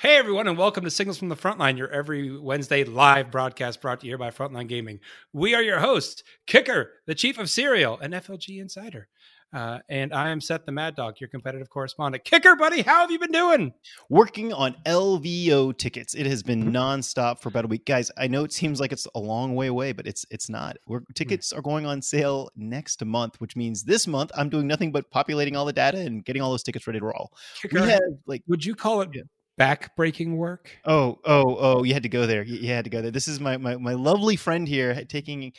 Hey 0.00 0.16
everyone, 0.16 0.48
and 0.48 0.56
welcome 0.56 0.82
to 0.84 0.90
Signals 0.90 1.18
from 1.18 1.28
the 1.28 1.36
Frontline, 1.36 1.76
your 1.76 1.90
every 1.90 2.34
Wednesday 2.34 2.84
live 2.84 3.30
broadcast 3.30 3.82
brought 3.82 4.00
to 4.00 4.06
you 4.06 4.16
by 4.16 4.30
Frontline 4.30 4.66
Gaming. 4.66 4.98
We 5.34 5.54
are 5.54 5.60
your 5.60 5.80
hosts, 5.80 6.22
Kicker, 6.46 6.92
the 7.06 7.14
Chief 7.14 7.38
of 7.38 7.50
Serial, 7.50 7.98
and 7.98 8.14
FLG 8.14 8.62
Insider. 8.62 9.08
Uh, 9.52 9.80
and 9.90 10.14
I 10.14 10.30
am 10.30 10.40
Seth 10.40 10.64
the 10.64 10.72
Mad 10.72 10.96
Dog, 10.96 11.20
your 11.20 11.28
competitive 11.28 11.68
correspondent. 11.68 12.24
Kicker, 12.24 12.56
buddy, 12.56 12.80
how 12.80 13.00
have 13.00 13.10
you 13.10 13.18
been 13.18 13.30
doing? 13.30 13.74
Working 14.08 14.54
on 14.54 14.74
LVO 14.86 15.76
tickets. 15.76 16.14
It 16.14 16.24
has 16.24 16.42
been 16.42 16.72
nonstop 16.72 17.40
for 17.40 17.50
about 17.50 17.66
a 17.66 17.68
week, 17.68 17.84
guys. 17.84 18.10
I 18.16 18.26
know 18.26 18.42
it 18.44 18.54
seems 18.54 18.80
like 18.80 18.92
it's 18.92 19.06
a 19.14 19.20
long 19.20 19.54
way 19.54 19.66
away, 19.66 19.92
but 19.92 20.06
it's 20.06 20.24
it's 20.30 20.48
not. 20.48 20.78
We're, 20.86 21.00
tickets 21.14 21.52
are 21.52 21.60
going 21.60 21.84
on 21.84 22.00
sale 22.00 22.48
next 22.56 23.04
month, 23.04 23.38
which 23.38 23.54
means 23.54 23.84
this 23.84 24.06
month 24.06 24.30
I'm 24.34 24.48
doing 24.48 24.66
nothing 24.66 24.92
but 24.92 25.10
populating 25.10 25.56
all 25.56 25.66
the 25.66 25.74
data 25.74 25.98
and 25.98 26.24
getting 26.24 26.40
all 26.40 26.52
those 26.52 26.62
tickets 26.62 26.86
ready 26.86 27.00
to 27.00 27.04
roll. 27.04 27.34
Kicker, 27.60 27.82
We 27.82 27.90
have 27.90 28.00
like 28.24 28.42
would 28.46 28.64
you 28.64 28.74
call 28.74 29.02
it 29.02 29.12
back-breaking 29.60 30.38
work? 30.38 30.70
Oh, 30.86 31.18
oh, 31.26 31.56
oh! 31.60 31.82
You 31.82 31.92
had 31.92 32.02
to 32.04 32.08
go 32.08 32.24
there. 32.26 32.42
You, 32.42 32.56
you 32.56 32.68
had 32.70 32.84
to 32.84 32.90
go 32.90 33.02
there. 33.02 33.10
This 33.10 33.28
is 33.28 33.38
my, 33.40 33.58
my 33.58 33.76
my 33.76 33.92
lovely 33.92 34.34
friend 34.36 34.66
here 34.66 35.04
taking 35.04 35.52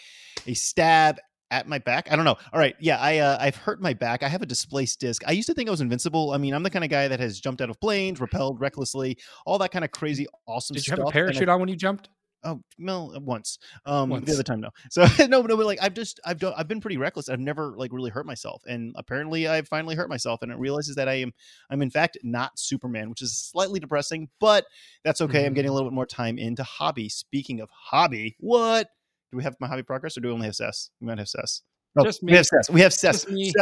a 0.47 0.55
stab 0.55 1.19
at 1.51 1.67
my 1.67 1.77
back. 1.77 2.11
I 2.11 2.15
don't 2.15 2.25
know. 2.25 2.37
All 2.51 2.59
right, 2.59 2.75
yeah, 2.79 2.97
I 2.97 3.19
uh, 3.19 3.37
I've 3.39 3.55
hurt 3.55 3.79
my 3.79 3.93
back. 3.93 4.23
I 4.23 4.27
have 4.27 4.41
a 4.41 4.45
displaced 4.47 4.99
disc. 4.99 5.21
I 5.27 5.33
used 5.33 5.47
to 5.49 5.53
think 5.53 5.69
I 5.69 5.71
was 5.71 5.81
invincible. 5.81 6.31
I 6.31 6.37
mean, 6.39 6.53
I'm 6.55 6.63
the 6.63 6.71
kind 6.71 6.83
of 6.83 6.89
guy 6.89 7.07
that 7.09 7.19
has 7.19 7.39
jumped 7.39 7.61
out 7.61 7.69
of 7.69 7.79
planes, 7.79 8.19
repelled 8.19 8.59
recklessly, 8.59 9.17
all 9.45 9.59
that 9.59 9.71
kind 9.71 9.85
of 9.85 9.91
crazy 9.91 10.25
awesome 10.47 10.73
Did 10.73 10.87
you 10.87 10.93
stuff. 10.95 10.97
have 10.97 11.05
a 11.05 11.07
and 11.07 11.09
I- 11.09 11.13
parachute 11.13 11.49
on 11.49 11.59
when 11.59 11.69
you 11.69 11.75
jumped? 11.75 12.09
Oh, 12.43 12.59
well, 12.79 13.13
once. 13.21 13.59
Um, 13.85 14.09
Once. 14.09 14.25
the 14.25 14.33
other 14.33 14.43
time, 14.43 14.61
no. 14.61 14.69
So 14.89 15.05
no, 15.27 15.41
no, 15.41 15.55
but 15.57 15.65
like 15.65 15.77
I've 15.81 15.93
just 15.93 16.19
I've 16.25 16.39
done 16.39 16.53
I've 16.57 16.67
been 16.67 16.81
pretty 16.81 16.97
reckless. 16.97 17.29
I've 17.29 17.39
never 17.39 17.73
like 17.77 17.91
really 17.93 18.09
hurt 18.09 18.25
myself, 18.25 18.63
and 18.67 18.93
apparently 18.97 19.47
I've 19.47 19.67
finally 19.67 19.95
hurt 19.95 20.09
myself, 20.09 20.41
and 20.41 20.51
it 20.51 20.57
realizes 20.57 20.95
that 20.95 21.07
I 21.07 21.15
am 21.15 21.33
I'm 21.69 21.81
in 21.81 21.91
fact 21.91 22.17
not 22.23 22.57
Superman, 22.57 23.09
which 23.09 23.21
is 23.21 23.37
slightly 23.37 23.79
depressing, 23.79 24.27
but 24.39 24.65
that's 25.03 25.21
okay. 25.21 25.45
I'm 25.45 25.51
Mhm. 25.51 25.55
getting 25.55 25.69
a 25.69 25.73
little 25.73 25.87
bit 25.89 25.93
more 25.93 26.05
time 26.07 26.39
into 26.39 26.63
hobby. 26.63 27.09
Speaking 27.09 27.61
of 27.61 27.69
hobby, 27.71 28.35
what 28.39 28.87
do 29.31 29.37
we 29.37 29.43
have 29.43 29.55
my 29.59 29.67
hobby 29.67 29.83
progress, 29.83 30.17
or 30.17 30.21
do 30.21 30.29
we 30.29 30.33
only 30.33 30.47
have 30.47 30.55
Sess? 30.55 30.89
We 30.99 31.07
might 31.07 31.19
have 31.19 31.29
Sess. 31.29 31.61
Oh, 31.97 32.03
Just 32.05 32.23
we 32.23 32.31
me. 32.31 32.37
have 32.37 32.45
Sess. 32.47 32.69
We 32.69 32.81
have 32.81 32.93
Sess. 32.93 33.23
Just 33.23 33.29
me. 33.29 33.51
Seth, 33.51 33.61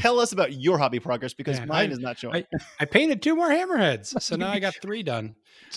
tell 0.00 0.18
us 0.20 0.32
about 0.32 0.52
your 0.54 0.78
hobby 0.78 1.00
progress 1.00 1.34
because 1.34 1.58
Man, 1.58 1.68
mine 1.68 1.90
I- 1.90 1.92
is 1.92 1.98
not 1.98 2.18
showing. 2.18 2.44
I 2.80 2.84
painted 2.86 3.20
two 3.22 3.34
more 3.36 3.48
hammerheads, 3.50 4.20
so 4.22 4.36
now 4.36 4.50
I 4.50 4.58
got 4.58 4.74
three 4.82 5.02
done. 5.02 5.34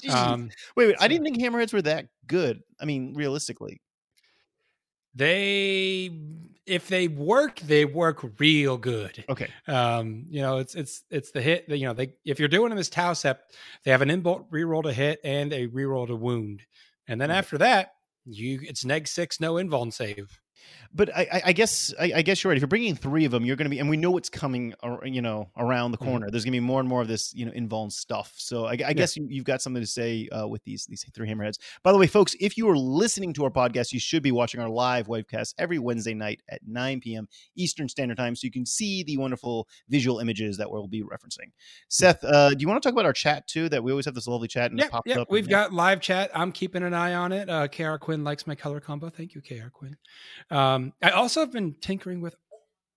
Um, 0.09 0.50
wait, 0.75 0.88
wait. 0.88 0.95
I 1.00 1.08
didn't 1.08 1.23
think 1.25 1.39
hammerheads 1.39 1.73
were 1.73 1.81
that 1.83 2.08
good. 2.28 2.61
I 2.80 2.86
mean, 2.86 3.13
realistically. 3.13 3.81
they, 5.13 6.09
if 6.66 6.88
they 6.88 7.08
work, 7.08 7.59
they 7.59 7.86
work 7.86 8.23
real 8.39 8.78
good. 8.78 9.23
Okay. 9.30 9.50
Um, 9.67 10.25
you 10.30 10.41
know, 10.41 10.58
it's 10.59 10.75
it's 10.75 11.03
it's 11.09 11.31
the 11.31 11.41
hit. 11.41 11.66
You 11.67 11.88
know, 11.88 11.94
they 11.94 12.13
if 12.23 12.39
you're 12.39 12.47
doing 12.47 12.73
this 12.75 12.89
Tau 12.89 13.13
Sept, 13.13 13.39
they 13.83 13.91
have 13.91 14.02
an 14.02 14.09
inbolt 14.09 14.50
reroll 14.50 14.83
to 14.83 14.94
hit 14.94 15.19
and 15.23 15.52
a 15.52 15.67
reroll 15.67 16.08
to 16.08 16.16
wound, 16.16 16.61
and 17.08 17.19
then 17.19 17.30
Okay. 17.30 17.38
after 17.39 17.58
that, 17.58 17.94
you 18.25 18.59
it's 18.63 18.85
neg 18.85 19.08
six, 19.08 19.39
no 19.39 19.56
invuln 19.56 19.91
save. 19.91 20.39
But 20.93 21.15
I, 21.15 21.21
I- 21.31 21.41
I 21.45 21.53
guess 21.53 21.93
I, 21.99 22.11
I 22.17 22.21
guess 22.21 22.43
you're 22.43 22.49
right. 22.51 22.57
If 22.57 22.61
you're 22.61 22.67
bringing 22.67 22.95
three 22.95 23.25
of 23.25 23.31
them, 23.31 23.45
you're 23.45 23.55
going 23.55 23.65
to 23.65 23.69
be, 23.69 23.79
and 23.79 23.89
we 23.89 23.97
know 23.97 24.11
what's 24.11 24.29
coming, 24.29 24.73
you 25.03 25.21
know, 25.21 25.49
around 25.57 25.91
the 25.91 25.97
Mhm. 25.97 26.05
corner. 26.05 26.29
There's 26.29 26.43
going 26.43 26.51
to 26.53 26.57
be 26.57 26.65
more 26.65 26.79
and 26.79 26.89
more 26.89 27.01
of 27.01 27.07
this, 27.07 27.33
you 27.33 27.45
know, 27.45 27.51
involved 27.53 27.93
stuff. 27.93 28.33
So 28.37 28.65
I, 28.65 28.71
I 28.85 28.93
guess 28.93 29.15
you, 29.15 29.25
you've 29.29 29.45
got 29.45 29.61
something 29.61 29.81
to 29.81 29.87
say 29.87 30.27
uh, 30.29 30.47
with 30.47 30.63
these 30.63 30.85
these 30.87 31.05
three 31.13 31.27
hammerheads. 31.29 31.57
By 31.83 31.91
the 31.93 31.97
way, 31.97 32.07
folks, 32.07 32.35
if 32.39 32.57
you 32.57 32.69
are 32.69 32.77
listening 32.77 33.33
to 33.33 33.43
our 33.45 33.49
podcast, 33.51 33.93
you 33.93 33.99
should 33.99 34.21
be 34.23 34.31
watching 34.31 34.59
our 34.59 34.69
live 34.69 35.07
webcast 35.07 35.53
every 35.57 35.79
Wednesday 35.79 36.13
night 36.13 36.41
at 36.49 36.61
9 36.67 36.99
p.m. 37.01 37.27
Eastern 37.55 37.87
Standard 37.87 38.17
Time, 38.17 38.35
so 38.35 38.45
you 38.45 38.51
can 38.51 38.65
see 38.65 39.03
the 39.03 39.17
wonderful 39.17 39.67
visual 39.89 40.19
images 40.19 40.57
that 40.57 40.69
we'll 40.69 40.88
be 40.88 41.03
referencing. 41.03 41.51
Seth, 41.88 42.23
uh, 42.23 42.50
do 42.50 42.57
you 42.59 42.67
want 42.67 42.81
to 42.81 42.88
talk 42.88 42.94
about 42.94 43.05
our 43.05 43.13
chat 43.13 43.47
too? 43.47 43.69
That 43.69 43.83
we 43.83 43.91
always 43.91 44.05
have 44.05 44.16
this 44.16 44.27
lovely 44.27 44.47
chat 44.47 44.71
and 44.71 44.79
Yeah, 44.79 44.85
it 44.88 44.91
pops 44.91 45.09
yeah. 45.09 45.19
up. 45.21 45.31
We've 45.31 45.44
and- 45.45 45.50
got 45.51 45.73
live 45.73 46.01
chat. 46.01 46.31
I'm 46.35 46.51
keeping 46.51 46.83
an 46.83 46.94
eye 46.94 47.13
on 47.13 47.31
it. 47.31 47.50
Uh, 47.50 47.67
Kr 47.67 47.95
Quinn 47.97 48.23
likes 48.23 48.45
my 48.45 48.55
color 48.55 48.79
combo. 48.79 49.09
Thank 49.09 49.35
you, 49.35 49.41
Kr 49.41 49.69
Quinn. 49.69 49.95
Um, 50.51 50.94
I 51.01 51.12
also 51.12 51.39
have 51.39 51.51
been 51.51 51.73
tinkering 51.73 52.22
with 52.22 52.35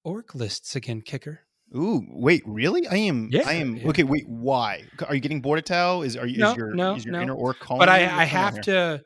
orc 0.04 0.34
lists 0.34 0.76
again. 0.76 1.00
Kicker. 1.00 1.40
Ooh, 1.74 2.06
wait, 2.08 2.42
really? 2.46 2.86
I 2.86 2.96
am. 2.96 3.30
Yeah, 3.32 3.42
I 3.46 3.54
am. 3.54 3.76
yeah. 3.76 3.88
Okay, 3.88 4.04
wait. 4.04 4.28
Why 4.28 4.84
are 5.08 5.14
you 5.14 5.20
getting 5.20 5.40
bored 5.40 5.58
at 5.58 5.66
Tau? 5.66 6.02
Is 6.02 6.16
are 6.16 6.26
you? 6.26 6.38
No, 6.38 6.50
is 6.50 6.56
your 6.56 6.74
no, 6.74 6.94
is 6.94 7.04
your 7.04 7.12
no. 7.12 7.20
inner 7.22 7.34
orc 7.34 7.58
calling? 7.58 7.80
but 7.80 7.88
I, 7.88 8.00
you? 8.00 8.06
I 8.06 8.16
What's 8.18 8.32
going 8.32 8.44
on 8.44 8.52
have 8.54 8.64
to. 8.64 9.04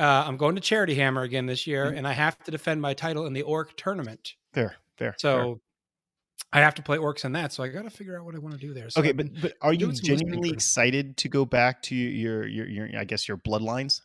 Uh, 0.00 0.24
I'm 0.26 0.36
going 0.36 0.54
to 0.54 0.60
Charity 0.60 0.94
Hammer 0.94 1.22
again 1.22 1.46
this 1.46 1.66
year, 1.66 1.86
Mhm. 1.86 1.98
and 1.98 2.06
I 2.06 2.12
have 2.12 2.38
to 2.44 2.52
defend 2.52 2.80
my 2.80 2.94
title 2.94 3.26
in 3.26 3.32
the 3.32 3.42
Orc 3.42 3.76
tournament. 3.76 4.34
Fair, 4.52 4.76
fair. 4.96 5.12
fair. 5.12 5.14
So 5.18 5.60
I 6.52 6.60
have 6.60 6.74
to 6.76 6.82
play 6.82 6.98
orcs 6.98 7.24
in 7.24 7.32
that. 7.32 7.52
So 7.52 7.62
I 7.62 7.68
got 7.68 7.82
to 7.82 7.90
figure 7.90 8.18
out 8.18 8.24
what 8.24 8.34
I 8.34 8.38
want 8.38 8.54
to 8.54 8.60
do 8.60 8.72
there. 8.72 8.90
So 8.90 9.00
okay, 9.00 9.12
but 9.12 9.26
but 9.40 9.54
are 9.60 9.72
you 9.72 9.78
doing 9.78 9.94
some 9.96 10.10
listening 10.10 10.28
genuinely 10.28 10.50
excited 10.50 11.16
to 11.18 11.28
go 11.28 11.44
back 11.44 11.82
to 11.84 11.94
your 11.94 12.46
your 12.46 12.66
your 12.66 12.98
I 12.98 13.04
guess 13.04 13.28
your 13.28 13.36
bloodlines? 13.36 14.00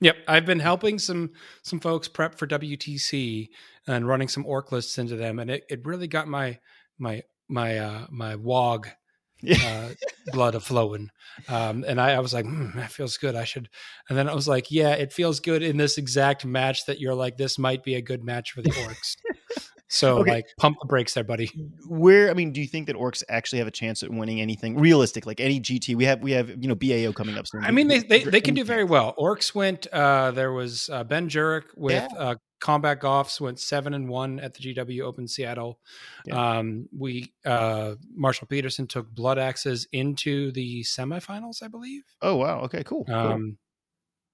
Yep, 0.00 0.16
I've 0.26 0.46
been 0.46 0.60
helping 0.60 0.98
some 0.98 1.30
some 1.62 1.80
folks 1.80 2.08
prep 2.08 2.34
for 2.36 2.46
WTC 2.46 3.48
and 3.86 4.08
running 4.08 4.28
some 4.28 4.46
orc 4.46 4.72
lists 4.72 4.98
into 4.98 5.16
them, 5.16 5.38
and 5.38 5.50
it, 5.50 5.64
it 5.68 5.86
really 5.86 6.08
got 6.08 6.28
my 6.28 6.58
my 6.98 7.22
my 7.48 7.78
uh 7.78 8.06
my 8.10 8.36
wog 8.36 8.88
uh, 9.62 9.90
blood 10.32 10.54
a 10.54 10.60
flowing. 10.60 11.10
Um, 11.48 11.84
and 11.86 12.00
I, 12.00 12.12
I 12.12 12.20
was 12.20 12.32
like, 12.32 12.46
hmm, 12.46 12.76
that 12.76 12.90
feels 12.90 13.16
good. 13.16 13.36
I 13.36 13.44
should. 13.44 13.68
And 14.08 14.16
then 14.16 14.28
I 14.28 14.34
was 14.34 14.48
like, 14.48 14.70
yeah, 14.70 14.92
it 14.92 15.12
feels 15.12 15.40
good 15.40 15.62
in 15.62 15.76
this 15.76 15.98
exact 15.98 16.44
match 16.44 16.86
that 16.86 17.00
you're 17.00 17.14
like, 17.14 17.36
this 17.36 17.58
might 17.58 17.82
be 17.84 17.94
a 17.94 18.02
good 18.02 18.24
match 18.24 18.52
for 18.52 18.62
the 18.62 18.70
orcs. 18.70 19.16
So 19.88 20.18
Okay. 20.18 20.30
like, 20.32 20.46
pump 20.58 20.78
the 20.80 20.86
brakes 20.86 21.14
there, 21.14 21.24
buddy. 21.24 21.46
Where 21.88 22.30
I 22.30 22.34
mean, 22.34 22.52
do 22.52 22.60
you 22.60 22.66
think 22.66 22.86
that 22.88 22.96
orcs 22.96 23.22
actually 23.28 23.58
have 23.60 23.68
a 23.68 23.72
chance 23.72 24.02
at 24.02 24.10
winning 24.10 24.40
anything 24.40 24.76
realistic? 24.78 25.26
Like 25.26 25.40
any 25.40 25.60
GT, 25.60 25.94
we 25.94 26.04
have 26.04 26.20
we 26.22 26.32
have 26.32 26.48
you 26.50 26.68
know 26.68 26.74
BAO 26.74 27.12
coming 27.12 27.36
up 27.38 27.46
soon. 27.46 27.64
I 27.64 27.70
mean, 27.70 27.88
they 27.88 28.00
they, 28.00 28.24
they 28.24 28.40
can 28.40 28.54
do 28.54 28.64
very 28.64 28.84
well. 28.84 29.14
Orcs 29.18 29.54
went. 29.54 29.86
Uh, 29.88 30.30
there 30.32 30.52
was 30.52 30.90
uh, 30.90 31.04
Ben 31.04 31.28
Jurek 31.28 31.64
with 31.76 32.06
Yeah. 32.12 32.18
uh, 32.18 32.34
Combat 32.58 33.00
Goffs 33.00 33.38
went 33.38 33.60
seven 33.60 33.92
and 33.92 34.08
one 34.08 34.40
at 34.40 34.54
the 34.54 34.74
GW 34.74 35.02
Open 35.02 35.28
Seattle. 35.28 35.78
Yeah. 36.24 36.58
Um, 36.58 36.88
we 36.96 37.32
uh, 37.44 37.96
Marshall 38.14 38.46
Peterson 38.48 38.86
took 38.86 39.10
Blood 39.14 39.38
Axes 39.38 39.86
into 39.92 40.50
the 40.52 40.82
semifinals, 40.82 41.62
I 41.62 41.68
believe. 41.68 42.02
Oh 42.22 42.36
wow. 42.36 42.60
Okay. 42.62 42.82
Cool. 42.82 43.04
cool. 43.04 43.52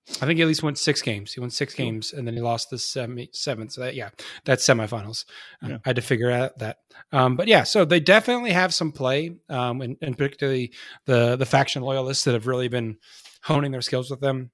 Um, 0.09 0.17
I 0.21 0.27
think 0.27 0.37
he 0.39 0.43
at 0.43 0.49
least 0.49 0.63
won 0.63 0.75
six 0.75 1.01
games. 1.01 1.33
He 1.33 1.41
won 1.41 1.51
six 1.51 1.75
games, 1.75 2.13
and 2.13 2.27
then 2.27 2.35
he 2.35 2.41
lost 2.41 2.71
the 2.71 2.79
semi 2.79 3.31
seventh. 3.33 3.73
So 3.73 3.83
that, 3.83 3.95
yeah, 3.95 4.11
that's 4.45 4.67
semifinals. 4.67 5.25
Uh, 5.63 5.69
Yeah. 5.69 5.77
I 5.77 5.89
had 5.89 5.97
to 5.97 6.03
figure 6.03 6.31
out 6.31 6.59
that. 6.59 6.79
Um, 7.13 7.37
but 7.37 7.47
yeah, 7.49 7.63
so 7.63 7.85
they 7.85 8.01
definitely 8.01 8.51
have 8.53 8.75
some 8.75 8.93
play, 8.93 9.37
um, 9.49 9.81
and, 9.81 9.97
and 10.03 10.19
particularly 10.19 10.73
the 11.07 11.37
the 11.37 11.47
faction 11.47 11.83
loyalists 11.83 12.25
that 12.25 12.35
have 12.35 12.47
really 12.47 12.69
been 12.69 12.99
honing 13.45 13.71
their 13.73 13.81
skills 13.81 14.11
with 14.11 14.21
them. 14.21 14.51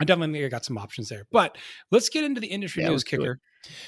I 0.00 0.04
definitely 0.04 0.38
think 0.38 0.46
I 0.46 0.48
got 0.48 0.64
some 0.64 0.78
options 0.78 1.08
there. 1.08 1.26
But 1.30 1.56
let's 1.90 2.08
get 2.08 2.24
into 2.24 2.40
the 2.40 2.48
industry 2.48 2.82
Yeah, 2.82 2.90
news 2.90 3.04
kicker. 3.04 3.40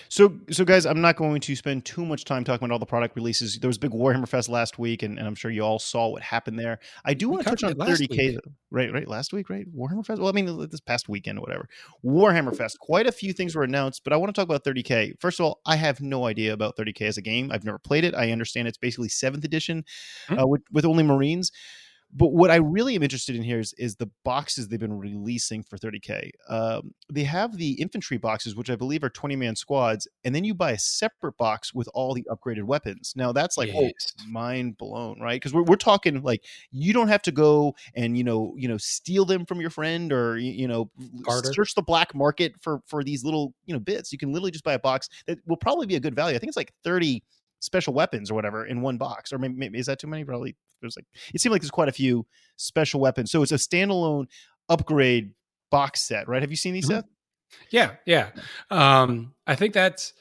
So, 0.09 0.39
so 0.51 0.65
guys, 0.65 0.87
I'm 0.87 1.01
not 1.01 1.17
going 1.17 1.41
to 1.41 1.57
spend 1.57 1.85
too 1.85 2.05
much 2.05 2.25
time 2.25 2.45
talking 2.45 2.65
about 2.65 2.73
all 2.75 2.79
the 2.79 2.87
product 2.87 3.17
releases. 3.17 3.59
There 3.59 3.69
was 3.69 3.79
big 3.79 3.91
Warhammer 3.91 4.29
Fest 4.29 4.49
last 4.49 4.79
week, 4.79 5.03
and, 5.03 5.19
and 5.19 5.27
I'm 5.27 5.35
sure 5.35 5.51
you 5.51 5.63
all 5.63 5.79
saw 5.79 6.09
what 6.09 6.23
happened 6.23 6.59
there. 6.59 6.79
I 7.05 7.15
do 7.15 7.29
want 7.29 7.43
to 7.45 7.51
touch 7.51 7.63
on 7.65 7.71
covered 7.75 7.83
it 7.83 7.91
last 7.91 8.03
30k, 8.03 8.17
week. 8.19 8.39
right? 8.71 8.93
Right, 8.93 9.09
last 9.09 9.33
week, 9.33 9.51
right? 9.51 9.67
Warhammer 9.75 10.05
Fest. 10.07 10.21
Well, 10.21 10.29
I 10.29 10.33
mean, 10.33 10.69
this 10.71 10.81
past 10.81 11.09
weekend 11.09 11.39
or 11.39 11.43
whatever. 11.43 11.69
Warhammer 12.05 12.57
Fest. 12.57 12.79
Quite 12.79 13.07
a 13.07 13.13
few 13.13 13.33
things 13.33 13.55
were 13.55 13.65
announced, 13.65 14.03
but 14.05 14.13
I 14.13 14.17
want 14.17 14.35
to 14.35 14.41
talk 14.41 14.49
about 14.49 14.65
30k. 14.65 15.21
First 15.21 15.41
of 15.41 15.47
all, 15.47 15.61
I 15.67 15.77
have 15.77 16.01
no 16.01 16.27
idea 16.27 16.53
about 16.53 16.77
30k 16.77 17.03
as 17.03 17.17
a 17.19 17.23
game. 17.23 17.51
I've 17.53 17.65
never 17.65 17.79
played 17.79 18.05
it. 18.05 18.15
I 18.15 18.31
understand 18.33 18.69
it's 18.69 18.79
basically 18.79 19.09
seventh 19.09 19.45
edition 19.45 19.85
Hmm. 20.29 20.39
uh, 20.39 20.47
with 20.47 20.63
with 20.73 20.85
only 20.85 21.03
Marines. 21.03 21.53
But 22.19 22.33
what 22.33 22.51
I 22.51 22.57
really 22.57 22.95
am 22.95 23.03
interested 23.03 23.37
in 23.37 23.43
here 23.43 23.61
is, 23.61 23.75
is 23.75 23.97
the 23.97 24.09
boxes 24.25 24.69
they've 24.69 24.81
been 24.81 24.99
releasing 24.99 25.63
for 25.63 25.77
30k. 25.77 26.31
Um, 26.49 26.95
they 27.13 27.25
have 27.25 27.59
the 27.59 27.73
infantry 27.73 28.17
boxes, 28.17 28.57
which 28.57 28.71
I 28.71 28.77
believe 28.77 29.05
are 29.05 29.11
20 29.11 29.37
man 29.37 29.55
squads, 29.55 30.09
and 30.25 30.35
then 30.35 30.43
you 30.43 30.55
buy 30.55 30.73
a 30.73 30.79
separate 30.79 31.37
box 31.37 31.75
with 31.75 31.91
all 31.93 32.15
the 32.15 32.27
upgraded 32.31 32.63
weapons. 32.63 33.13
Now 33.17 33.33
that's 33.33 33.59
like, 33.59 33.69
oh, 33.75 33.91
mind 34.27 34.79
blown, 34.79 35.21
right? 35.21 35.35
Because 35.35 35.53
we're, 35.53 35.65
we're 35.65 35.77
talking 35.77 36.23
like 36.23 36.43
you 36.71 36.95
don't 36.95 37.09
have 37.09 37.21
to 37.23 37.33
go 37.33 37.75
and 37.95 38.17
you 38.17 38.25
know 38.25 38.55
you 38.57 38.69
know 38.69 38.79
steal 38.79 39.27
them 39.27 39.45
from 39.45 39.61
your 39.61 39.71
friend 39.71 40.11
or 40.11 40.39
you 40.39 40.67
know 40.67 40.91
Barter. 41.23 41.53
search 41.53 41.75
the 41.75 41.83
black 41.83 42.15
market 42.15 42.55
for 42.63 42.81
for 42.87 43.05
these 43.05 43.25
little 43.25 43.53
you 43.67 43.75
know 43.75 43.81
bits. 43.81 44.11
You 44.11 44.17
can 44.17 44.33
literally 44.33 44.53
just 44.53 44.65
buy 44.65 44.73
a 44.73 44.79
box 44.79 45.11
that 45.27 45.39
will 45.47 45.59
probably 45.59 45.87
be 45.87 45.97
a 45.97 46.01
good 46.01 46.15
value. 46.15 46.35
I 46.35 46.39
think 46.39 46.49
it's 46.49 46.57
like 46.57 46.73
30 46.83 47.23
special 47.61 47.95
weapons 47.95 48.31
or 48.31 48.35
whatever 48.35 48.67
in 48.67 48.81
one 48.83 48.99
box 48.99 49.33
or 49.33 49.39
maybe, 49.39 49.55
maybe 49.55 49.79
is 49.79 49.87
that 49.87 49.99
too 49.99 50.07
many 50.07 50.25
probably 50.25 50.55
there's 50.81 50.97
like 50.97 51.07
it 51.35 51.41
seemed 51.41 51.53
like 51.53 51.63
there's 51.63 51.71
quite 51.71 51.89
a 51.89 51.93
few 51.93 52.27
special 52.57 53.01
weapons 53.01 53.31
so 53.31 53.43
it's 53.43 53.53
a 53.53 53.57
standalone 53.57 54.27
upgrade 54.69 55.33
box 55.71 56.03
set 56.03 56.29
right 56.29 56.43
have 56.43 56.51
you 56.51 56.57
seen 56.57 56.75
these 56.75 56.87
Mhm. 56.89 56.97
Seth? 56.97 57.05
Yeah, 57.71 57.93
yeah. 58.07 58.31
Um, 58.71 59.35
I 59.47 59.55
think 59.55 59.73
that's 59.73 60.13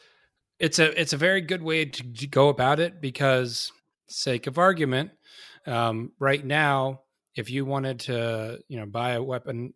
it's 0.60 0.80
a 0.80 1.00
it's 1.00 1.12
a 1.14 1.18
very 1.18 1.42
good 1.42 1.62
way 1.62 1.86
to, 1.86 2.04
to 2.14 2.28
go 2.28 2.50
about 2.50 2.80
it 2.80 3.02
because, 3.02 3.72
sake 4.08 4.46
of 4.48 4.58
argument, 4.58 5.12
um, 5.66 6.12
right 6.20 6.46
now, 6.46 7.02
if 7.36 7.50
you 7.50 7.66
wanted 7.66 8.00
to, 8.02 8.60
you 8.70 8.80
know, 8.80 8.86
buy 8.86 9.14
a 9.14 9.24
weapon, 9.24 9.74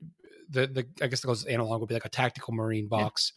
the 0.49 0.67
the 0.67 0.87
I 1.01 1.07
guess 1.07 1.21
the 1.21 1.27
closest 1.27 1.47
analog 1.49 1.81
would 1.81 1.89
be 1.89 1.95
like 1.95 2.05
a 2.05 2.09
tactical 2.09 2.53
marine 2.53 2.87
box. 2.87 3.33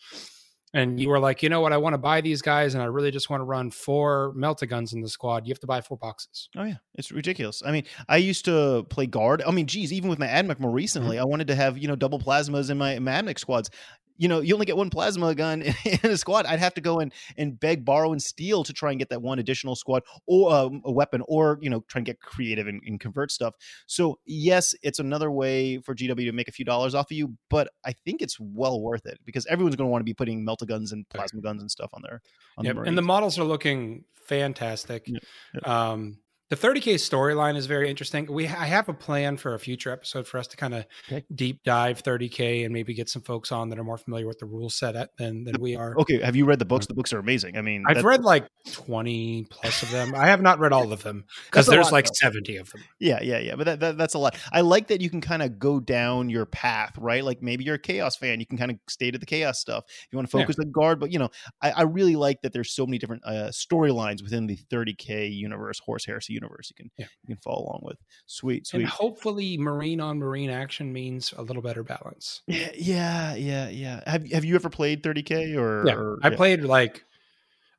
And 0.75 0.99
you 0.99 1.09
were 1.09 1.19
like, 1.19 1.43
you 1.43 1.49
know 1.49 1.61
what, 1.61 1.73
I 1.73 1.77
want 1.77 1.95
to 1.95 1.99
buy 1.99 2.21
these 2.21 2.41
guys, 2.41 2.75
and 2.75 2.83
I 2.83 2.87
really 2.87 3.11
just 3.11 3.29
want 3.29 3.41
to 3.41 3.45
run 3.45 3.71
four 3.71 4.33
Meltaguns 4.37 4.93
in 4.93 5.01
the 5.01 5.09
squad. 5.09 5.47
You 5.47 5.53
have 5.53 5.61
to 5.61 5.67
buy 5.67 5.81
four 5.81 5.99
boxes. 5.99 6.49
Oh 6.57 6.65
yeah, 6.65 6.77
it's 6.95 7.13
ridiculous. 7.13 7.63
I 7.65 7.73
mean, 7.73 7.85
I 8.09 8.17
used 8.17 8.45
to 8.47 8.85
play 8.89 9.07
guard. 9.07 9.43
I 9.47 9.51
mean, 9.51 9.67
geez, 9.67 9.93
even 9.93 10.09
with 10.09 10.19
my 10.19 10.27
AdMech 10.27 10.61
more 10.61 10.71
recently, 10.71 11.17
mm-hmm. 11.17 11.23
I 11.23 11.27
wanted 11.27 11.49
to 11.49 11.55
have 11.55 11.79
you 11.79 11.89
know 11.89 11.97
double 11.97 12.19
plasmas 12.19 12.71
in 12.71 12.79
my, 12.79 12.99
my 12.99 13.13
AdMech 13.13 13.39
squads 13.39 13.71
you 14.17 14.29
know, 14.29 14.41
you 14.41 14.55
only 14.55 14.67
get 14.67 14.77
one 14.77 14.91
plasma 14.91 15.35
gun 15.35 15.63
in 15.85 16.11
a 16.11 16.17
squad. 16.17 16.47
I'd 16.47 16.59
have 16.59 16.75
to 16.75 16.81
go 16.81 17.01
and 17.01 17.13
and 17.37 17.59
beg, 17.59 17.85
borrow, 17.85 18.13
and 18.13 18.23
steal 18.23 18.65
to 18.65 18.73
try 18.73 18.91
and 18.91 18.99
get 18.99 19.09
that 19.11 19.23
one 19.23 19.39
additional 19.39 19.77
squad 19.77 20.03
or 20.27 20.53
um, 20.53 20.83
a 20.85 20.93
weapon, 20.93 21.23
or 21.27 21.59
you 21.61 21.71
know, 21.71 21.81
try 21.89 22.01
and 22.01 22.07
get 22.07 22.21
creative 22.21 22.67
and, 22.67 22.81
and, 22.87 23.01
convert 23.01 23.31
stuff. 23.33 23.55
So 23.87 24.19
yes, 24.25 24.75
it's 24.83 24.99
another 24.99 25.31
way 25.31 25.79
for 25.79 25.95
GW 25.95 26.25
to 26.27 26.33
make 26.33 26.49
a 26.49 26.53
few 26.53 26.65
dollars 26.65 26.95
off 26.95 27.11
of 27.11 27.17
you, 27.17 27.37
but 27.51 27.69
I 27.85 27.93
think 27.93 28.23
it's 28.23 28.39
well 28.39 28.81
worth 28.81 29.07
it 29.07 29.19
because 29.25 29.47
everyone's 29.47 29.77
going 29.77 29.89
to 29.89 29.91
want 29.91 30.01
to 30.01 30.05
be 30.05 30.15
putting 30.15 30.45
melta 30.47 30.67
guns 30.67 30.93
and 30.93 31.09
plasma 31.09 31.41
guns 31.41 31.63
and 31.63 31.71
stuff 31.71 31.91
on 31.93 32.03
there. 32.03 32.21
On 32.59 32.65
yep. 32.65 32.77
the 32.77 32.83
and 32.83 32.97
the 32.97 33.03
models 33.03 33.39
are 33.39 33.45
looking 33.45 34.05
fantastic. 34.27 35.05
Yep. 35.07 35.23
Yep. 35.55 35.69
Um, 35.69 36.19
the 36.53 36.69
30k 36.69 36.97
storyline 36.97 37.57
is 37.57 37.65
very 37.65 37.89
interesting. 37.89 38.31
We 38.31 38.47
I 38.47 38.67
have 38.67 38.91
a 38.91 38.93
plan 38.93 39.39
for 39.39 39.55
a 39.55 39.59
future 39.59 39.91
episode 39.91 40.29
for 40.29 40.37
us 40.37 40.47
to 40.49 40.57
kind 40.59 40.75
of 40.75 40.85
okay. 41.11 41.25
deep 41.35 41.63
dive 41.65 42.03
30k 42.03 42.67
and 42.67 42.75
maybe 42.75 42.93
get 42.93 43.09
some 43.09 43.23
folks 43.23 43.51
on 43.51 43.71
that 43.71 43.79
are 43.79 43.85
more 43.85 43.97
familiar 43.97 44.27
with 44.27 44.39
the 44.39 44.45
rule 44.45 44.69
set 44.69 44.95
than 45.17 45.45
than 45.45 45.55
we 45.59 45.77
are. 45.77 45.97
Okay, 45.97 46.21
have 46.21 46.37
you 46.37 46.45
read 46.45 46.59
the 46.59 46.67
books? 46.67 46.85
The 46.85 46.93
books 46.93 47.11
are 47.15 47.19
amazing. 47.19 47.57
I 47.57 47.63
mean, 47.63 47.85
I've 47.87 48.05
read 48.05 48.23
like 48.23 48.49
20 48.71 49.47
plus 49.49 49.83
of 49.83 49.91
them. 49.93 50.15
I 50.15 50.27
have 50.27 50.43
not 50.43 50.59
read 50.59 50.75
all 50.75 50.93
of 50.93 51.03
them 51.03 51.25
because 51.47 51.67
there's 51.67 51.87
lot, 51.87 51.93
like 51.93 52.05
though. 52.05 52.29
70 52.29 52.59
of 52.59 52.71
them. 52.71 52.85
Yeah, 52.99 53.21
yeah, 53.23 53.39
yeah. 53.39 53.55
But 53.57 53.65
that, 53.65 53.81
that 53.81 53.97
that's 53.97 54.13
a 54.13 54.19
lot. 54.19 54.37
I 54.53 54.61
like 54.61 54.89
that 54.89 55.01
you 55.01 55.09
can 55.09 55.23
kind 55.23 55.41
of 55.41 55.59
go 55.59 55.81
down 55.81 56.29
your 56.29 56.45
path, 56.45 56.99
right? 56.99 57.25
Like 57.25 57.41
maybe 57.41 57.65
you're 57.65 57.77
a 57.77 57.79
chaos 57.79 58.15
fan, 58.17 58.41
you 58.41 58.47
can 58.47 58.59
kind 58.59 58.71
of 58.71 58.77
stay 58.91 59.11
to 59.11 59.17
the 59.17 59.25
chaos 59.25 59.59
stuff. 59.59 59.85
You 60.11 60.19
want 60.19 60.29
to 60.29 60.37
focus 60.37 60.57
yeah. 60.59 60.67
on 60.67 60.73
guard, 60.73 61.01
but 61.01 61.11
you 61.11 61.19
know, 61.19 61.31
I, 61.63 61.71
I, 61.71 61.83
really 61.85 62.17
like 62.17 62.43
that 62.43 62.53
there's 62.53 62.73
so 62.73 62.85
many 62.85 62.99
different 62.99 63.23
uh, 63.25 63.49
storylines 63.49 64.23
within 64.23 64.47
the 64.47 64.59
30k 64.71 65.35
universe, 65.35 65.79
Horus 65.79 66.05
Heresy 66.05 66.42
universe. 66.43 66.71
You 66.71 66.75
can 66.77 66.91
yeah 66.99 67.07
you 67.23 67.35
can 67.35 67.43
follow 67.43 67.65
along 67.65 67.81
with. 67.83 67.97
Sweet, 68.27 68.67
sweet. 68.67 68.81
And 68.81 68.89
hopefully, 68.89 69.57
marine 69.57 70.01
on 70.01 70.19
marine 70.19 70.51
action 70.51 70.93
means 70.93 71.33
a 71.37 71.43
little 71.43 71.63
better 71.63 71.83
balance. 71.83 72.43
Yeah, 72.47 72.71
yeah, 72.75 73.35
yeah, 73.35 73.69
yeah. 73.69 74.01
Have 74.07 74.31
Have 74.31 74.45
you 74.45 74.55
ever 74.55 74.71
played 74.71 75.03
30k 75.03 75.57
or? 75.57 75.85
Yeah, 75.87 75.95
or, 75.95 76.19
I 76.23 76.31
yeah. 76.31 76.37
played 76.37 76.63
like 76.63 77.05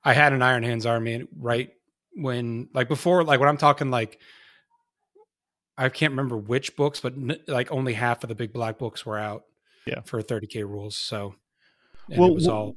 I 0.03 0.13
had 0.13 0.33
an 0.33 0.41
Iron 0.41 0.63
Hands 0.63 0.85
army 0.85 1.25
right 1.37 1.71
when 2.15 2.69
like 2.73 2.87
before 2.87 3.23
like 3.23 3.39
when 3.39 3.49
I'm 3.49 3.57
talking 3.57 3.91
like 3.91 4.19
I 5.77 5.89
can't 5.89 6.11
remember 6.11 6.37
which 6.37 6.75
books, 6.75 6.99
but 6.99 7.13
like 7.47 7.71
only 7.71 7.93
half 7.93 8.23
of 8.23 8.29
the 8.29 8.35
big 8.35 8.53
black 8.53 8.77
books 8.77 9.05
were 9.05 9.17
out. 9.17 9.43
Yeah, 9.85 10.01
for 10.05 10.21
30k 10.21 10.61
rules. 10.63 10.95
So 10.95 11.35
well, 12.09 12.29
it 12.29 12.35
was 12.35 12.47
all 12.47 12.75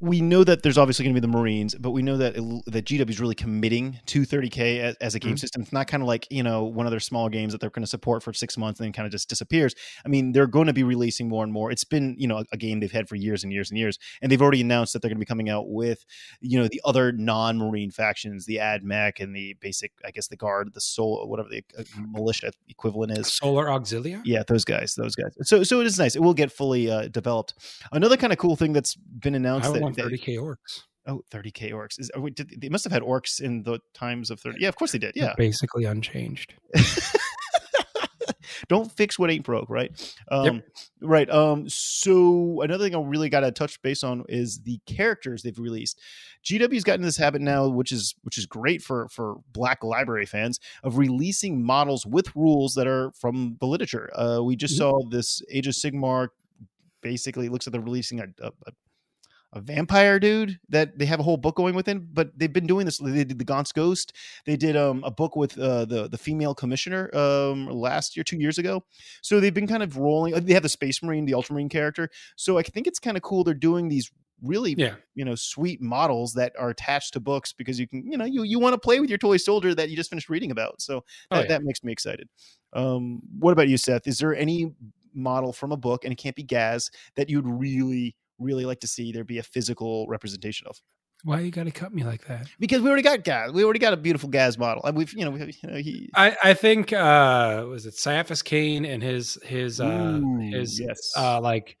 we 0.00 0.22
know 0.22 0.42
that 0.44 0.62
there's 0.62 0.78
obviously 0.78 1.04
going 1.04 1.14
to 1.14 1.20
be 1.20 1.26
the 1.26 1.32
Marines, 1.32 1.74
but 1.74 1.90
we 1.90 2.00
know 2.00 2.16
that 2.16 2.34
it, 2.36 2.64
that 2.66 2.86
GW 2.86 3.08
is 3.10 3.20
really 3.20 3.34
committing 3.34 4.00
to 4.06 4.22
30k 4.22 4.80
as, 4.80 4.96
as 4.96 5.14
a 5.14 5.18
game 5.18 5.32
mm-hmm. 5.32 5.36
system. 5.36 5.60
It's 5.62 5.72
not 5.72 5.88
kind 5.88 6.02
of 6.02 6.06
like 6.06 6.26
you 6.30 6.42
know 6.42 6.64
one 6.64 6.86
of 6.86 6.90
their 6.90 7.00
small 7.00 7.28
games 7.28 7.52
that 7.52 7.60
they're 7.60 7.70
going 7.70 7.82
to 7.82 7.90
support 7.90 8.22
for 8.22 8.32
six 8.32 8.56
months 8.56 8.80
and 8.80 8.86
then 8.86 8.92
kind 8.92 9.04
of 9.04 9.12
just 9.12 9.28
disappears. 9.28 9.74
I 10.04 10.08
mean, 10.08 10.32
they're 10.32 10.46
going 10.46 10.68
to 10.68 10.72
be 10.72 10.84
releasing 10.84 11.28
more 11.28 11.44
and 11.44 11.52
more. 11.52 11.70
It's 11.70 11.84
been 11.84 12.16
you 12.18 12.26
know 12.26 12.38
a, 12.38 12.44
a 12.52 12.56
game 12.56 12.80
they've 12.80 12.90
had 12.90 13.08
for 13.08 13.16
years 13.16 13.44
and 13.44 13.52
years 13.52 13.70
and 13.70 13.78
years, 13.78 13.98
and 14.22 14.32
they've 14.32 14.40
already 14.40 14.62
announced 14.62 14.94
that 14.94 15.02
they're 15.02 15.10
going 15.10 15.18
to 15.18 15.24
be 15.24 15.28
coming 15.28 15.50
out 15.50 15.68
with 15.68 16.06
you 16.40 16.58
know 16.58 16.66
the 16.66 16.80
other 16.84 17.12
non-Marine 17.12 17.90
factions, 17.90 18.46
the 18.46 18.56
AdMech 18.56 19.20
and 19.20 19.36
the 19.36 19.54
basic, 19.60 19.92
I 20.04 20.12
guess 20.12 20.28
the 20.28 20.36
Guard, 20.36 20.72
the 20.72 20.80
Soul, 20.80 21.26
whatever 21.28 21.50
the 21.50 21.62
uh, 21.78 21.82
militia 22.10 22.52
equivalent 22.68 23.18
is, 23.18 23.30
Solar 23.34 23.66
Auxilia. 23.66 24.22
Yeah, 24.24 24.44
those 24.46 24.64
guys, 24.64 24.94
those 24.94 25.14
guys. 25.14 25.34
So 25.42 25.62
so 25.62 25.80
it 25.80 25.86
is 25.86 25.98
nice. 25.98 26.16
It 26.16 26.22
will 26.22 26.34
get 26.34 26.50
fully 26.50 26.90
uh, 26.90 27.08
developed. 27.08 27.52
Another 27.92 28.16
kind 28.16 28.32
of 28.32 28.38
cool 28.38 28.56
thing 28.56 28.72
that's 28.72 28.94
been 28.94 29.34
announced 29.34 29.70
that, 29.72 29.89
30k 29.94 30.38
orcs. 30.38 30.82
Oh, 31.06 31.22
30k 31.30 31.72
orcs. 31.72 31.98
Is 31.98 32.10
oh, 32.14 32.28
did, 32.28 32.60
they 32.60 32.68
must 32.68 32.84
have 32.84 32.92
had 32.92 33.02
orcs 33.02 33.40
in 33.40 33.62
the 33.62 33.80
times 33.94 34.30
of 34.30 34.40
30. 34.40 34.58
Yeah, 34.60 34.68
of 34.68 34.76
course 34.76 34.92
they 34.92 34.98
did. 34.98 35.12
Yeah. 35.16 35.26
They're 35.26 35.34
basically 35.36 35.84
unchanged. 35.84 36.54
Don't 38.68 38.92
fix 38.92 39.18
what 39.18 39.30
ain't 39.30 39.44
broke, 39.44 39.68
right? 39.70 39.90
Um, 40.30 40.44
yep. 40.44 40.64
Right. 41.00 41.30
Um, 41.30 41.68
so 41.68 42.60
another 42.62 42.84
thing 42.84 42.94
I 42.94 43.00
really 43.00 43.28
got 43.28 43.40
to 43.40 43.50
touch 43.50 43.80
base 43.82 44.04
on 44.04 44.24
is 44.28 44.60
the 44.64 44.78
characters 44.86 45.42
they've 45.42 45.58
released. 45.58 46.00
GW's 46.44 46.84
gotten 46.84 47.02
this 47.02 47.16
habit 47.16 47.40
now, 47.40 47.68
which 47.68 47.90
is 47.92 48.14
which 48.22 48.38
is 48.38 48.46
great 48.46 48.82
for 48.82 49.08
for 49.08 49.36
Black 49.52 49.82
Library 49.82 50.26
fans 50.26 50.60
of 50.82 50.98
releasing 50.98 51.64
models 51.64 52.06
with 52.06 52.34
rules 52.36 52.74
that 52.74 52.86
are 52.86 53.12
from 53.12 53.56
the 53.60 53.66
literature. 53.66 54.10
Uh, 54.14 54.40
we 54.42 54.56
just 54.56 54.74
mm-hmm. 54.74 54.90
saw 54.90 55.08
this 55.08 55.42
Age 55.50 55.66
of 55.66 55.74
Sigmar 55.74 56.28
basically 57.02 57.48
looks 57.48 57.66
like 57.66 57.72
they're 57.72 57.80
releasing 57.80 58.20
a, 58.20 58.26
a, 58.40 58.48
a 58.66 58.72
a 59.52 59.60
vampire 59.60 60.20
dude 60.20 60.58
that 60.68 60.98
they 60.98 61.06
have 61.06 61.20
a 61.20 61.22
whole 61.22 61.36
book 61.36 61.56
going 61.56 61.74
within, 61.74 62.06
but 62.12 62.30
they've 62.38 62.52
been 62.52 62.66
doing 62.66 62.84
this. 62.84 62.98
They 62.98 63.24
did 63.24 63.38
the 63.38 63.44
Gaunt's 63.44 63.72
Ghost. 63.72 64.14
They 64.46 64.56
did 64.56 64.76
um, 64.76 65.02
a 65.04 65.10
book 65.10 65.36
with 65.36 65.58
uh, 65.58 65.84
the 65.86 66.08
the 66.08 66.18
female 66.18 66.54
commissioner 66.54 67.14
um, 67.16 67.66
last 67.66 68.16
year, 68.16 68.24
two 68.24 68.38
years 68.38 68.58
ago. 68.58 68.84
So 69.22 69.40
they've 69.40 69.54
been 69.54 69.66
kind 69.66 69.82
of 69.82 69.96
rolling. 69.96 70.34
They 70.34 70.54
have 70.54 70.62
the 70.62 70.68
Space 70.68 71.02
Marine, 71.02 71.24
the 71.24 71.34
Ultramarine 71.34 71.68
character. 71.68 72.10
So 72.36 72.58
I 72.58 72.62
think 72.62 72.86
it's 72.86 72.98
kind 72.98 73.16
of 73.16 73.22
cool. 73.22 73.42
They're 73.42 73.54
doing 73.54 73.88
these 73.88 74.10
really 74.42 74.74
yeah. 74.78 74.94
you 75.14 75.24
know 75.24 75.34
sweet 75.34 75.80
models 75.82 76.32
that 76.34 76.52
are 76.58 76.70
attached 76.70 77.12
to 77.12 77.20
books 77.20 77.52
because 77.52 77.78
you 77.78 77.86
can 77.86 78.10
you 78.10 78.16
know 78.16 78.24
you 78.24 78.42
you 78.42 78.58
want 78.58 78.72
to 78.72 78.78
play 78.78 79.00
with 79.00 79.10
your 79.10 79.18
toy 79.18 79.36
soldier 79.36 79.74
that 79.74 79.90
you 79.90 79.96
just 79.96 80.10
finished 80.10 80.30
reading 80.30 80.50
about 80.50 80.80
so 80.80 81.04
that, 81.30 81.36
oh, 81.36 81.40
yeah. 81.40 81.48
that 81.48 81.62
makes 81.62 81.84
me 81.84 81.92
excited 81.92 82.28
um 82.72 83.20
what 83.38 83.52
about 83.52 83.68
you 83.68 83.76
seth 83.76 84.06
is 84.06 84.18
there 84.18 84.34
any 84.34 84.72
model 85.14 85.52
from 85.52 85.72
a 85.72 85.76
book 85.76 86.04
and 86.04 86.12
it 86.12 86.16
can't 86.16 86.36
be 86.36 86.42
gaz 86.42 86.90
that 87.16 87.28
you'd 87.28 87.46
really 87.46 88.14
really 88.40 88.64
like 88.64 88.80
to 88.80 88.86
see 88.86 89.12
there 89.12 89.24
be 89.24 89.38
a 89.38 89.42
physical 89.42 90.06
representation 90.08 90.66
of. 90.66 90.80
Why 91.22 91.40
you 91.40 91.50
got 91.50 91.64
to 91.64 91.70
cut 91.70 91.92
me 91.92 92.02
like 92.02 92.26
that? 92.28 92.46
Because 92.58 92.80
we 92.80 92.88
already 92.88 93.02
got 93.02 93.24
Gaz. 93.24 93.52
We 93.52 93.62
already 93.62 93.78
got 93.78 93.92
a 93.92 93.96
beautiful 93.96 94.30
Gaz 94.30 94.56
model. 94.56 94.82
And 94.84 94.96
we've, 94.96 95.12
you 95.12 95.26
know, 95.26 95.30
we, 95.30 95.40
you 95.40 95.70
know 95.70 95.76
he. 95.76 96.08
I, 96.14 96.34
I 96.42 96.54
think 96.54 96.92
uh 96.94 97.66
was 97.68 97.84
it 97.84 97.94
Ciaphas 97.94 98.42
Cain 98.42 98.86
and 98.86 99.02
his 99.02 99.38
his 99.42 99.80
uh 99.80 100.18
Ooh, 100.22 100.38
his 100.38 100.80
yes. 100.80 101.12
uh 101.16 101.40
like 101.40 101.76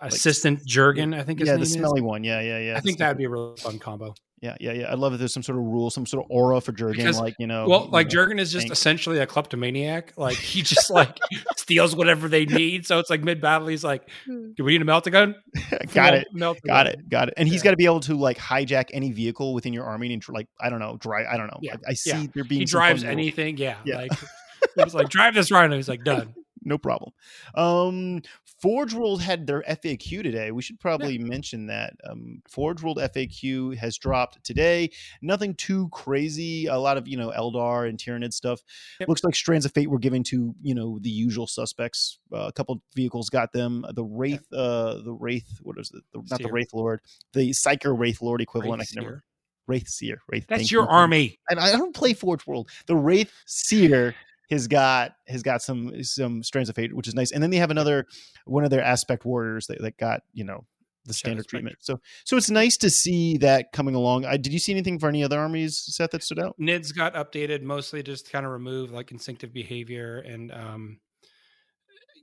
assistant 0.00 0.60
like, 0.60 0.66
Jurgen. 0.66 1.12
I 1.12 1.22
think 1.22 1.40
yeah, 1.40 1.56
the 1.56 1.66
smelly 1.66 2.00
is. 2.00 2.04
one. 2.04 2.24
Yeah, 2.24 2.40
yeah, 2.40 2.58
yeah. 2.58 2.76
I 2.76 2.80
think 2.80 2.98
that'd 2.98 3.18
be 3.18 3.24
a 3.24 3.28
really 3.28 3.56
fun 3.58 3.78
combo. 3.78 4.14
Yeah, 4.40 4.56
yeah, 4.58 4.72
yeah. 4.72 4.90
I 4.90 4.94
love 4.94 5.12
that 5.12 5.18
there's 5.18 5.34
some 5.34 5.42
sort 5.42 5.58
of 5.58 5.64
rule, 5.64 5.90
some 5.90 6.06
sort 6.06 6.24
of 6.24 6.30
aura 6.30 6.62
for 6.62 6.72
Jurgen, 6.72 6.96
because, 6.96 7.20
like 7.20 7.34
you 7.38 7.46
know. 7.46 7.68
Well, 7.68 7.84
you 7.84 7.90
like 7.90 8.06
know, 8.06 8.10
Jurgen 8.10 8.38
is 8.38 8.50
just 8.50 8.64
tank. 8.64 8.72
essentially 8.72 9.18
a 9.18 9.26
kleptomaniac. 9.26 10.14
Like 10.16 10.36
he 10.36 10.62
just 10.62 10.88
like 10.88 11.18
steals 11.58 11.94
whatever 11.94 12.26
they 12.26 12.46
need. 12.46 12.86
So 12.86 12.98
it's 12.98 13.10
like 13.10 13.22
mid 13.22 13.42
battle, 13.42 13.66
he's 13.66 13.84
like, 13.84 14.08
hmm. 14.24 14.52
"Do 14.56 14.64
we 14.64 14.72
need 14.72 14.80
a 14.80 14.86
melt 14.86 15.10
gun?" 15.10 15.34
got 15.92 16.14
it, 16.14 16.28
melt 16.32 16.58
got 16.66 16.86
it, 16.86 17.06
got 17.08 17.28
it. 17.28 17.34
And 17.36 17.46
he's 17.46 17.62
got 17.62 17.72
to 17.72 17.76
be 17.76 17.84
able 17.84 18.00
to 18.00 18.14
like 18.14 18.38
hijack 18.38 18.86
any 18.94 19.12
vehicle 19.12 19.52
within 19.52 19.74
your 19.74 19.84
army 19.84 20.10
and 20.12 20.24
like 20.30 20.48
I 20.58 20.70
don't 20.70 20.80
know, 20.80 20.96
drive. 20.96 21.26
I 21.30 21.36
don't 21.36 21.48
know. 21.48 21.58
Yeah. 21.60 21.74
I, 21.86 21.90
I 21.90 21.94
see 21.94 22.10
yeah. 22.10 22.26
there 22.34 22.44
being 22.44 22.60
he 22.60 22.64
drives 22.64 23.04
anything. 23.04 23.58
Yeah, 23.58 23.76
yeah. 23.84 23.96
Like 23.96 24.12
it 24.76 24.84
was 24.84 24.94
like 24.94 25.10
drive 25.10 25.34
this 25.34 25.50
rhino. 25.50 25.76
He's 25.76 25.88
like 25.88 26.02
done 26.02 26.34
no 26.62 26.78
problem. 26.78 27.12
Um, 27.54 28.22
Forge 28.60 28.92
World 28.92 29.22
had 29.22 29.46
their 29.46 29.62
FAQ 29.62 30.22
today. 30.22 30.50
We 30.50 30.62
should 30.62 30.78
probably 30.78 31.16
yeah. 31.16 31.24
mention 31.24 31.66
that. 31.66 31.94
Um, 32.08 32.42
Forge 32.48 32.82
World 32.82 32.98
FAQ 32.98 33.76
has 33.76 33.96
dropped 33.96 34.42
today. 34.44 34.90
Nothing 35.22 35.54
too 35.54 35.88
crazy. 35.90 36.66
A 36.66 36.78
lot 36.78 36.96
of 36.96 37.08
you 37.08 37.16
know 37.16 37.32
Eldar 37.36 37.88
and 37.88 37.98
Tyranid 37.98 38.32
stuff. 38.32 38.60
Yep. 39.00 39.08
Looks 39.08 39.24
like 39.24 39.34
Strands 39.34 39.64
of 39.64 39.72
Fate 39.72 39.90
were 39.90 39.98
given 39.98 40.22
to 40.24 40.54
you 40.62 40.74
know 40.74 40.98
the 41.00 41.10
usual 41.10 41.46
suspects. 41.46 42.18
Uh, 42.32 42.46
a 42.48 42.52
couple 42.52 42.82
vehicles 42.94 43.30
got 43.30 43.52
them. 43.52 43.84
The 43.94 44.04
Wraith, 44.04 44.46
yeah. 44.50 44.58
uh, 44.58 45.02
the 45.02 45.12
Wraith. 45.12 45.58
What 45.62 45.78
is 45.78 45.90
it? 45.94 46.02
The, 46.12 46.22
not 46.30 46.42
the 46.42 46.52
Wraith 46.52 46.74
Lord. 46.74 47.00
The 47.32 47.50
Psyker 47.50 47.98
Wraith 47.98 48.20
Lord 48.20 48.40
equivalent. 48.40 48.80
Wraith 48.80 48.90
I 48.92 48.94
can 48.94 49.04
never. 49.04 49.24
Wraith 49.66 49.88
Seer. 49.88 50.20
Wraith. 50.28 50.46
That's 50.48 50.72
your 50.72 50.82
you. 50.82 50.88
army. 50.88 51.38
And 51.48 51.60
I 51.60 51.72
don't 51.72 51.94
play 51.94 52.12
Forge 52.12 52.46
World. 52.46 52.68
The 52.86 52.96
Wraith 52.96 53.32
Seer 53.46 54.14
has 54.50 54.66
got 54.66 55.12
has 55.28 55.42
got 55.42 55.62
some 55.62 56.02
some 56.02 56.42
strands 56.42 56.68
of 56.68 56.76
fate, 56.76 56.94
which 56.94 57.08
is 57.08 57.14
nice. 57.14 57.32
And 57.32 57.42
then 57.42 57.50
they 57.50 57.58
have 57.58 57.70
another 57.70 58.06
one 58.44 58.64
of 58.64 58.70
their 58.70 58.82
aspect 58.82 59.24
warriors 59.24 59.66
that, 59.66 59.80
that 59.80 59.96
got 59.96 60.22
you 60.32 60.44
know 60.44 60.66
the 61.06 61.14
standard 61.14 61.46
treatment. 61.46 61.76
So 61.80 61.98
so 62.24 62.36
it's 62.36 62.50
nice 62.50 62.76
to 62.78 62.90
see 62.90 63.38
that 63.38 63.72
coming 63.72 63.94
along. 63.94 64.24
I, 64.24 64.36
did 64.36 64.52
you 64.52 64.58
see 64.58 64.72
anything 64.72 64.98
for 64.98 65.08
any 65.08 65.24
other 65.24 65.38
armies, 65.38 65.78
Seth, 65.78 66.10
that 66.10 66.22
stood 66.22 66.38
out? 66.38 66.56
Nids 66.60 66.94
got 66.94 67.14
updated, 67.14 67.62
mostly 67.62 68.02
just 68.02 68.30
kind 68.30 68.44
of 68.44 68.52
remove 68.52 68.90
like 68.90 69.12
instinctive 69.12 69.52
behavior 69.52 70.18
and 70.18 70.52
um, 70.52 71.00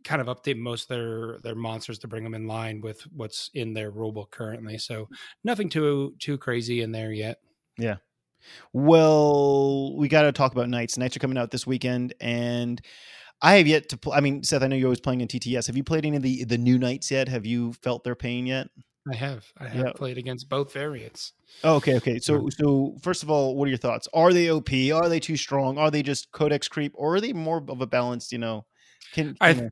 kind 0.04 0.22
of 0.22 0.28
update 0.28 0.58
most 0.58 0.90
of 0.90 0.98
their 0.98 1.40
their 1.44 1.56
monsters 1.56 2.00
to 2.00 2.08
bring 2.08 2.24
them 2.24 2.34
in 2.34 2.48
line 2.48 2.82
with 2.82 3.02
what's 3.14 3.50
in 3.54 3.74
their 3.74 3.92
rulebook 3.92 4.32
currently. 4.32 4.78
So 4.78 5.08
nothing 5.44 5.70
too 5.70 6.14
too 6.20 6.38
crazy 6.38 6.82
in 6.82 6.92
there 6.92 7.12
yet. 7.12 7.38
Yeah. 7.78 7.98
Well, 8.74 9.96
we 9.96 10.08
got 10.08 10.24
to 10.24 10.32
talk 10.32 10.52
about 10.52 10.70
Knights. 10.70 10.98
Knights 10.98 11.16
are 11.16 11.20
coming 11.20 11.38
out 11.38 11.52
this 11.52 11.68
weekend, 11.68 12.14
and 12.20 12.82
I 13.42 13.56
have 13.56 13.68
yet 13.68 13.90
to. 13.90 13.98
Pl- 13.98 14.14
I 14.14 14.20
mean, 14.20 14.44
Seth, 14.44 14.64
I 14.64 14.68
know 14.68 14.76
you're 14.76 14.88
always 14.88 15.00
playing 15.00 15.22
in 15.22 15.28
TTS. 15.28 15.68
Have 15.68 15.78
you 15.78 15.84
played 15.84 16.06
any 16.06 16.18
of 16.18 16.24
the 16.24 16.44
the 16.44 16.58
new 16.58 16.78
Knights 16.78 17.12
yet? 17.12 17.28
Have 17.28 17.46
you 17.46 17.74
felt 17.74 18.04
their 18.04 18.16
pain 18.16 18.46
yet? 18.46 18.68
I 19.10 19.16
have. 19.16 19.46
I 19.58 19.68
have 19.68 19.86
yeah. 19.86 19.92
played 19.94 20.18
against 20.18 20.50
both 20.50 20.74
variants. 20.74 21.34
Oh, 21.64 21.76
okay, 21.76 21.96
okay. 21.96 22.20
So, 22.20 22.50
so 22.50 22.98
first 23.02 23.24
of 23.24 23.30
all, 23.30 23.56
what 23.56 23.66
are 23.66 23.70
your 23.70 23.78
thoughts? 23.78 24.08
Are 24.14 24.34
they 24.34 24.50
OP? 24.50 24.70
Are 24.94 25.08
they 25.08 25.20
too 25.20 25.38
strong? 25.38 25.78
Are 25.78 25.90
they 25.90 26.04
just 26.04 26.32
codex 26.32 26.68
creep, 26.68 26.92
or 26.96 27.16
are 27.16 27.22
they 27.22 27.32
more 27.32 27.64
of 27.70 27.80
a 27.82 27.88
balanced? 27.88 28.32
You 28.32 28.40
know, 28.40 28.66
can, 29.14 29.36
can 29.36 29.72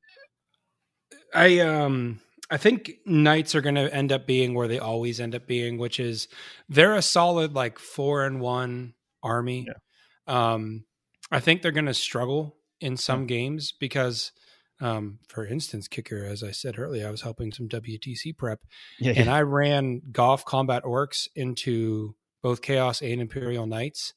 I? 1.34 1.58
I 1.58 1.60
um 1.60 2.22
I 2.50 2.58
think 2.58 2.92
Knights 3.06 3.56
are 3.56 3.62
going 3.62 3.76
to 3.76 3.94
end 3.94 4.12
up 4.12 4.28
being 4.28 4.54
where 4.54 4.68
they 4.68 4.80
always 4.80 5.20
end 5.20 5.34
up 5.34 5.48
being, 5.48 5.78
which 5.78 6.00
is 6.00 6.28
they're 6.70 6.96
a 6.96 7.02
solid 7.02 7.54
like 7.54 7.80
four 7.80 8.26
and 8.26 8.40
one 8.40 8.94
army. 9.24 9.68
Yeah. 9.68 10.54
Um, 10.54 10.86
I 11.32 11.40
think 11.40 11.62
they're 11.62 11.72
going 11.72 11.86
to 11.86 11.94
struggle 11.94 12.58
in 12.80 12.98
some 12.98 13.22
yeah. 13.22 13.28
games 13.28 13.74
because, 13.80 14.32
um, 14.80 15.20
for 15.28 15.46
instance, 15.46 15.88
kicker, 15.88 16.24
as 16.24 16.44
I 16.44 16.52
said 16.52 16.78
earlier, 16.78 17.08
I 17.08 17.12
was 17.12 17.22
helping 17.22 17.52
some 17.52 17.68
WTC 17.68 18.38
prep, 18.38 18.60
yeah, 19.00 19.14
and 19.16 19.30
I 19.30 19.42
ran 19.42 20.02
Goff 20.12 20.46
combat 20.46 20.84
orcs 20.84 21.28
into 21.36 22.16
both 22.44 22.62
Chaos 22.62 23.02
and 23.02 23.22
Imperial 23.22 23.66
Knights, 23.66 24.14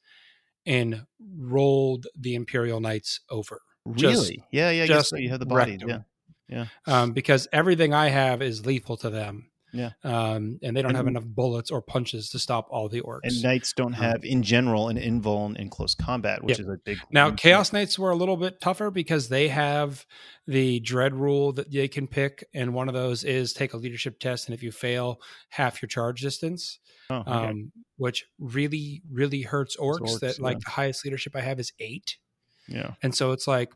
and 0.66 1.06
rolled 1.38 2.06
the 2.14 2.34
Imperial 2.34 2.80
Knights 2.80 3.20
over. 3.30 3.62
Really? 3.86 4.36
Just, 4.36 4.48
yeah, 4.52 4.70
yeah. 4.70 4.84
Just 4.84 5.12
you 5.12 5.30
have 5.30 5.40
the 5.40 5.46
body. 5.46 5.78
Yeah. 5.86 6.00
Yeah. 6.48 6.66
Um, 6.86 7.12
because 7.12 7.46
everything 7.52 7.92
I 7.92 8.08
have 8.08 8.42
is 8.42 8.64
lethal 8.64 8.96
to 8.98 9.10
them. 9.10 9.50
Yeah. 9.72 9.90
Um, 10.02 10.58
and 10.62 10.74
they 10.74 10.80
don't 10.80 10.92
and, 10.92 10.96
have 10.96 11.06
enough 11.06 11.26
bullets 11.26 11.70
or 11.70 11.82
punches 11.82 12.30
to 12.30 12.38
stop 12.38 12.68
all 12.70 12.88
the 12.88 13.02
orcs. 13.02 13.20
And 13.24 13.42
knights 13.42 13.74
don't 13.74 13.94
um, 13.94 14.02
have, 14.02 14.24
in 14.24 14.42
general, 14.42 14.88
an 14.88 14.96
invuln 14.96 15.56
in 15.56 15.68
close 15.68 15.94
combat, 15.94 16.42
which 16.42 16.58
yeah. 16.58 16.64
is 16.64 16.68
a 16.68 16.78
big. 16.82 16.98
Now, 17.10 17.30
chaos 17.32 17.72
knights 17.72 17.98
were 17.98 18.10
a 18.10 18.16
little 18.16 18.36
bit 18.36 18.60
tougher 18.60 18.90
because 18.90 19.28
they 19.28 19.48
have 19.48 20.06
the 20.46 20.80
dread 20.80 21.14
rule 21.14 21.52
that 21.52 21.70
they 21.70 21.88
can 21.88 22.06
pick, 22.06 22.44
and 22.54 22.72
one 22.72 22.88
of 22.88 22.94
those 22.94 23.24
is 23.24 23.52
take 23.52 23.74
a 23.74 23.76
leadership 23.76 24.18
test, 24.18 24.48
and 24.48 24.54
if 24.54 24.62
you 24.62 24.72
fail, 24.72 25.20
half 25.50 25.82
your 25.82 25.88
charge 25.88 26.22
distance. 26.22 26.78
Oh, 27.10 27.16
okay. 27.16 27.30
um, 27.30 27.72
which 27.96 28.26
really, 28.38 29.02
really 29.10 29.42
hurts 29.42 29.76
orcs. 29.76 30.00
orcs 30.00 30.20
that 30.20 30.38
like 30.38 30.56
yeah. 30.56 30.60
the 30.64 30.70
highest 30.70 31.04
leadership 31.04 31.34
I 31.34 31.40
have 31.40 31.58
is 31.58 31.72
eight. 31.78 32.18
Yeah. 32.66 32.92
And 33.02 33.14
so 33.14 33.32
it's 33.32 33.48
like 33.48 33.72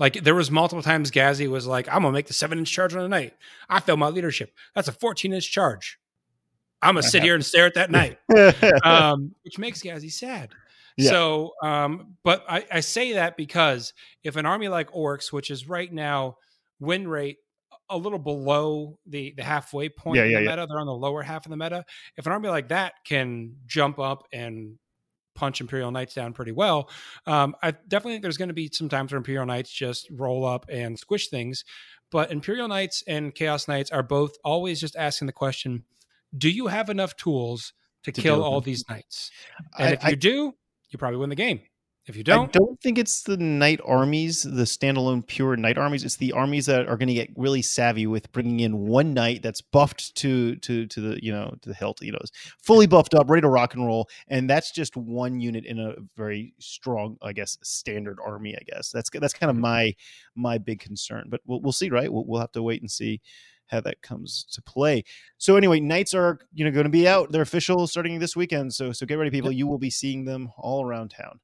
like 0.00 0.24
there 0.24 0.34
was 0.34 0.50
multiple 0.50 0.82
times 0.82 1.10
Gazzy 1.10 1.48
was 1.48 1.66
like, 1.66 1.86
"I'm 1.86 2.02
gonna 2.02 2.10
make 2.10 2.26
the 2.26 2.32
seven 2.32 2.58
inch 2.58 2.72
charge 2.72 2.94
on 2.94 3.02
the 3.02 3.08
knight. 3.08 3.34
I 3.68 3.78
feel 3.78 3.96
my 3.96 4.08
leadership. 4.08 4.52
That's 4.74 4.88
a 4.88 4.92
14 4.92 5.34
inch 5.34 5.52
charge. 5.52 6.00
I'm 6.82 6.94
gonna 6.94 7.02
sit 7.02 7.22
here 7.22 7.34
and 7.34 7.44
stare 7.44 7.66
at 7.66 7.74
that 7.74 7.90
knight," 7.90 8.18
um, 8.84 9.34
which 9.44 9.58
makes 9.58 9.82
Gazzy 9.82 10.10
sad. 10.10 10.48
Yeah. 10.96 11.10
So, 11.10 11.52
um, 11.62 12.16
but 12.24 12.44
I, 12.48 12.66
I 12.72 12.80
say 12.80 13.12
that 13.12 13.36
because 13.36 13.92
if 14.24 14.36
an 14.36 14.46
army 14.46 14.68
like 14.68 14.90
Orcs, 14.90 15.32
which 15.32 15.50
is 15.50 15.68
right 15.68 15.92
now 15.92 16.38
win 16.80 17.06
rate 17.06 17.36
a 17.90 17.96
little 17.96 18.18
below 18.18 18.98
the 19.06 19.34
the 19.36 19.42
halfway 19.42 19.90
point 19.90 20.16
yeah, 20.16 20.24
in 20.24 20.32
the 20.32 20.40
meta, 20.40 20.66
they're 20.68 20.80
on 20.80 20.86
the 20.86 20.94
lower 20.94 21.22
half 21.22 21.44
of 21.44 21.50
the 21.50 21.56
meta. 21.56 21.84
If 22.16 22.24
an 22.24 22.32
army 22.32 22.48
like 22.48 22.68
that 22.68 22.94
can 23.04 23.56
jump 23.66 23.98
up 23.98 24.26
and 24.32 24.78
punch 25.34 25.60
Imperial 25.60 25.90
Knights 25.90 26.14
down 26.14 26.32
pretty 26.32 26.52
well. 26.52 26.90
Um, 27.26 27.54
I 27.62 27.72
definitely 27.72 28.14
think 28.14 28.22
there's 28.22 28.36
going 28.36 28.48
to 28.48 28.54
be 28.54 28.70
some 28.72 28.88
times 28.88 29.12
where 29.12 29.18
Imperial 29.18 29.46
Knights 29.46 29.70
just 29.70 30.08
roll 30.10 30.44
up 30.44 30.66
and 30.68 30.98
squish 30.98 31.28
things, 31.28 31.64
but 32.10 32.30
Imperial 32.30 32.68
Knights 32.68 33.02
and 33.06 33.34
Chaos 33.34 33.68
Knights 33.68 33.90
are 33.90 34.02
both 34.02 34.36
always 34.44 34.80
just 34.80 34.96
asking 34.96 35.26
the 35.26 35.32
question: 35.32 35.84
Do 36.36 36.50
you 36.50 36.66
have 36.66 36.90
enough 36.90 37.16
tools 37.16 37.72
to, 38.04 38.12
to 38.12 38.20
kill 38.20 38.42
all 38.42 38.60
these 38.60 38.84
knights? 38.88 39.30
And 39.78 39.88
I, 39.88 39.92
if 39.92 40.02
you 40.02 40.08
I, 40.08 40.14
do, 40.14 40.54
you 40.90 40.98
probably 40.98 41.18
win 41.18 41.30
the 41.30 41.36
game. 41.36 41.60
If 42.10 42.16
you 42.16 42.24
don't, 42.24 42.48
I 42.56 42.58
don't 42.58 42.80
think 42.80 42.98
it's 42.98 43.22
the 43.22 43.36
knight 43.36 43.78
armies, 43.84 44.42
the 44.42 44.64
standalone 44.64 45.24
pure 45.24 45.54
knight 45.56 45.78
armies. 45.78 46.02
It's 46.02 46.16
the 46.16 46.32
armies 46.32 46.66
that 46.66 46.88
are 46.88 46.96
going 46.96 47.06
to 47.06 47.14
get 47.14 47.30
really 47.36 47.62
savvy 47.62 48.08
with 48.08 48.32
bringing 48.32 48.58
in 48.58 48.88
one 48.88 49.14
knight 49.14 49.42
that's 49.44 49.60
buffed 49.60 50.16
to 50.16 50.56
to 50.56 50.86
to 50.86 51.00
the 51.00 51.24
you 51.24 51.30
know 51.30 51.54
to 51.62 51.68
the 51.68 51.74
hilt, 51.74 52.02
you 52.02 52.10
know, 52.10 52.18
fully 52.64 52.88
buffed 52.88 53.14
up, 53.14 53.30
ready 53.30 53.42
to 53.42 53.48
rock 53.48 53.74
and 53.74 53.86
roll, 53.86 54.08
and 54.26 54.50
that's 54.50 54.72
just 54.72 54.96
one 54.96 55.38
unit 55.38 55.64
in 55.64 55.78
a 55.78 55.94
very 56.16 56.52
strong, 56.58 57.16
I 57.22 57.32
guess, 57.32 57.56
standard 57.62 58.18
army. 58.26 58.56
I 58.56 58.64
guess 58.66 58.90
that's 58.90 59.08
that's 59.08 59.32
kind 59.32 59.48
of 59.48 59.54
mm-hmm. 59.54 59.62
my 59.62 59.94
my 60.34 60.58
big 60.58 60.80
concern, 60.80 61.28
but 61.28 61.40
we'll 61.46 61.60
we'll 61.60 61.70
see, 61.70 61.90
right? 61.90 62.12
We'll, 62.12 62.24
we'll 62.26 62.40
have 62.40 62.52
to 62.52 62.62
wait 62.64 62.80
and 62.80 62.90
see 62.90 63.20
how 63.68 63.80
that 63.82 64.02
comes 64.02 64.46
to 64.50 64.60
play. 64.62 65.04
So 65.38 65.54
anyway, 65.54 65.78
Knights 65.78 66.12
are 66.14 66.40
you 66.52 66.64
know 66.64 66.72
going 66.72 66.84
to 66.84 66.90
be 66.90 67.06
out. 67.06 67.30
They're 67.30 67.42
official 67.42 67.86
starting 67.86 68.18
this 68.18 68.34
weekend. 68.34 68.74
So 68.74 68.90
so 68.90 69.06
get 69.06 69.14
ready, 69.14 69.30
people. 69.30 69.52
You 69.52 69.68
will 69.68 69.78
be 69.78 69.90
seeing 69.90 70.24
them 70.24 70.50
all 70.58 70.84
around 70.84 71.10
town. 71.10 71.38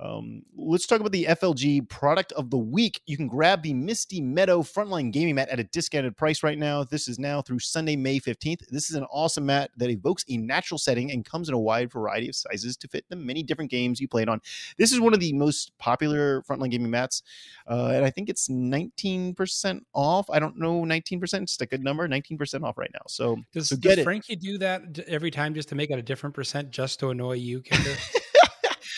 Um, 0.00 0.42
let's 0.56 0.86
talk 0.86 1.00
about 1.00 1.12
the 1.12 1.24
FLG 1.24 1.88
product 1.88 2.32
of 2.32 2.50
the 2.50 2.58
week. 2.58 3.00
You 3.06 3.16
can 3.16 3.26
grab 3.26 3.62
the 3.62 3.74
Misty 3.74 4.20
Meadow 4.20 4.62
Frontline 4.62 5.12
Gaming 5.12 5.34
Mat 5.34 5.48
at 5.48 5.58
a 5.58 5.64
discounted 5.64 6.16
price 6.16 6.42
right 6.44 6.58
now. 6.58 6.84
This 6.84 7.08
is 7.08 7.18
now 7.18 7.42
through 7.42 7.58
Sunday, 7.58 7.96
May 7.96 8.20
15th. 8.20 8.68
This 8.68 8.90
is 8.90 8.96
an 8.96 9.04
awesome 9.10 9.46
mat 9.46 9.70
that 9.76 9.90
evokes 9.90 10.24
a 10.28 10.36
natural 10.36 10.78
setting 10.78 11.10
and 11.10 11.24
comes 11.24 11.48
in 11.48 11.54
a 11.54 11.58
wide 11.58 11.90
variety 11.90 12.28
of 12.28 12.36
sizes 12.36 12.76
to 12.76 12.88
fit 12.88 13.04
the 13.08 13.16
many 13.16 13.42
different 13.42 13.70
games 13.70 14.00
you 14.00 14.06
played 14.06 14.28
on. 14.28 14.40
This 14.76 14.92
is 14.92 15.00
one 15.00 15.14
of 15.14 15.20
the 15.20 15.32
most 15.32 15.76
popular 15.78 16.42
Frontline 16.42 16.70
Gaming 16.70 16.90
Mats, 16.90 17.22
uh, 17.66 17.92
and 17.94 18.04
I 18.04 18.10
think 18.10 18.28
it's 18.28 18.48
19% 18.48 19.80
off. 19.94 20.30
I 20.30 20.38
don't 20.38 20.58
know, 20.58 20.82
19%, 20.82 21.42
it's 21.42 21.60
a 21.60 21.66
good 21.66 21.82
number, 21.82 22.06
19% 22.06 22.62
off 22.62 22.78
right 22.78 22.90
now. 22.94 23.02
So, 23.08 23.36
does, 23.52 23.70
so 23.70 23.76
get 23.76 23.96
does 23.96 24.04
Frankie 24.04 24.36
do 24.36 24.58
that 24.58 25.00
every 25.08 25.32
time 25.32 25.54
just 25.54 25.68
to 25.70 25.74
make 25.74 25.90
it 25.90 25.98
a 25.98 26.02
different 26.02 26.36
percent 26.36 26.70
just 26.70 27.00
to 27.00 27.10
annoy 27.10 27.34
you, 27.34 27.62
Kicker? 27.62 27.96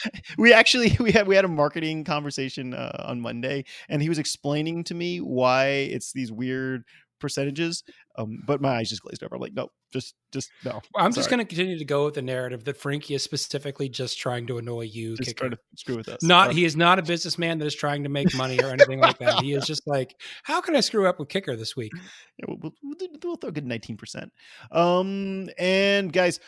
we 0.38 0.52
actually 0.52 0.96
we 1.00 1.12
had 1.12 1.26
we 1.26 1.36
had 1.36 1.44
a 1.44 1.48
marketing 1.48 2.04
conversation 2.04 2.74
uh, 2.74 3.04
on 3.06 3.20
Monday, 3.20 3.64
and 3.88 4.02
he 4.02 4.08
was 4.08 4.18
explaining 4.18 4.84
to 4.84 4.94
me 4.94 5.18
why 5.18 5.66
it's 5.66 6.12
these 6.12 6.32
weird 6.32 6.84
percentages. 7.20 7.84
Um, 8.16 8.42
but 8.44 8.60
my 8.60 8.76
eyes 8.76 8.90
just 8.90 9.02
glazed 9.02 9.22
over. 9.22 9.36
I'm 9.36 9.40
like, 9.40 9.54
no, 9.54 9.70
just 9.92 10.14
just 10.32 10.50
no. 10.64 10.80
I'm 10.96 11.12
Sorry. 11.12 11.20
just 11.20 11.30
going 11.30 11.38
to 11.38 11.44
continue 11.44 11.78
to 11.78 11.84
go 11.84 12.06
with 12.06 12.14
the 12.14 12.22
narrative 12.22 12.64
that 12.64 12.76
Frankie 12.76 13.14
is 13.14 13.22
specifically 13.22 13.88
just 13.88 14.18
trying 14.18 14.46
to 14.48 14.58
annoy 14.58 14.82
you, 14.82 15.16
just 15.16 15.36
trying 15.36 15.52
to 15.52 15.58
screw 15.76 15.96
with 15.96 16.08
us. 16.08 16.22
Not 16.22 16.52
he 16.52 16.64
is 16.64 16.76
not 16.76 16.98
a 16.98 17.02
businessman 17.02 17.58
that 17.58 17.66
is 17.66 17.74
trying 17.74 18.02
to 18.02 18.08
make 18.08 18.34
money 18.34 18.58
or 18.60 18.68
anything 18.68 18.98
like 18.98 19.18
that. 19.18 19.42
He 19.42 19.52
is 19.52 19.64
just 19.64 19.86
like, 19.86 20.16
how 20.42 20.60
can 20.60 20.74
I 20.74 20.80
screw 20.80 21.06
up 21.06 21.20
with 21.20 21.28
kicker 21.28 21.54
this 21.56 21.76
week? 21.76 21.92
Yeah, 22.38 22.54
we'll, 22.62 22.72
we'll, 22.82 22.96
we'll 23.22 23.36
throw 23.36 23.50
a 23.50 23.52
good 23.52 23.66
19 23.66 23.98
percent. 23.98 24.32
Um, 24.72 25.50
and 25.58 26.10
guys. 26.10 26.40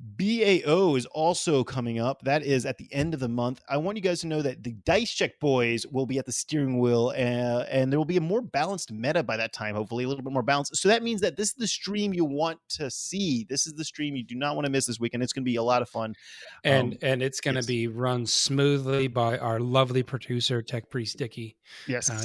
BAO 0.00 0.94
is 0.94 1.06
also 1.06 1.64
coming 1.64 1.98
up. 1.98 2.22
That 2.22 2.42
is 2.42 2.66
at 2.66 2.78
the 2.78 2.92
end 2.92 3.14
of 3.14 3.20
the 3.20 3.28
month. 3.28 3.60
I 3.68 3.76
want 3.78 3.96
you 3.96 4.02
guys 4.02 4.20
to 4.20 4.26
know 4.26 4.42
that 4.42 4.62
the 4.62 4.72
Dice 4.84 5.12
Check 5.12 5.40
boys 5.40 5.86
will 5.86 6.06
be 6.06 6.18
at 6.18 6.26
the 6.26 6.32
steering 6.32 6.78
wheel, 6.78 7.12
uh, 7.16 7.64
and 7.68 7.90
there 7.90 7.98
will 7.98 8.04
be 8.04 8.16
a 8.16 8.20
more 8.20 8.40
balanced 8.40 8.92
meta 8.92 9.22
by 9.22 9.36
that 9.36 9.52
time. 9.52 9.74
Hopefully, 9.74 10.04
a 10.04 10.08
little 10.08 10.22
bit 10.22 10.32
more 10.32 10.42
balanced. 10.42 10.76
So 10.76 10.88
that 10.88 11.02
means 11.02 11.20
that 11.22 11.36
this 11.36 11.48
is 11.48 11.54
the 11.54 11.66
stream 11.66 12.12
you 12.12 12.24
want 12.24 12.60
to 12.70 12.90
see. 12.90 13.46
This 13.48 13.66
is 13.66 13.74
the 13.74 13.84
stream 13.84 14.14
you 14.14 14.24
do 14.24 14.34
not 14.34 14.54
want 14.54 14.66
to 14.66 14.72
miss 14.72 14.86
this 14.86 15.00
weekend. 15.00 15.22
It's 15.22 15.32
going 15.32 15.44
to 15.44 15.50
be 15.50 15.56
a 15.56 15.62
lot 15.62 15.82
of 15.82 15.88
fun, 15.88 16.14
and 16.64 16.92
um, 16.92 16.98
and 17.02 17.22
it's 17.22 17.40
going 17.40 17.56
to 17.56 17.66
be 17.66 17.88
run 17.88 18.26
smoothly 18.26 19.08
by 19.08 19.38
our 19.38 19.58
lovely 19.58 20.02
producer 20.02 20.62
Tech 20.62 20.90
Priest 20.90 21.16
Dicky. 21.16 21.56
Yes. 21.86 22.10
Uh, 22.10 22.24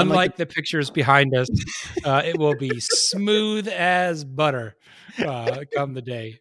Unlike 0.00 0.36
the 0.36 0.46
pictures 0.46 0.90
behind 0.90 1.34
us, 1.34 1.48
uh, 2.04 2.22
it 2.24 2.38
will 2.38 2.54
be 2.56 2.70
smooth 2.80 3.68
as 3.68 4.24
butter 4.24 4.76
uh, 5.18 5.64
come 5.74 5.94
the 5.94 6.02
day. 6.02 6.40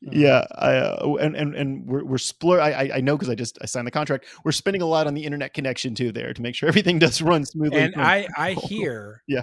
Yeah, 0.00 0.44
I, 0.56 0.72
uh, 0.76 1.14
and 1.20 1.34
and 1.36 1.54
and 1.54 1.86
we're 1.86 2.04
we're 2.04 2.16
splur. 2.16 2.60
I 2.60 2.96
I 2.96 3.00
know 3.00 3.16
because 3.16 3.30
I 3.30 3.34
just 3.34 3.58
I 3.62 3.66
signed 3.66 3.86
the 3.86 3.90
contract. 3.90 4.26
We're 4.44 4.52
spending 4.52 4.82
a 4.82 4.86
lot 4.86 5.06
on 5.06 5.14
the 5.14 5.24
internet 5.24 5.54
connection 5.54 5.94
too 5.94 6.12
there 6.12 6.32
to 6.34 6.42
make 6.42 6.54
sure 6.54 6.68
everything 6.74 6.98
does 6.98 7.22
run 7.22 7.44
smoothly. 7.44 7.80
And 7.80 7.94
I 7.96 8.26
I 8.36 8.52
hear 8.52 9.22
yeah 9.26 9.42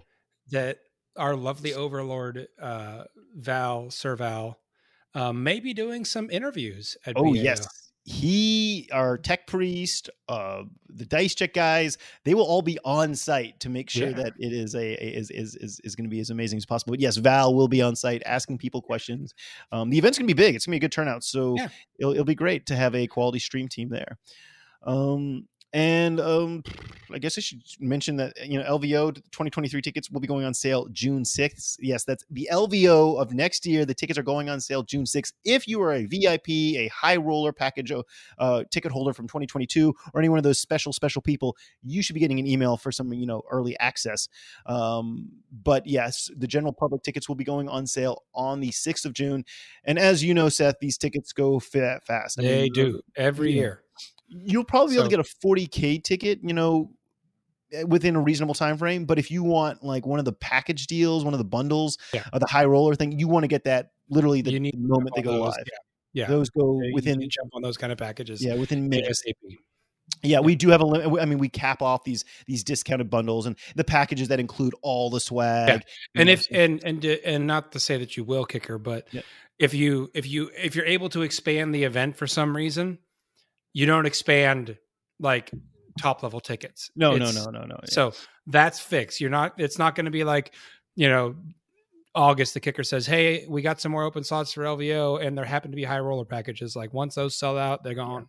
that 0.51 0.77
our 1.17 1.36
lovely 1.36 1.74
overlord 1.74 2.48
uh, 2.62 3.03
Val 3.36 3.89
Sir 3.89 4.15
Val 4.15 4.60
um, 5.13 5.43
may 5.43 5.60
be 5.60 5.74
doing 5.74 6.05
some 6.05 6.29
interviews. 6.29 6.98
At 7.05 7.13
oh 7.17 7.24
BAO. 7.24 7.33
yes, 7.33 7.67
he 8.03 8.89
our 8.91 9.15
tech 9.15 9.46
priest 9.46 10.10
uh 10.27 10.63
the 10.89 11.05
dice 11.05 11.36
check 11.36 11.53
guys 11.53 12.00
they 12.25 12.34
will 12.34 12.43
all 12.43 12.63
be 12.63 12.79
on 12.84 13.13
site 13.13 13.60
to 13.60 13.70
make 13.70 13.91
sure 13.91 14.10
yeah. 14.10 14.15
that 14.15 14.34
it 14.39 14.51
is 14.51 14.74
a, 14.74 14.79
a 14.79 15.17
is 15.17 15.29
is 15.29 15.55
is, 15.58 15.79
is 15.84 15.96
going 15.96 16.05
to 16.05 16.10
be 16.10 16.20
as 16.20 16.31
amazing 16.31 16.58
as 16.58 16.65
possible. 16.65 16.93
But 16.93 17.00
yes 17.00 17.17
val 17.17 17.53
will 17.53 17.67
be 17.67 17.81
on 17.81 17.96
site 17.96 18.24
asking 18.25 18.58
people 18.58 18.81
questions. 18.81 19.36
Um 19.72 19.91
the 19.91 20.00
event's 20.00 20.17
going 20.17 20.27
to 20.27 20.34
be 20.34 20.41
big. 20.41 20.55
It's 20.55 20.65
going 20.65 20.72
to 20.72 20.79
be 20.79 20.86
a 20.86 20.88
good 20.88 20.91
turnout. 20.91 21.24
So 21.24 21.55
yeah. 21.58 21.70
it'll, 22.00 22.13
it'll 22.13 22.25
be 22.25 22.34
great 22.36 22.65
to 22.67 22.75
have 22.75 22.96
a 22.96 23.05
quality 23.05 23.39
stream 23.39 23.67
team 23.67 23.89
there. 23.89 24.17
Um 24.84 25.48
and 25.73 26.19
um, 26.19 26.63
I 27.13 27.17
guess 27.17 27.37
I 27.37 27.41
should 27.41 27.61
mention 27.79 28.17
that 28.17 28.33
you 28.47 28.59
know 28.59 28.65
LVO 28.65 29.15
2023 29.15 29.81
tickets 29.81 30.09
will 30.09 30.19
be 30.19 30.27
going 30.27 30.45
on 30.45 30.53
sale 30.53 30.87
June 30.91 31.23
6th. 31.23 31.77
Yes, 31.79 32.03
that's 32.03 32.25
the 32.29 32.49
LVO 32.51 33.19
of 33.19 33.33
next 33.33 33.65
year. 33.65 33.85
The 33.85 33.93
tickets 33.93 34.19
are 34.19 34.23
going 34.23 34.49
on 34.49 34.59
sale 34.59 34.83
June 34.83 35.05
6th. 35.05 35.33
If 35.45 35.67
you 35.67 35.81
are 35.81 35.93
a 35.93 36.05
VIP, 36.05 36.49
a 36.49 36.89
high 36.93 37.15
roller 37.15 37.53
package 37.53 37.91
uh, 38.37 38.63
ticket 38.69 38.91
holder 38.91 39.13
from 39.13 39.27
2022, 39.27 39.93
or 40.13 40.19
any 40.19 40.29
one 40.29 40.37
of 40.37 40.43
those 40.43 40.59
special 40.59 40.91
special 40.93 41.21
people, 41.21 41.55
you 41.83 42.01
should 42.01 42.13
be 42.13 42.19
getting 42.19 42.39
an 42.39 42.47
email 42.47 42.77
for 42.77 42.91
some 42.91 43.13
you 43.13 43.25
know 43.25 43.43
early 43.49 43.77
access. 43.79 44.27
Um, 44.65 45.29
but 45.51 45.87
yes, 45.87 46.29
the 46.35 46.47
general 46.47 46.73
public 46.73 47.03
tickets 47.03 47.29
will 47.29 47.35
be 47.35 47.43
going 47.43 47.69
on 47.69 47.87
sale 47.87 48.23
on 48.33 48.59
the 48.59 48.69
6th 48.69 49.05
of 49.05 49.13
June. 49.13 49.45
And 49.83 49.97
as 49.97 50.23
you 50.23 50.33
know, 50.33 50.49
Seth, 50.49 50.79
these 50.79 50.97
tickets 50.97 51.33
go 51.33 51.59
fast. 51.59 52.39
I 52.39 52.41
they 52.41 52.61
mean, 52.63 52.73
do 52.73 53.01
every 53.15 53.53
year 53.53 53.83
you'll 54.31 54.63
probably 54.63 54.93
be 54.93 55.00
able 55.00 55.09
to 55.09 55.15
get 55.15 55.19
a 55.19 55.45
40k 55.45 56.03
ticket 56.03 56.39
you 56.41 56.53
know 56.53 56.91
eh, 57.73 57.83
within 57.83 58.15
a 58.15 58.21
reasonable 58.21 58.53
time 58.53 58.77
frame 58.77 59.05
but 59.05 59.19
if 59.19 59.29
you 59.29 59.43
want 59.43 59.83
like 59.83 60.05
one 60.05 60.19
of 60.19 60.25
the 60.25 60.33
package 60.33 60.88
deals 60.88 61.23
one 61.23 61.33
of 61.33 61.38
the 61.38 61.45
bundles 61.45 61.97
yeah. 62.13 62.23
or 62.33 62.39
the 62.39 62.47
high 62.47 62.65
roller 62.65 62.95
thing 62.95 63.17
you 63.17 63.27
want 63.27 63.43
to 63.43 63.47
get 63.47 63.65
that 63.65 63.91
literally 64.09 64.41
the, 64.41 64.57
the 64.57 64.71
moment 64.77 65.11
they 65.15 65.21
go 65.21 65.33
those, 65.33 65.41
live 65.41 65.65
yeah. 66.13 66.23
yeah. 66.23 66.27
those 66.27 66.50
go 66.50 66.79
yeah, 66.81 66.91
within 66.93 67.19
jump 67.29 67.51
on 67.53 67.61
those 67.61 67.77
kind 67.77 67.91
of 67.91 67.97
packages 67.97 68.43
yeah 68.43 68.55
within 68.55 68.89
minutes 68.89 69.23
ASAP. 69.27 69.57
Yeah, 70.23 70.41
we 70.41 70.55
do 70.55 70.69
have 70.69 70.81
a 70.81 70.85
limit. 70.85 71.19
I 71.19 71.25
mean, 71.25 71.39
we 71.39 71.50
cap 71.50 71.81
off 71.81 72.03
these 72.03 72.25
these 72.45 72.63
discounted 72.63 73.09
bundles 73.09 73.45
and 73.45 73.55
the 73.75 73.83
packages 73.83 74.27
that 74.27 74.39
include 74.39 74.75
all 74.81 75.09
the 75.09 75.19
swag. 75.19 75.69
Yeah. 75.69 76.21
And 76.21 76.29
if 76.29 76.47
and 76.51 76.83
and 76.83 77.03
and 77.03 77.47
not 77.47 77.71
to 77.71 77.79
say 77.79 77.97
that 77.97 78.17
you 78.17 78.23
will 78.23 78.45
kicker, 78.45 78.77
but 78.77 79.07
Yeah. 79.11 79.21
if 79.57 79.73
you 79.73 80.11
if 80.13 80.27
you 80.27 80.51
if 80.55 80.75
you're 80.75 80.85
able 80.85 81.09
to 81.09 81.21
expand 81.21 81.73
the 81.73 81.85
event 81.85 82.17
for 82.17 82.27
some 82.27 82.55
reason, 82.55 83.00
you 83.73 83.85
don't 83.85 84.05
expand 84.05 84.77
like 85.19 85.51
top 85.99 86.23
level 86.23 86.39
tickets. 86.39 86.89
no, 86.95 87.11
no, 87.11 87.15
It's- 87.27 87.35
no, 87.45 87.51
no, 87.51 87.65
no. 87.65 87.77
yeah. 87.83 87.89
So 87.89 88.13
that's 88.47 88.79
fixed. 88.79 89.19
You're 89.21 89.29
not. 89.29 89.53
It's 89.59 89.77
not 89.77 89.95
going 89.95 90.05
to 90.05 90.11
be 90.11 90.23
like 90.23 90.53
you 90.95 91.07
know. 91.09 91.35
August, 92.13 92.53
the 92.53 92.59
kicker 92.59 92.83
says, 92.83 93.05
"Hey, 93.05 93.45
we 93.47 93.61
got 93.61 93.79
some 93.79 93.93
more 93.93 94.03
open 94.03 94.21
slots 94.25 94.51
for 94.51 94.63
LVO, 94.63 95.25
and 95.25 95.37
there 95.37 95.45
happen 95.45 95.71
to 95.71 95.75
be 95.77 95.85
high 95.85 95.99
roller 95.99 96.25
packages. 96.25 96.75
Like 96.75 96.93
once 96.93 97.15
those 97.15 97.37
sell 97.37 97.57
out, 97.57 97.83
they're 97.83 97.93
gone." 97.93 98.27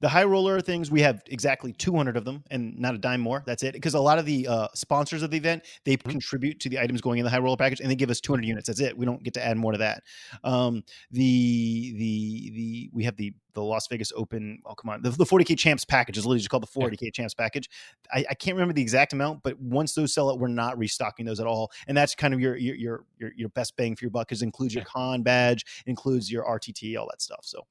The 0.00 0.08
high 0.08 0.24
roller 0.24 0.60
things 0.60 0.90
we 0.90 1.00
have 1.02 1.22
exactly 1.26 1.72
200 1.72 2.16
of 2.16 2.24
them 2.24 2.44
and 2.50 2.78
not 2.78 2.94
a 2.94 2.98
dime 2.98 3.20
more. 3.20 3.42
That's 3.46 3.62
it. 3.64 3.72
Because 3.72 3.94
a 3.94 4.00
lot 4.00 4.18
of 4.18 4.26
the 4.26 4.46
uh, 4.46 4.68
sponsors 4.74 5.22
of 5.22 5.30
the 5.30 5.36
event 5.36 5.64
they 5.84 5.96
Mhm. 5.96 6.10
contribute 6.10 6.60
to 6.60 6.68
the 6.68 6.78
items 6.78 7.00
going 7.00 7.18
in 7.18 7.24
the 7.24 7.30
high 7.30 7.38
roller 7.38 7.56
package 7.56 7.80
and 7.80 7.90
they 7.90 7.96
give 7.96 8.10
us 8.10 8.20
200 8.20 8.44
units. 8.46 8.68
That's 8.68 8.80
it. 8.80 8.96
We 8.96 9.06
don't 9.06 9.22
get 9.24 9.34
to 9.34 9.44
add 9.44 9.56
more 9.56 9.72
to 9.72 9.78
that. 9.78 10.04
Um, 10.44 10.84
the 11.10 11.94
the 11.96 12.50
the 12.54 12.90
we 12.92 13.04
have 13.04 13.16
the 13.16 13.34
the 13.54 13.62
las 13.62 13.88
vegas 13.88 14.12
open 14.14 14.60
oh 14.66 14.74
come 14.74 14.88
on 14.90 15.02
the, 15.02 15.10
the 15.10 15.24
40k 15.24 15.58
champs 15.58 15.84
package 15.84 16.16
is 16.16 16.24
literally 16.24 16.38
just 16.38 16.50
called 16.50 16.62
the 16.62 16.66
40k 16.80 17.12
champs 17.12 17.34
package. 17.34 17.68
I, 18.12 18.24
I 18.30 18.34
can't 18.34 18.54
remember 18.54 18.74
the 18.74 18.82
exact 18.82 19.12
amount 19.12 19.42
but 19.42 19.58
once 19.58 19.94
those 19.94 20.14
sell 20.14 20.30
out 20.30 20.38
we're 20.38 20.46
not 20.48 20.78
restocking 20.78 21.26
those 21.26 21.40
at 21.40 21.46
all. 21.48 21.72
And 21.88 21.96
that's 21.96 22.14
kind 22.14 22.32
of 22.32 22.38
your 22.40 22.56
your 22.56 22.76
your 22.76 23.04
your, 23.18 23.32
your 23.34 23.48
best 23.48 23.76
bang 23.76 23.96
for 23.96 24.04
your 24.04 24.10
buck 24.12 24.28
because 24.28 24.42
it 24.42 24.44
includes 24.44 24.74
your 24.74 24.82
Yeah. 24.82 24.92
con 24.92 25.22
badge 25.24 25.64
includes 25.86 26.30
your 26.30 26.44
rtt 26.44 26.96
all 26.96 27.08
that 27.10 27.20
stuff. 27.20 27.40
So 27.42 27.66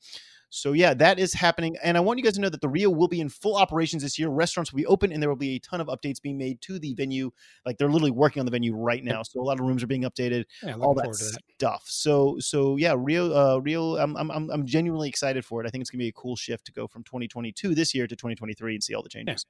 so 0.49 0.71
yeah, 0.73 0.93
that 0.93 1.19
is 1.19 1.33
happening, 1.33 1.75
and 1.83 1.97
I 1.97 1.99
want 1.99 2.19
you 2.19 2.23
guys 2.23 2.35
to 2.35 2.41
know 2.41 2.49
that 2.49 2.61
the 2.61 2.69
Rio 2.69 2.89
will 2.89 3.07
be 3.07 3.19
in 3.19 3.29
full 3.29 3.57
operations 3.57 4.03
this 4.03 4.17
year. 4.17 4.29
Restaurants 4.29 4.71
will 4.71 4.77
be 4.77 4.85
open, 4.85 5.11
and 5.11 5.21
there 5.21 5.29
will 5.29 5.35
be 5.35 5.55
a 5.55 5.59
ton 5.59 5.81
of 5.81 5.87
updates 5.87 6.21
being 6.21 6.37
made 6.37 6.61
to 6.61 6.79
the 6.79 6.93
venue. 6.93 7.31
Like 7.65 7.77
they're 7.77 7.89
literally 7.89 8.11
working 8.11 8.39
on 8.39 8.45
the 8.45 8.51
venue 8.51 8.75
right 8.75 9.03
now, 9.03 9.23
so 9.23 9.41
a 9.41 9.43
lot 9.43 9.59
of 9.59 9.65
rooms 9.65 9.83
are 9.83 9.87
being 9.87 10.03
updated, 10.03 10.45
Yeah, 10.63 10.75
all 10.75 10.93
that 10.95 11.03
to 11.03 11.09
that. 11.25 11.39
stuff. 11.57 11.83
So 11.87 12.37
so 12.39 12.77
yeah, 12.77 12.95
Rio 12.97 13.33
uh, 13.33 13.59
Rio, 13.59 13.97
I'm, 13.97 14.15
I'm 14.15 14.31
I'm 14.31 14.49
I'm 14.49 14.65
genuinely 14.65 15.09
excited 15.09 15.43
for 15.43 15.61
it. 15.61 15.67
I 15.67 15.69
think 15.69 15.81
it's 15.81 15.89
gonna 15.89 15.99
be 15.99 16.07
a 16.07 16.13
cool 16.13 16.35
shift 16.35 16.65
to 16.65 16.71
go 16.71 16.87
from 16.87 17.03
2022 17.03 17.75
this 17.75 17.93
year 17.93 18.07
to 18.07 18.15
2023 18.15 18.75
and 18.75 18.83
see 18.83 18.93
all 18.93 19.03
the 19.03 19.09
changes. 19.09 19.45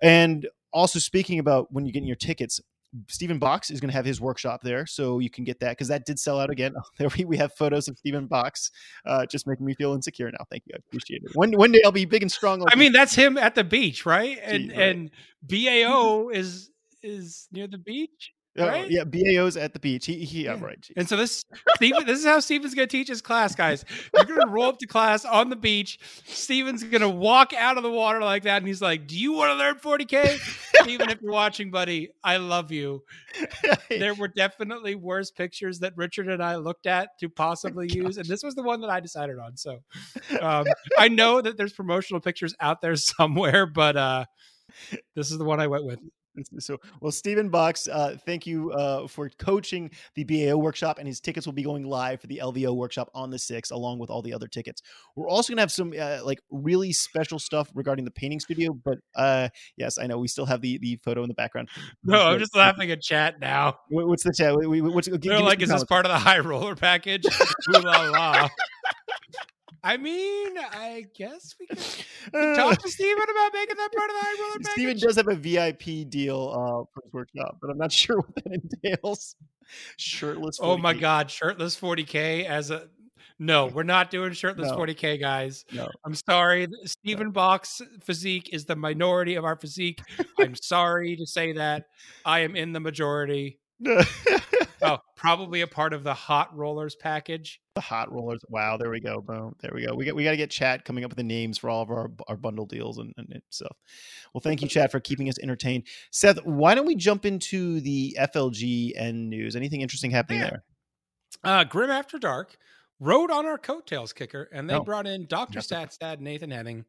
And 0.00 0.48
also 0.72 0.98
speaking 0.98 1.38
about 1.38 1.72
when 1.72 1.84
you're 1.84 1.92
getting 1.92 2.06
your 2.06 2.16
tickets, 2.16 2.60
Stephen 3.08 3.38
Box 3.38 3.70
is 3.70 3.80
going 3.80 3.90
to 3.90 3.94
have 3.94 4.04
his 4.04 4.20
workshop 4.20 4.62
there, 4.62 4.86
so 4.86 5.18
you 5.18 5.30
can 5.30 5.44
get 5.44 5.60
that 5.60 5.70
because 5.70 5.88
that 5.88 6.06
did 6.06 6.18
sell 6.18 6.40
out 6.40 6.50
again. 6.50 6.74
there 6.98 7.08
we, 7.16 7.24
we 7.24 7.36
have 7.36 7.52
photos 7.54 7.88
of 7.88 7.98
Stephen 7.98 8.26
Box, 8.26 8.70
uh, 9.06 9.26
just 9.26 9.46
making 9.46 9.66
me 9.66 9.74
feel 9.74 9.94
insecure 9.94 10.30
now. 10.30 10.44
Thank 10.50 10.64
you, 10.66 10.72
I 10.74 10.78
appreciate 10.88 11.22
it. 11.24 11.30
One 11.34 11.52
one 11.52 11.72
day 11.72 11.82
I'll 11.84 11.92
be 11.92 12.04
big 12.04 12.22
and 12.22 12.32
strong. 12.32 12.60
Like 12.60 12.74
I 12.74 12.78
mean, 12.78 12.92
that's 12.92 13.14
him 13.14 13.36
at 13.36 13.54
the 13.54 13.64
beach, 13.64 14.06
right? 14.06 14.38
And 14.42 14.70
Gee, 14.70 14.76
right. 14.76 14.88
and 14.88 15.10
BAO 15.42 16.28
is 16.30 16.70
is 17.02 17.48
near 17.52 17.66
the 17.66 17.78
beach, 17.78 18.32
Oh, 18.58 18.66
right? 18.66 18.90
yeah, 18.90 19.04
BAO's 19.04 19.56
at 19.56 19.72
the 19.72 19.78
beach. 19.78 20.06
He, 20.06 20.24
he 20.24 20.44
yeah, 20.44 20.54
Yeah. 20.56 20.64
right. 20.64 20.80
geez. 20.80 20.94
And 20.96 21.08
so 21.08 21.16
this 21.16 21.44
Steven, 21.76 22.06
this 22.06 22.18
is 22.18 22.24
how 22.24 22.40
Steven's 22.40 22.74
gonna 22.74 22.86
teach 22.86 23.08
his 23.08 23.22
class, 23.22 23.54
guys. 23.54 23.84
You're 24.14 24.24
gonna 24.24 24.50
roll 24.50 24.66
up 24.66 24.78
to 24.78 24.86
class 24.86 25.24
on 25.24 25.50
the 25.50 25.56
beach. 25.56 25.98
Steven's 26.26 26.82
gonna 26.84 27.08
walk 27.08 27.52
out 27.54 27.76
of 27.76 27.82
the 27.82 27.90
water 27.90 28.20
like 28.20 28.42
that, 28.44 28.58
and 28.58 28.66
he's 28.66 28.82
like, 28.82 29.06
Do 29.06 29.18
you 29.18 29.32
want 29.32 29.50
to 29.50 29.54
learn 29.56 29.76
40K? 29.76 30.38
Steven, 30.82 31.10
if 31.10 31.20
you're 31.22 31.32
watching, 31.32 31.70
buddy, 31.70 32.10
I 32.22 32.38
love 32.38 32.70
you. 32.72 33.02
There 33.90 34.14
were 34.14 34.28
definitely 34.28 34.94
worse 34.94 35.30
pictures 35.30 35.80
that 35.80 35.94
Richard 35.96 36.28
and 36.28 36.42
I 36.42 36.56
looked 36.56 36.86
at 36.86 37.08
to 37.20 37.28
possibly 37.28 37.88
use, 37.90 38.16
and 38.18 38.26
this 38.26 38.42
was 38.42 38.54
the 38.54 38.62
one 38.62 38.80
that 38.82 38.90
I 38.90 39.00
decided 39.00 39.38
on. 39.38 39.56
So 39.56 39.78
um, 40.40 40.66
I 40.98 41.08
know 41.08 41.40
that 41.40 41.56
there's 41.56 41.72
promotional 41.72 42.20
pictures 42.20 42.54
out 42.60 42.80
there 42.80 42.96
somewhere, 42.96 43.66
but 43.66 43.96
uh 43.96 44.24
this 45.16 45.30
is 45.30 45.38
the 45.38 45.44
one 45.44 45.60
I 45.60 45.66
went 45.66 45.84
with. 45.84 45.98
So, 46.60 46.76
well, 47.00 47.12
Stephen 47.12 47.48
Box, 47.48 47.88
uh, 47.88 48.16
thank 48.26 48.46
you 48.46 48.72
uh, 48.72 49.06
for 49.06 49.30
coaching 49.38 49.90
the 50.16 50.24
BAO 50.24 50.56
workshop, 50.56 50.98
and 50.98 51.06
his 51.06 51.20
tickets 51.20 51.46
will 51.46 51.52
be 51.52 51.62
going 51.62 51.84
live 51.84 52.20
for 52.20 52.26
the 52.26 52.40
LVO 52.42 52.74
workshop 52.74 53.10
on 53.14 53.30
the 53.30 53.36
6th, 53.36 53.70
along 53.70 53.98
with 54.00 54.10
all 54.10 54.22
the 54.22 54.34
other 54.34 54.48
tickets. 54.48 54.82
We're 55.16 55.28
also 55.28 55.52
going 55.52 55.58
to 55.58 55.62
have 55.62 55.72
some 55.72 55.94
uh, 55.98 56.18
like 56.24 56.40
really 56.50 56.92
special 56.92 57.38
stuff 57.38 57.70
regarding 57.74 58.04
the 58.04 58.10
painting 58.10 58.40
studio, 58.40 58.72
but 58.72 58.98
uh, 59.14 59.48
yes, 59.76 59.98
I 59.98 60.06
know 60.06 60.18
we 60.18 60.28
still 60.28 60.46
have 60.46 60.60
the 60.60 60.78
the 60.78 60.98
photo 61.04 61.22
in 61.22 61.28
the 61.28 61.34
background. 61.34 61.68
No, 62.02 62.20
I'm 62.20 62.38
just 62.38 62.56
laughing 62.56 62.90
at 62.90 63.00
chat 63.00 63.40
now. 63.40 63.78
What's 63.88 64.24
the 64.24 64.32
chat? 64.36 64.54
What's, 64.56 65.08
They're 65.08 65.18
give 65.18 65.40
like, 65.40 65.62
is 65.62 65.70
this 65.70 65.84
part 65.84 66.06
of 66.06 66.12
the 66.12 66.18
high 66.18 66.40
roller 66.40 66.74
package? 66.74 67.24
Ooh 67.26 67.80
la 67.80 68.02
la. 68.10 68.48
I 69.82 69.96
mean, 69.96 70.56
I 70.58 71.06
guess 71.16 71.54
we 71.60 71.66
can 71.66 71.78
Uh, 72.34 72.56
talk 72.56 72.82
to 72.82 72.88
Steven 72.90 73.22
about 73.22 73.52
making 73.54 73.76
that 73.76 73.90
part 73.96 74.10
of 74.10 74.16
the 74.16 74.20
high 74.20 74.42
roller 74.42 74.52
package. 74.62 74.72
Steven 74.72 74.98
does 74.98 75.16
have 75.16 75.28
a 75.28 75.34
VIP 75.34 76.08
deal 76.10 76.48
uh, 76.52 76.84
for 76.92 77.02
his 77.04 77.12
workshop, 77.12 77.58
but 77.60 77.70
I'm 77.70 77.78
not 77.78 77.92
sure 78.02 78.16
what 78.18 78.34
that 78.44 78.60
entails. 78.82 79.36
Shirtless. 79.98 80.58
oh 80.62 80.78
my 80.78 80.94
god, 80.94 81.30
shirtless 81.30 81.78
40k 81.78 82.46
as 82.46 82.70
a 82.70 82.88
no, 83.40 83.66
we're 83.66 83.84
not 83.84 84.10
doing 84.10 84.32
shirtless 84.32 84.68
No. 84.70 84.76
40k, 84.78 85.20
guys. 85.20 85.64
No. 85.72 85.88
I'm 86.04 86.14
sorry. 86.16 86.66
Stephen 86.86 87.30
Box 87.30 87.80
physique 88.02 88.50
is 88.52 88.64
the 88.64 88.74
minority 88.74 89.36
of 89.36 89.44
our 89.44 89.54
physique. 89.54 90.00
I'm 90.40 90.56
sorry 90.56 91.14
to 91.14 91.24
say 91.24 91.52
that. 91.52 91.84
I 92.24 92.40
am 92.40 92.56
in 92.56 92.72
the 92.72 92.80
majority. 92.80 93.60
Oh, 94.82 94.98
probably 95.16 95.60
a 95.62 95.66
part 95.66 95.92
of 95.92 96.04
the 96.04 96.14
hot 96.14 96.56
rollers 96.56 96.94
package. 96.94 97.60
the 97.74 97.80
hot 97.80 98.12
rollers. 98.12 98.40
Wow, 98.48 98.76
there 98.76 98.90
we 98.90 99.00
go. 99.00 99.20
Boom. 99.20 99.54
There 99.60 99.70
we 99.74 99.86
go. 99.86 99.94
We 99.94 100.04
got 100.04 100.14
we 100.14 100.24
got 100.24 100.30
to 100.32 100.36
get 100.36 100.50
chat 100.50 100.84
coming 100.84 101.04
up 101.04 101.10
with 101.10 101.16
the 101.16 101.22
names 101.24 101.58
for 101.58 101.68
all 101.70 101.82
of 101.82 101.90
our 101.90 102.10
our 102.28 102.36
bundle 102.36 102.66
deals 102.66 102.98
and, 102.98 103.12
and 103.16 103.42
stuff. 103.50 103.76
Well, 104.32 104.40
thank 104.40 104.62
you, 104.62 104.68
Chad, 104.74 104.90
for 104.90 105.00
keeping 105.00 105.28
us 105.28 105.38
entertained. 105.42 105.84
Seth, 106.10 106.38
why 106.44 106.74
don't 106.74 106.86
we 106.86 106.94
jump 106.94 107.24
into 107.26 107.80
the 107.80 108.16
FLGN 108.20 109.28
news? 109.28 109.56
Anything 109.56 109.80
interesting 109.80 110.10
happening 110.10 110.40
Yeah. 110.40 110.50
there? 110.50 110.64
Uh, 111.44 111.64
Grim 111.64 111.90
After 111.90 112.18
Dark 112.18 112.56
rode 113.00 113.30
on 113.30 113.46
our 113.46 113.58
coattails 113.58 114.12
kicker, 114.12 114.48
and 114.52 114.68
they 114.68 114.74
Oh. 114.74 114.82
brought 114.82 115.06
in 115.06 115.26
Dr. 115.26 115.58
Yes. 115.58 115.68
Statstad 115.68 116.20
Nathan 116.20 116.50
Henning. 116.50 116.84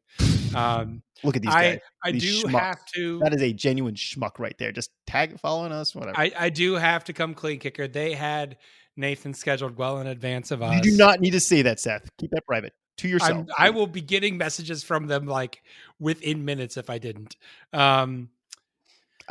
Um, 0.54 1.02
Look 1.22 1.36
at 1.36 1.42
these 1.42 1.50
guys. 1.52 1.78
I 2.04 2.12
these 2.12 2.42
do 2.42 2.48
schmucks. 2.48 2.60
have 2.60 2.84
to 2.94 3.18
That 3.20 3.32
is 3.34 3.42
a 3.42 3.52
genuine 3.52 3.94
schmuck 3.94 4.38
right 4.38 4.56
there. 4.58 4.72
Just 4.72 4.90
tag 5.06 5.38
following 5.38 5.70
us, 5.72 5.94
whatever. 5.94 6.18
I, 6.18 6.32
I 6.36 6.48
do 6.50 6.74
have 6.74 7.04
to 7.04 7.12
come 7.12 7.34
clean 7.34 7.60
kicker. 7.60 7.86
They 7.86 8.14
had 8.14 8.56
Nathan 8.96 9.32
scheduled 9.32 9.76
well 9.76 9.98
in 10.00 10.08
advance 10.08 10.50
of 10.50 10.62
us. 10.62 10.74
you 10.74 10.90
do 10.92 10.96
not 10.96 11.20
need 11.20 11.30
to 11.30 11.40
say 11.40 11.62
that, 11.62 11.78
Seth. 11.78 12.08
Keep 12.18 12.32
that 12.32 12.44
private 12.46 12.72
to 12.98 13.08
yourself. 13.08 13.46
I'm, 13.58 13.66
I 13.66 13.70
will 13.70 13.86
be 13.86 14.00
getting 14.00 14.36
messages 14.36 14.82
from 14.82 15.06
them 15.06 15.26
like 15.26 15.62
within 16.00 16.44
minutes 16.44 16.76
if 16.76 16.90
I 16.90 16.98
didn't. 16.98 17.36
Um, 17.72 18.28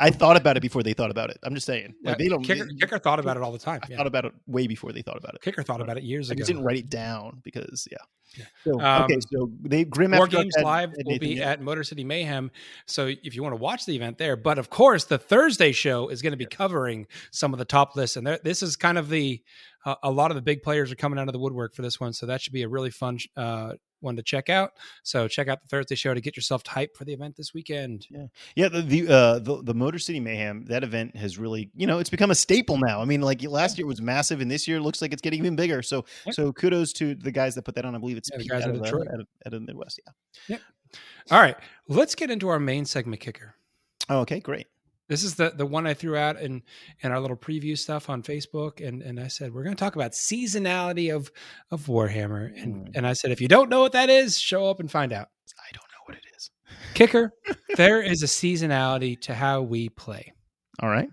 I 0.00 0.10
thought 0.10 0.36
about 0.36 0.56
it 0.56 0.60
before 0.60 0.82
they 0.82 0.94
thought 0.94 1.10
about 1.10 1.30
it. 1.30 1.38
I'm 1.44 1.54
just 1.54 1.66
saying. 1.66 1.94
Like, 2.02 2.18
they 2.18 2.28
don't. 2.28 2.42
kicker, 2.42 2.64
they- 2.64 2.74
kicker 2.74 2.98
thought 2.98 3.20
about 3.20 3.36
it 3.36 3.42
all 3.42 3.52
the 3.52 3.58
time. 3.58 3.80
I 3.82 3.86
yeah. 3.90 3.96
thought 3.98 4.06
about 4.06 4.24
it 4.24 4.32
way 4.46 4.66
before 4.66 4.92
they 4.92 5.02
thought 5.02 5.18
about 5.18 5.34
it. 5.34 5.42
kicker 5.42 5.62
thought 5.62 5.80
about 5.80 5.96
it 5.98 6.02
years 6.02 6.30
I 6.30 6.32
ago. 6.32 6.38
just 6.40 6.48
didn't 6.48 6.64
write 6.64 6.78
it 6.78 6.88
down 6.90 7.40
because 7.44 7.86
yeah. 7.90 7.98
Yeah. 8.38 8.44
So 8.64 8.74
okay, 8.80 9.14
Um, 9.14 9.20
so 9.20 9.50
they 9.60 9.84
Grim 9.84 10.12
War 10.12 10.26
Games 10.28 10.54
had- 10.56 10.64
Live 10.64 10.90
had 10.90 11.04
will 11.04 11.18
be 11.18 11.34
Yip. 11.34 11.46
at 11.46 11.60
Motor 11.60 11.82
City 11.84 12.04
Mayhem. 12.04 12.50
So 12.86 13.06
if 13.08 13.34
you 13.34 13.42
want 13.42 13.54
to 13.54 13.60
watch 13.60 13.86
the 13.86 13.96
event 13.96 14.18
there, 14.18 14.36
but 14.36 14.58
of 14.58 14.70
course 14.70 15.04
the 15.04 15.18
Thursday 15.18 15.72
show 15.72 16.08
is 16.08 16.22
going 16.22 16.30
to 16.32 16.36
be 16.36 16.46
covering 16.46 17.06
some 17.32 17.52
of 17.52 17.58
the 17.58 17.64
top 17.64 17.96
lists, 17.96 18.16
and 18.16 18.24
there, 18.26 18.38
this 18.44 18.62
is 18.62 18.76
kind 18.76 18.98
of 18.98 19.08
the 19.08 19.42
uh, 19.84 19.96
a 20.02 20.10
lot 20.10 20.30
of 20.30 20.34
the 20.36 20.42
big 20.42 20.62
players 20.62 20.92
are 20.92 20.96
coming 20.96 21.18
out 21.18 21.26
of 21.28 21.32
the 21.32 21.38
woodwork 21.40 21.74
for 21.74 21.82
this 21.82 21.98
one. 21.98 22.12
So 22.12 22.26
that 22.26 22.40
should 22.40 22.52
be 22.52 22.62
a 22.62 22.68
really 22.68 22.90
fun 22.90 23.18
uh, 23.36 23.72
one 24.00 24.16
to 24.16 24.22
check 24.22 24.48
out. 24.48 24.72
So 25.02 25.28
check 25.28 25.48
out 25.48 25.60
the 25.62 25.68
Thursday 25.68 25.94
show 25.94 26.14
to 26.14 26.20
get 26.20 26.36
yourself 26.36 26.64
hyped 26.64 26.94
for 26.96 27.04
the 27.04 27.12
event 27.12 27.36
this 27.36 27.54
weekend. 27.54 28.06
Yeah, 28.54 28.68
the 28.68 28.82
the, 28.82 29.08
uh, 29.08 29.38
the 29.38 29.62
the 29.62 29.74
Motor 29.74 29.98
City 29.98 30.20
Mayhem 30.20 30.64
that 30.66 30.82
event 30.84 31.16
has 31.16 31.38
really 31.38 31.70
you 31.76 31.86
know 31.86 31.98
it's 31.98 32.10
become 32.10 32.30
a 32.30 32.34
staple 32.34 32.78
now. 32.78 33.00
I 33.00 33.04
mean, 33.04 33.20
like 33.20 33.42
last 33.42 33.78
year 33.78 33.86
was 33.86 34.00
massive, 34.00 34.40
and 34.40 34.50
this 34.50 34.66
year 34.66 34.80
looks 34.80 35.02
like 35.02 35.12
it's 35.12 35.22
getting 35.22 35.40
even 35.40 35.56
bigger. 35.56 35.82
So 35.82 36.04
so 36.30 36.52
kudos 36.52 36.92
to 36.94 37.14
the 37.14 37.30
guys 37.30 37.54
that 37.54 37.62
put 37.62 37.74
that 37.76 37.84
on. 37.84 37.94
I 37.94 37.98
believe 37.98 38.16
it's 38.16 38.30
Yeah, 38.32 38.38
the 38.38 38.44
guys 38.48 38.62
out, 38.64 38.70
of, 38.70 38.80
uh, 38.80 38.84
Detroit. 38.84 39.08
out, 39.08 39.20
of, 39.20 39.26
out 39.46 39.52
of 39.52 39.60
the 39.60 39.66
Midwest. 39.66 40.00
Yeah. 40.48 40.58
All 41.30 41.40
right, 41.40 41.56
let's 41.88 42.14
get 42.14 42.30
into 42.30 42.48
our 42.48 42.58
main 42.58 42.84
segment 42.84 43.20
kicker. 43.20 43.54
Oh, 44.08 44.20
okay, 44.20 44.40
great. 44.40 44.66
This 45.10 45.22
is 45.24 45.34
the 45.34 45.50
the 45.50 45.66
one 45.66 45.86
I 45.86 45.92
threw 45.92 46.16
out 46.16 46.40
in 46.40 46.62
in 47.02 47.10
our 47.12 47.20
little 47.20 47.36
preview 47.36 47.76
stuff 47.76 48.08
on 48.08 48.22
Facebook, 48.22 48.80
and 48.86 49.02
and 49.02 49.20
I 49.20 49.26
said 49.28 49.52
we're 49.52 49.64
going 49.64 49.76
to 49.76 49.80
talk 49.84 49.96
about 49.96 50.12
seasonality 50.12 51.14
of 51.14 51.30
of 51.70 51.86
Warhammer, 51.86 52.46
and 52.62 52.86
Hmm. 52.88 52.92
and 52.94 53.06
I 53.06 53.12
said 53.12 53.30
if 53.32 53.40
you 53.40 53.48
don't 53.48 53.68
know 53.68 53.80
what 53.80 53.92
that 53.92 54.08
is, 54.08 54.38
show 54.38 54.66
up 54.70 54.80
and 54.80 54.90
find 54.90 55.12
out. 55.12 55.28
I 55.58 55.68
don't 55.72 55.82
know 55.92 56.02
what 56.06 56.16
it 56.16 56.24
is. 56.36 56.50
Kicker, 56.94 57.32
there 57.76 58.00
is 58.00 58.22
a 58.22 58.26
seasonality 58.26 59.20
to 59.22 59.34
how 59.34 59.62
we 59.62 59.88
play, 59.88 60.32
All 60.80 60.88
right, 60.88 61.08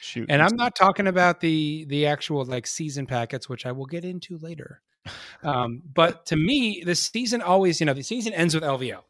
shoot. 0.00 0.26
and 0.30 0.42
I'm 0.42 0.56
not 0.56 0.74
talking 0.74 1.06
about 1.06 1.40
the 1.40 1.84
the 1.88 2.06
actual 2.06 2.44
like 2.46 2.66
season 2.66 3.06
packets, 3.06 3.48
which 3.50 3.66
I 3.66 3.72
will 3.72 3.86
get 3.86 4.04
into 4.04 4.38
later. 4.38 4.80
Um, 5.44 5.82
but 5.92 6.26
to 6.26 6.36
me, 6.36 6.84
the 6.86 6.94
season 6.94 7.42
always, 7.42 7.80
you 7.80 7.86
know, 7.86 7.94
the 7.94 8.04
season 8.04 8.32
ends 8.32 8.54
with 8.54 8.62
LVO. 8.62 9.00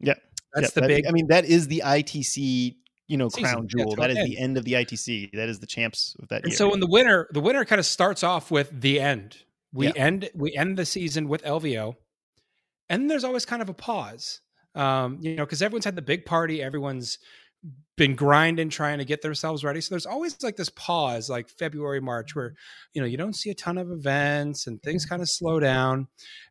Yeah. 0.00 0.14
that's 0.54 0.68
Yeah, 0.68 0.68
the 0.74 0.80
that- 0.80 0.88
big. 0.88 1.06
I 1.06 1.10
mean, 1.10 1.26
that 1.28 1.44
is 1.44 1.68
the 1.68 1.82
ITC. 1.84 2.76
You 3.08 3.16
know, 3.16 3.28
Season. 3.30 3.42
crown 3.44 3.68
jewel. 3.68 3.92
it's 3.92 3.96
that 4.00 4.10
is 4.10 4.18
it 4.18 4.24
the 4.26 4.38
end 4.38 4.56
of 4.58 4.64
the 4.64 4.74
ITC. 4.74 5.32
That 5.32 5.48
is 5.48 5.58
the 5.60 5.66
champs 5.66 6.14
of 6.22 6.28
that 6.28 6.42
And 6.42 6.52
year. 6.52 6.56
so 6.56 6.72
in 6.74 6.80
the 6.80 6.86
winter, 6.86 7.26
the 7.32 7.40
winter 7.40 7.64
kind 7.64 7.80
of 7.80 7.86
starts 7.86 8.22
off 8.22 8.50
with 8.50 8.70
the 8.80 9.00
end. 9.00 9.38
We 9.72 9.86
Yeah. 9.86 9.92
end 9.96 10.30
we 10.34 10.54
end 10.54 10.76
the 10.76 10.84
season 10.86 11.26
with 11.28 11.42
LVO, 11.44 11.96
and 12.88 13.10
there's 13.10 13.24
always 13.24 13.44
kind 13.44 13.62
of 13.62 13.68
a 13.68 13.74
pause. 13.74 14.40
Um, 14.74 15.18
you 15.20 15.34
know, 15.36 15.44
because 15.44 15.62
everyone's 15.62 15.84
had 15.86 15.96
the 15.96 16.02
big 16.02 16.24
party, 16.26 16.62
everyone's 16.62 17.18
been 17.96 18.14
grinding 18.14 18.68
trying 18.68 18.98
to 18.98 19.04
get 19.04 19.22
themselves 19.22 19.64
ready. 19.64 19.80
So 19.80 19.88
there's 19.90 20.06
always 20.06 20.40
like 20.42 20.56
this 20.56 20.68
pause, 20.68 21.28
like 21.28 21.48
February, 21.48 22.00
March, 22.00 22.34
where 22.36 22.54
you 22.92 23.00
know 23.00 23.06
you 23.06 23.16
don't 23.16 23.34
see 23.34 23.50
a 23.50 23.54
ton 23.54 23.78
of 23.78 23.90
events 23.90 24.66
and 24.66 24.82
things 24.82 25.04
kind 25.06 25.20
of 25.22 25.28
slow 25.30 25.58
down. 25.60 26.06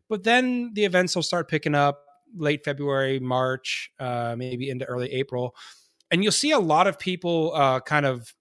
But 0.10 0.24
then 0.24 0.72
the 0.74 0.86
events 0.86 1.16
will 1.16 1.24
start 1.24 1.48
picking 1.50 1.76
up 1.76 2.04
late 2.36 2.66
February, 2.66 3.20
March, 3.20 3.90
uh, 4.00 4.36
maybe 4.38 4.70
into 4.70 4.86
early 4.86 5.12
April, 5.14 5.56
and 6.12 6.24
you'll 6.24 6.32
see 6.32 6.52
a 6.52 6.60
lot 6.60 6.88
of 6.88 7.00
people 7.00 7.54
uh, 7.54 7.80
kind 7.82 8.06
of 8.06 8.34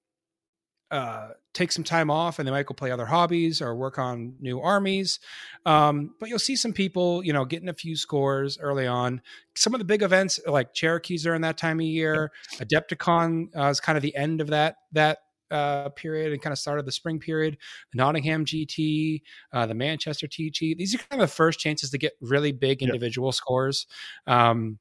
uh, 0.91 1.31
take 1.53 1.73
some 1.73 1.83
time 1.83 2.11
off 2.11 2.39
and 2.39 2.47
they 2.47 2.53
might 2.53 2.67
go 2.67 2.75
play 2.75 2.91
other 2.91 3.07
hobbies 3.07 3.61
or 3.61 3.75
work 3.75 3.99
on 3.99 4.35
new 4.41 4.61
armies. 4.61 5.19
Um, 5.65 6.15
but 6.21 6.29
you'll 6.29 6.39
see 6.39 6.55
some 6.55 6.73
people, 6.73 7.25
you 7.25 7.33
know, 7.33 7.45
getting 7.45 7.69
a 7.69 7.75
few 7.75 7.97
scores 7.97 8.59
early 8.59 8.87
on. 8.87 9.21
Some 9.57 9.75
of 9.75 9.79
the 9.79 9.85
big 9.85 10.03
events 10.03 10.39
like 10.47 10.75
Cherokees 10.75 11.27
are 11.27 11.35
in 11.35 11.43
that 11.43 11.59
time 11.59 11.81
of 11.81 11.87
year. 11.87 12.31
Adepticon 12.57 13.49
uh, 13.57 13.69
is 13.69 13.81
kind 13.81 13.97
of 13.97 14.03
the 14.03 14.15
end 14.15 14.41
of 14.41 14.49
that 14.49 14.77
that 14.93 15.19
uh, 15.51 15.89
period 15.91 16.33
and 16.33 16.43
kind 16.43 16.53
of 16.53 16.59
started 16.59 16.85
the 16.85 16.93
spring 16.93 17.19
period. 17.19 17.57
The 17.93 17.97
Nottingham 17.97 18.45
GT, 18.45 19.23
uh, 19.53 19.67
the 19.67 19.75
Manchester 19.75 20.27
TT. 20.27 20.77
These 20.77 20.95
are 20.95 20.99
kind 20.99 21.23
of 21.23 21.29
the 21.29 21.35
first 21.35 21.59
chances 21.59 21.91
to 21.91 21.99
get 21.99 22.13
really 22.21 22.53
big 22.53 22.83
individual 22.83 23.29
yep. 23.29 23.35
scores. 23.35 23.87
Um, 24.27 24.79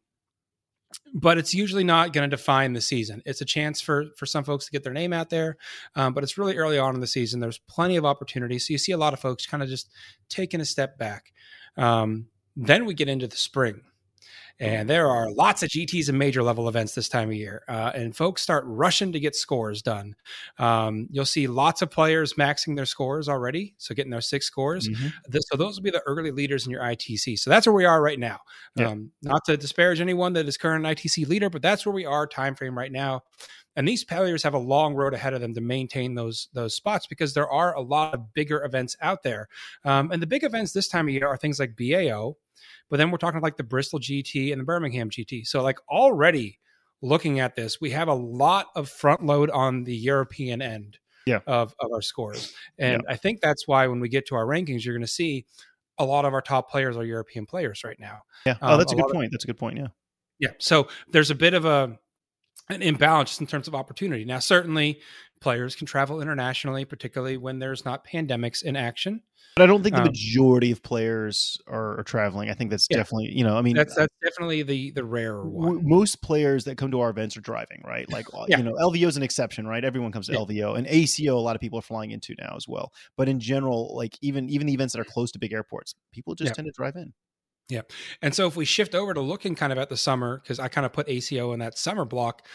but 1.13 1.37
it's 1.37 1.53
usually 1.53 1.83
not 1.83 2.13
going 2.13 2.29
to 2.29 2.35
define 2.35 2.73
the 2.73 2.81
season. 2.81 3.21
It's 3.25 3.41
a 3.41 3.45
chance 3.45 3.81
for 3.81 4.05
for 4.17 4.25
some 4.25 4.43
folks 4.43 4.65
to 4.65 4.71
get 4.71 4.83
their 4.83 4.93
name 4.93 5.13
out 5.13 5.29
there, 5.29 5.57
um, 5.95 6.13
but 6.13 6.23
it's 6.23 6.37
really 6.37 6.57
early 6.57 6.77
on 6.77 6.95
in 6.95 7.01
the 7.01 7.07
season. 7.07 7.39
There's 7.39 7.57
plenty 7.57 7.95
of 7.95 8.05
opportunities, 8.05 8.67
so 8.67 8.73
you 8.73 8.77
see 8.77 8.91
a 8.91 8.97
lot 8.97 9.13
of 9.13 9.19
folks 9.19 9.45
kind 9.45 9.63
of 9.63 9.69
just 9.69 9.89
taking 10.29 10.61
a 10.61 10.65
step 10.65 10.97
back. 10.97 11.33
Um, 11.77 12.27
then 12.55 12.85
we 12.85 12.93
get 12.93 13.09
into 13.09 13.27
the 13.27 13.37
spring, 13.37 13.81
and 14.59 14.89
there 14.89 15.07
are 15.07 15.29
lots 15.31 15.63
of 15.63 15.69
GTs 15.69 16.07
and 16.07 16.17
major 16.17 16.41
level 16.41 16.69
events 16.69 16.95
this 16.95 17.09
time 17.09 17.29
of 17.29 17.35
year. 17.35 17.63
Uh, 17.67 17.91
and 17.93 18.15
folks 18.15 18.41
start 18.41 18.63
rushing 18.65 19.11
to 19.11 19.19
get 19.19 19.35
scores 19.35 19.81
done. 19.81 20.15
Um, 20.57 21.07
you'll 21.11 21.25
see 21.25 21.47
lots 21.47 21.81
of 21.81 21.91
players 21.91 22.33
maxing 22.33 22.75
their 22.75 22.85
scores 22.85 23.27
already. 23.27 23.75
So 23.77 23.93
getting 23.93 24.11
their 24.11 24.21
six 24.21 24.45
scores. 24.45 24.87
Mm-hmm. 24.87 25.07
This, 25.27 25.43
so 25.51 25.57
those 25.57 25.75
will 25.75 25.83
be 25.83 25.91
the 25.91 26.03
early 26.05 26.31
leaders 26.31 26.65
in 26.65 26.71
your 26.71 26.81
ITC. 26.81 27.37
So 27.37 27.49
that's 27.49 27.67
where 27.67 27.73
we 27.73 27.85
are 27.85 28.01
right 28.01 28.19
now. 28.19 28.39
Yeah. 28.75 28.89
Um, 28.89 29.11
not 29.21 29.43
to 29.45 29.57
disparage 29.57 29.99
anyone 29.99 30.33
that 30.33 30.47
is 30.47 30.57
current 30.57 30.85
ITC 30.85 31.27
leader, 31.27 31.49
but 31.49 31.61
that's 31.61 31.85
where 31.85 31.93
we 31.93 32.05
are 32.05 32.25
time 32.25 32.55
frame 32.55 32.77
right 32.77 32.91
now. 32.91 33.23
And 33.75 33.87
these 33.87 34.03
players 34.05 34.43
have 34.43 34.53
a 34.53 34.59
long 34.59 34.93
road 34.93 35.13
ahead 35.13 35.33
of 35.33 35.41
them 35.41 35.53
to 35.53 35.61
maintain 35.61 36.15
those 36.15 36.47
those 36.53 36.73
spots 36.73 37.07
because 37.07 37.33
there 37.33 37.49
are 37.49 37.75
a 37.75 37.81
lot 37.81 38.13
of 38.13 38.33
bigger 38.33 38.63
events 38.63 38.95
out 39.01 39.23
there. 39.23 39.49
Um, 39.83 40.11
and 40.11 40.21
the 40.21 40.27
big 40.27 40.43
events 40.43 40.71
this 40.71 40.87
time 40.87 41.07
of 41.07 41.13
year 41.13 41.27
are 41.27 41.37
things 41.37 41.59
like 41.59 41.75
BAO, 41.75 42.37
but 42.89 42.97
then 42.97 43.11
we're 43.11 43.17
talking 43.17 43.41
like 43.41 43.57
the 43.57 43.63
Bristol 43.63 43.99
GT 43.99 44.51
and 44.51 44.61
the 44.61 44.65
Birmingham 44.65 45.09
GT. 45.09 45.45
So 45.45 45.61
like 45.61 45.79
already 45.89 46.59
looking 47.01 47.39
at 47.39 47.55
this, 47.55 47.79
we 47.79 47.91
have 47.91 48.07
a 48.07 48.13
lot 48.13 48.67
of 48.75 48.89
front 48.89 49.25
load 49.25 49.49
on 49.49 49.83
the 49.83 49.95
European 49.95 50.61
end 50.61 50.97
yeah. 51.25 51.39
of, 51.47 51.75
of 51.79 51.91
our 51.91 52.01
scores. 52.01 52.53
And 52.77 53.03
yeah. 53.05 53.13
I 53.13 53.17
think 53.17 53.41
that's 53.41 53.67
why 53.67 53.87
when 53.87 53.99
we 53.99 54.09
get 54.09 54.27
to 54.27 54.35
our 54.35 54.45
rankings, 54.45 54.85
you're 54.85 54.95
going 54.95 55.05
to 55.05 55.11
see 55.11 55.45
a 55.97 56.05
lot 56.05 56.25
of 56.25 56.33
our 56.33 56.41
top 56.41 56.69
players 56.69 56.97
are 56.97 57.05
European 57.05 57.45
players 57.45 57.83
right 57.83 57.99
now. 57.99 58.19
Yeah. 58.45 58.55
Oh, 58.61 58.77
that's 58.77 58.91
um, 58.93 58.99
a, 58.99 59.01
a 59.01 59.05
good 59.05 59.13
point. 59.13 59.25
Of, 59.25 59.31
that's 59.31 59.43
a 59.43 59.47
good 59.47 59.57
point. 59.57 59.77
Yeah. 59.77 59.87
Yeah. 60.39 60.49
So 60.59 60.87
there's 61.11 61.31
a 61.31 61.35
bit 61.35 61.53
of 61.53 61.65
a 61.65 61.97
an 62.69 62.81
imbalance 62.81 63.39
in 63.39 63.47
terms 63.47 63.67
of 63.67 63.75
opportunity. 63.75 64.25
Now, 64.25 64.39
certainly 64.39 64.99
players 65.39 65.75
can 65.75 65.87
travel 65.87 66.21
internationally, 66.21 66.85
particularly 66.85 67.37
when 67.37 67.59
there's 67.59 67.85
not 67.85 68.05
pandemics 68.05 68.63
in 68.63 68.75
action. 68.75 69.21
But 69.55 69.63
I 69.63 69.67
don't 69.67 69.83
think 69.83 69.95
the 69.95 70.01
um, 70.01 70.07
majority 70.07 70.71
of 70.71 70.83
players 70.83 71.57
are, 71.65 71.99
are, 71.99 72.03
traveling. 72.03 72.49
I 72.49 72.53
think 72.53 72.71
that's 72.71 72.87
yeah. 72.89 72.97
definitely, 72.97 73.31
you 73.31 73.45
know, 73.45 73.57
I 73.57 73.61
mean, 73.61 73.73
that's 73.73 73.95
that's 73.95 74.13
definitely 74.21 74.63
the 74.63 74.91
the 74.91 75.05
rare 75.05 75.41
one. 75.43 75.75
W- 75.75 75.87
most 75.87 76.21
players 76.21 76.65
that 76.65 76.77
come 76.77 76.91
to 76.91 76.99
our 76.99 77.09
events 77.09 77.37
are 77.37 77.41
driving, 77.41 77.81
right? 77.85 78.11
Like, 78.11 78.27
uh, 78.33 78.45
yeah. 78.49 78.57
you 78.57 78.63
know, 78.63 78.73
LVO 78.73 79.07
is 79.07 79.15
an 79.15 79.23
exception, 79.23 79.65
right? 79.65 79.85
Everyone 79.85 80.11
comes 80.11 80.27
to 80.27 80.33
yeah. 80.33 80.39
LVO, 80.39 80.77
and 80.77 80.85
ACO. 80.87 81.37
A 81.37 81.39
lot 81.39 81.55
of 81.55 81.61
people 81.61 81.79
are 81.79 81.83
flying 81.83 82.11
into 82.11 82.35
now 82.37 82.53
as 82.57 82.67
well. 82.67 82.91
But 83.15 83.29
in 83.29 83.39
general, 83.39 83.95
like 83.95 84.17
even 84.21 84.49
even 84.49 84.67
the 84.67 84.73
events 84.73 84.93
that 84.93 84.99
are 84.99 85.05
close 85.05 85.31
to 85.31 85.39
big 85.39 85.53
airports, 85.53 85.95
people 86.11 86.35
just 86.35 86.53
tend 86.53 86.65
to 86.65 86.73
drive 86.75 86.97
in. 86.97 87.13
Yeah, 87.69 87.81
and 88.21 88.35
so 88.35 88.47
if 88.47 88.57
we 88.57 88.65
shift 88.65 88.93
over 88.93 89.13
to 89.13 89.21
looking 89.21 89.55
kind 89.55 89.71
of 89.71 89.79
at 89.79 89.87
the 89.87 89.97
summer, 89.97 90.39
because 90.43 90.59
I 90.59 90.67
kind 90.67 90.85
of 90.85 90.91
put 90.91 91.07
ACO 91.07 91.53
in 91.53 91.59
that 91.59 91.77
summer 91.77 92.03
block. 92.03 92.45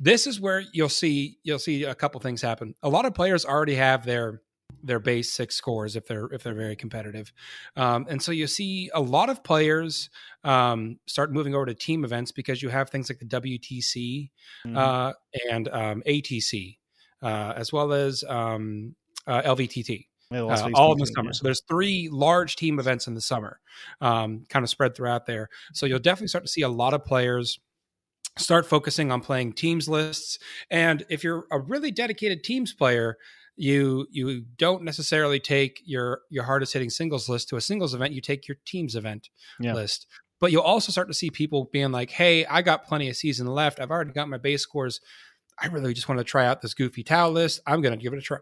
This 0.00 0.26
is 0.26 0.40
where 0.40 0.62
you'll 0.72 0.88
see 0.88 1.38
you'll 1.42 1.58
see 1.58 1.84
a 1.84 1.94
couple 1.94 2.20
things 2.20 2.42
happen. 2.42 2.74
A 2.82 2.88
lot 2.88 3.04
of 3.04 3.14
players 3.14 3.44
already 3.44 3.74
have 3.74 4.04
their 4.04 4.42
their 4.82 5.00
base 5.00 5.32
six 5.32 5.56
scores 5.56 5.96
if 5.96 6.06
they're 6.06 6.26
if 6.26 6.42
they're 6.42 6.54
very 6.54 6.76
competitive, 6.76 7.32
um, 7.76 8.06
and 8.08 8.22
so 8.22 8.30
you 8.32 8.46
see 8.46 8.90
a 8.94 9.00
lot 9.00 9.28
of 9.28 9.42
players 9.42 10.10
um, 10.44 10.98
start 11.06 11.32
moving 11.32 11.54
over 11.54 11.66
to 11.66 11.74
team 11.74 12.04
events 12.04 12.32
because 12.32 12.62
you 12.62 12.68
have 12.68 12.90
things 12.90 13.10
like 13.10 13.18
the 13.18 13.24
WTC 13.24 14.30
mm-hmm. 14.66 14.76
uh, 14.76 15.12
and 15.50 15.68
um, 15.68 16.02
ATC 16.06 16.78
uh, 17.22 17.52
as 17.56 17.72
well 17.72 17.92
as 17.92 18.24
um, 18.28 18.94
uh, 19.26 19.42
LVTT. 19.42 20.06
Yeah, 20.30 20.42
uh, 20.42 20.68
all 20.74 20.92
in 20.92 20.98
the 20.98 21.06
summer. 21.06 21.30
Yeah. 21.30 21.32
So 21.32 21.44
there's 21.44 21.62
three 21.68 22.10
large 22.12 22.56
team 22.56 22.78
events 22.78 23.06
in 23.06 23.14
the 23.14 23.20
summer, 23.20 23.60
um, 24.02 24.44
kind 24.50 24.62
of 24.62 24.68
spread 24.68 24.94
throughout 24.94 25.24
there. 25.24 25.48
So 25.72 25.86
you'll 25.86 26.00
definitely 26.00 26.28
start 26.28 26.44
to 26.44 26.50
see 26.50 26.60
a 26.60 26.68
lot 26.68 26.92
of 26.92 27.04
players 27.04 27.58
start 28.36 28.66
focusing 28.66 29.10
on 29.10 29.20
playing 29.20 29.52
teams 29.54 29.88
lists. 29.88 30.38
And 30.70 31.04
if 31.08 31.24
you're 31.24 31.46
a 31.50 31.58
really 31.58 31.90
dedicated 31.90 32.44
teams 32.44 32.72
player, 32.72 33.16
you 33.56 34.06
you 34.10 34.42
don't 34.56 34.84
necessarily 34.84 35.40
take 35.40 35.80
your 35.84 36.20
your 36.30 36.44
hardest 36.44 36.72
hitting 36.72 36.90
singles 36.90 37.28
list 37.28 37.48
to 37.48 37.56
a 37.56 37.60
singles 37.60 37.94
event. 37.94 38.14
You 38.14 38.20
take 38.20 38.46
your 38.46 38.56
teams 38.64 38.94
event 38.94 39.28
yeah. 39.60 39.74
list. 39.74 40.06
But 40.40 40.52
you'll 40.52 40.62
also 40.62 40.92
start 40.92 41.08
to 41.08 41.14
see 41.14 41.30
people 41.30 41.68
being 41.72 41.90
like 41.90 42.10
hey 42.10 42.46
i 42.46 42.62
got 42.62 42.86
plenty 42.86 43.08
of 43.08 43.16
season 43.16 43.46
left. 43.48 43.80
I've 43.80 43.90
already 43.90 44.12
got 44.12 44.28
my 44.28 44.38
base 44.38 44.62
scores. 44.62 45.00
I 45.60 45.66
really 45.66 45.92
just 45.92 46.08
want 46.08 46.20
to 46.20 46.24
try 46.24 46.46
out 46.46 46.62
this 46.62 46.74
goofy 46.74 47.02
Tau 47.02 47.30
list. 47.30 47.60
I'm 47.66 47.82
going 47.82 47.98
to 47.98 48.02
give 48.02 48.12
it 48.12 48.18
a 48.18 48.22
try. 48.22 48.38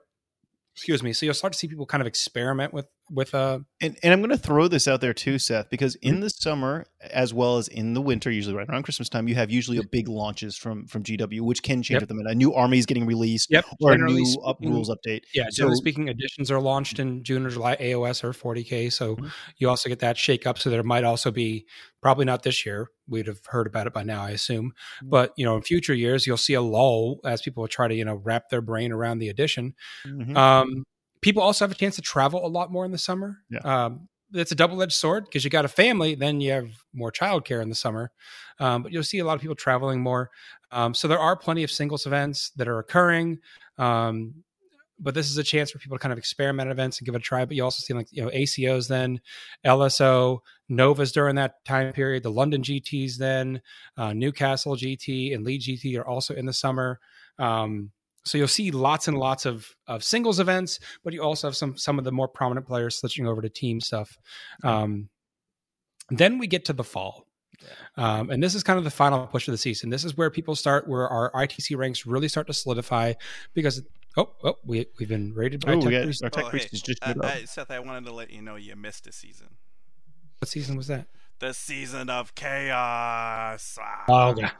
Excuse 0.74 1.02
me. 1.02 1.14
So 1.14 1.24
you'll 1.24 1.34
start 1.34 1.54
to 1.54 1.58
see 1.58 1.68
people 1.68 1.86
kind 1.86 2.02
of 2.02 2.06
experiment 2.06 2.74
with 2.74 2.86
with 3.10 3.34
uh 3.34 3.58
and, 3.80 3.96
and 4.02 4.12
i'm 4.12 4.20
going 4.20 4.30
to 4.30 4.36
throw 4.36 4.66
this 4.66 4.88
out 4.88 5.00
there 5.00 5.14
too 5.14 5.38
seth 5.38 5.70
because 5.70 5.94
in 5.96 6.14
mm-hmm. 6.14 6.22
the 6.22 6.30
summer 6.30 6.84
as 7.10 7.32
well 7.32 7.56
as 7.56 7.68
in 7.68 7.94
the 7.94 8.00
winter 8.00 8.30
usually 8.30 8.54
right 8.54 8.68
around 8.68 8.82
christmas 8.82 9.08
time 9.08 9.28
you 9.28 9.34
have 9.34 9.50
usually 9.50 9.78
a 9.78 9.82
big 9.84 10.08
launches 10.08 10.56
from 10.56 10.86
from 10.86 11.02
gw 11.02 11.40
which 11.40 11.62
can 11.62 11.82
change 11.82 11.96
yep. 11.96 12.02
at 12.02 12.08
the 12.08 12.14
minute 12.14 12.32
a 12.32 12.34
new 12.34 12.52
army 12.52 12.78
is 12.78 12.86
getting 12.86 13.06
released 13.06 13.48
yep. 13.50 13.64
or 13.80 13.92
generally 13.92 14.22
a 14.22 14.24
new 14.24 14.40
up 14.44 14.58
rules 14.60 14.90
update 14.90 15.20
yeah 15.34 15.48
generally 15.52 15.76
so, 15.76 15.80
speaking 15.80 16.08
editions 16.08 16.50
are 16.50 16.60
launched 16.60 16.98
in 16.98 17.22
june 17.22 17.46
or 17.46 17.50
july 17.50 17.76
aos 17.76 18.24
or 18.24 18.32
40k 18.32 18.92
so 18.92 19.14
mm-hmm. 19.14 19.26
you 19.58 19.68
also 19.68 19.88
get 19.88 20.00
that 20.00 20.16
shake 20.16 20.46
up 20.46 20.58
so 20.58 20.68
there 20.68 20.82
might 20.82 21.04
also 21.04 21.30
be 21.30 21.66
probably 22.06 22.24
not 22.24 22.44
this 22.44 22.64
year. 22.64 22.88
We'd 23.08 23.26
have 23.26 23.44
heard 23.46 23.66
about 23.66 23.88
it 23.88 23.92
by 23.92 24.04
now, 24.04 24.22
I 24.22 24.30
assume. 24.30 24.66
Mm-hmm. 24.66 25.08
But 25.08 25.32
you 25.36 25.44
know, 25.44 25.56
in 25.56 25.62
future 25.62 25.92
years, 25.92 26.24
you'll 26.24 26.36
see 26.36 26.54
a 26.54 26.62
lull 26.62 27.18
as 27.24 27.42
people 27.42 27.66
try 27.66 27.88
to 27.88 27.94
you 27.96 28.04
know 28.04 28.20
wrap 28.22 28.48
their 28.48 28.60
brain 28.60 28.92
around 28.92 29.18
the 29.18 29.28
addition. 29.28 29.74
Mm-hmm. 30.06 30.36
Um, 30.36 30.84
people 31.20 31.42
also 31.42 31.64
have 31.64 31.72
a 31.72 31.74
chance 31.74 31.96
to 31.96 32.02
travel 32.02 32.44
a 32.44 32.48
lot 32.48 32.70
more 32.70 32.84
in 32.84 32.92
the 32.92 32.98
summer. 32.98 33.38
Yeah. 33.50 33.60
Um, 33.60 34.08
it's 34.32 34.52
a 34.52 34.56
double-edged 34.56 34.92
sword 34.92 35.24
because 35.24 35.44
you 35.44 35.50
got 35.50 35.64
a 35.64 35.68
family, 35.68 36.14
then 36.14 36.40
you 36.40 36.50
have 36.52 36.68
more 36.92 37.12
childcare 37.12 37.62
in 37.62 37.68
the 37.68 37.74
summer. 37.74 38.10
Um, 38.58 38.82
but 38.82 38.92
you'll 38.92 39.04
see 39.04 39.18
a 39.18 39.24
lot 39.24 39.34
of 39.34 39.40
people 39.40 39.54
traveling 39.54 40.00
more. 40.00 40.30
Um, 40.72 40.94
so 40.94 41.06
there 41.06 41.18
are 41.18 41.36
plenty 41.36 41.62
of 41.62 41.70
singles 41.70 42.06
events 42.06 42.50
that 42.56 42.66
are 42.68 42.78
occurring. 42.78 43.38
Um, 43.78 44.34
but 44.98 45.14
this 45.14 45.30
is 45.30 45.36
a 45.36 45.42
chance 45.42 45.70
for 45.70 45.78
people 45.78 45.96
to 45.96 46.02
kind 46.02 46.12
of 46.12 46.18
experiment 46.18 46.70
events 46.70 46.98
and 46.98 47.06
give 47.06 47.14
it 47.14 47.18
a 47.18 47.20
try. 47.20 47.44
But 47.44 47.56
you 47.56 47.62
also 47.62 47.80
see 47.80 47.92
like 47.92 48.08
you 48.10 48.22
know 48.22 48.30
ACOs 48.30 48.88
then, 48.88 49.20
LSO, 49.64 50.38
Novas 50.68 51.12
during 51.12 51.36
that 51.36 51.64
time 51.64 51.92
period, 51.92 52.22
the 52.22 52.30
London 52.30 52.62
GTs 52.62 53.16
then, 53.16 53.60
uh, 53.96 54.12
Newcastle 54.12 54.74
GT 54.74 55.34
and 55.34 55.44
Lead 55.44 55.60
GT 55.60 55.98
are 55.98 56.06
also 56.06 56.34
in 56.34 56.46
the 56.46 56.52
summer. 56.52 56.98
So 58.26 58.36
you'll 58.38 58.48
see 58.48 58.70
lots 58.70 59.08
and 59.08 59.16
lots 59.16 59.46
of 59.46 59.74
of 59.86 60.04
singles 60.04 60.40
events, 60.40 60.80
but 61.04 61.12
you 61.12 61.22
also 61.22 61.46
have 61.46 61.56
some 61.56 61.76
some 61.76 61.98
of 61.98 62.04
the 62.04 62.12
more 62.12 62.28
prominent 62.28 62.66
players 62.66 62.98
switching 62.98 63.26
over 63.26 63.40
to 63.40 63.48
team 63.48 63.80
stuff. 63.80 64.18
Um, 64.62 65.08
then 66.10 66.38
we 66.38 66.46
get 66.46 66.64
to 66.66 66.72
the 66.72 66.84
fall. 66.84 67.26
Um, 67.96 68.28
and 68.28 68.42
this 68.42 68.54
is 68.54 68.62
kind 68.62 68.78
of 68.78 68.84
the 68.84 68.90
final 68.90 69.26
push 69.26 69.48
of 69.48 69.52
the 69.52 69.58
season. 69.58 69.88
This 69.88 70.04
is 70.04 70.14
where 70.14 70.28
people 70.28 70.54
start, 70.54 70.86
where 70.86 71.08
our 71.08 71.32
ITC 71.32 71.74
ranks 71.76 72.04
really 72.04 72.28
start 72.28 72.46
to 72.48 72.52
solidify 72.52 73.14
because 73.54 73.82
Oh, 74.18 74.30
oh, 74.44 74.56
we 74.64 74.86
we've 74.98 75.10
been 75.10 75.34
rated 75.34 75.64
by 75.64 75.74
oh, 75.74 75.80
Tech 75.80 76.02
Priest. 76.02 76.24
Our 76.24 76.30
Tech 76.30 76.44
oh, 76.46 76.48
Priest 76.48 76.68
hey, 76.70 76.76
is 76.76 76.82
just 76.82 77.02
uh, 77.02 77.14
uh, 77.22 77.36
Seth, 77.44 77.70
I 77.70 77.80
wanted 77.80 78.06
to 78.06 78.14
let 78.14 78.30
you 78.30 78.40
know 78.40 78.56
you 78.56 78.74
missed 78.74 79.06
a 79.06 79.12
season. 79.12 79.48
What 80.38 80.48
season 80.48 80.76
was 80.76 80.86
that? 80.86 81.06
The 81.38 81.52
season 81.52 82.08
of 82.08 82.34
chaos. 82.34 83.78
Oh, 84.08 84.34
yeah. 84.36 84.52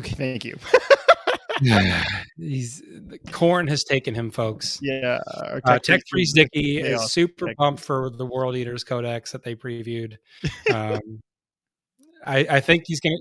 Okay, 0.00 0.14
thank 0.14 0.44
you. 0.44 0.58
He's 2.36 2.82
Khorne 3.26 3.68
has 3.68 3.84
taken 3.84 4.14
him, 4.14 4.30
folks. 4.30 4.78
Yeah, 4.82 5.18
uh, 5.64 5.78
Tech, 5.78 6.02
Priest 6.10 6.34
Dicky 6.34 6.78
is 6.78 7.12
super 7.12 7.46
Tech. 7.46 7.56
pumped 7.56 7.82
for 7.82 8.10
the 8.10 8.26
World 8.26 8.56
Eaters 8.56 8.84
Codex 8.84 9.32
that 9.32 9.42
they 9.42 9.54
previewed. 9.54 10.16
Um, 10.72 11.20
I, 12.26 12.38
I 12.50 12.60
think 12.60 12.84
he's 12.86 13.00
gonna. 13.00 13.16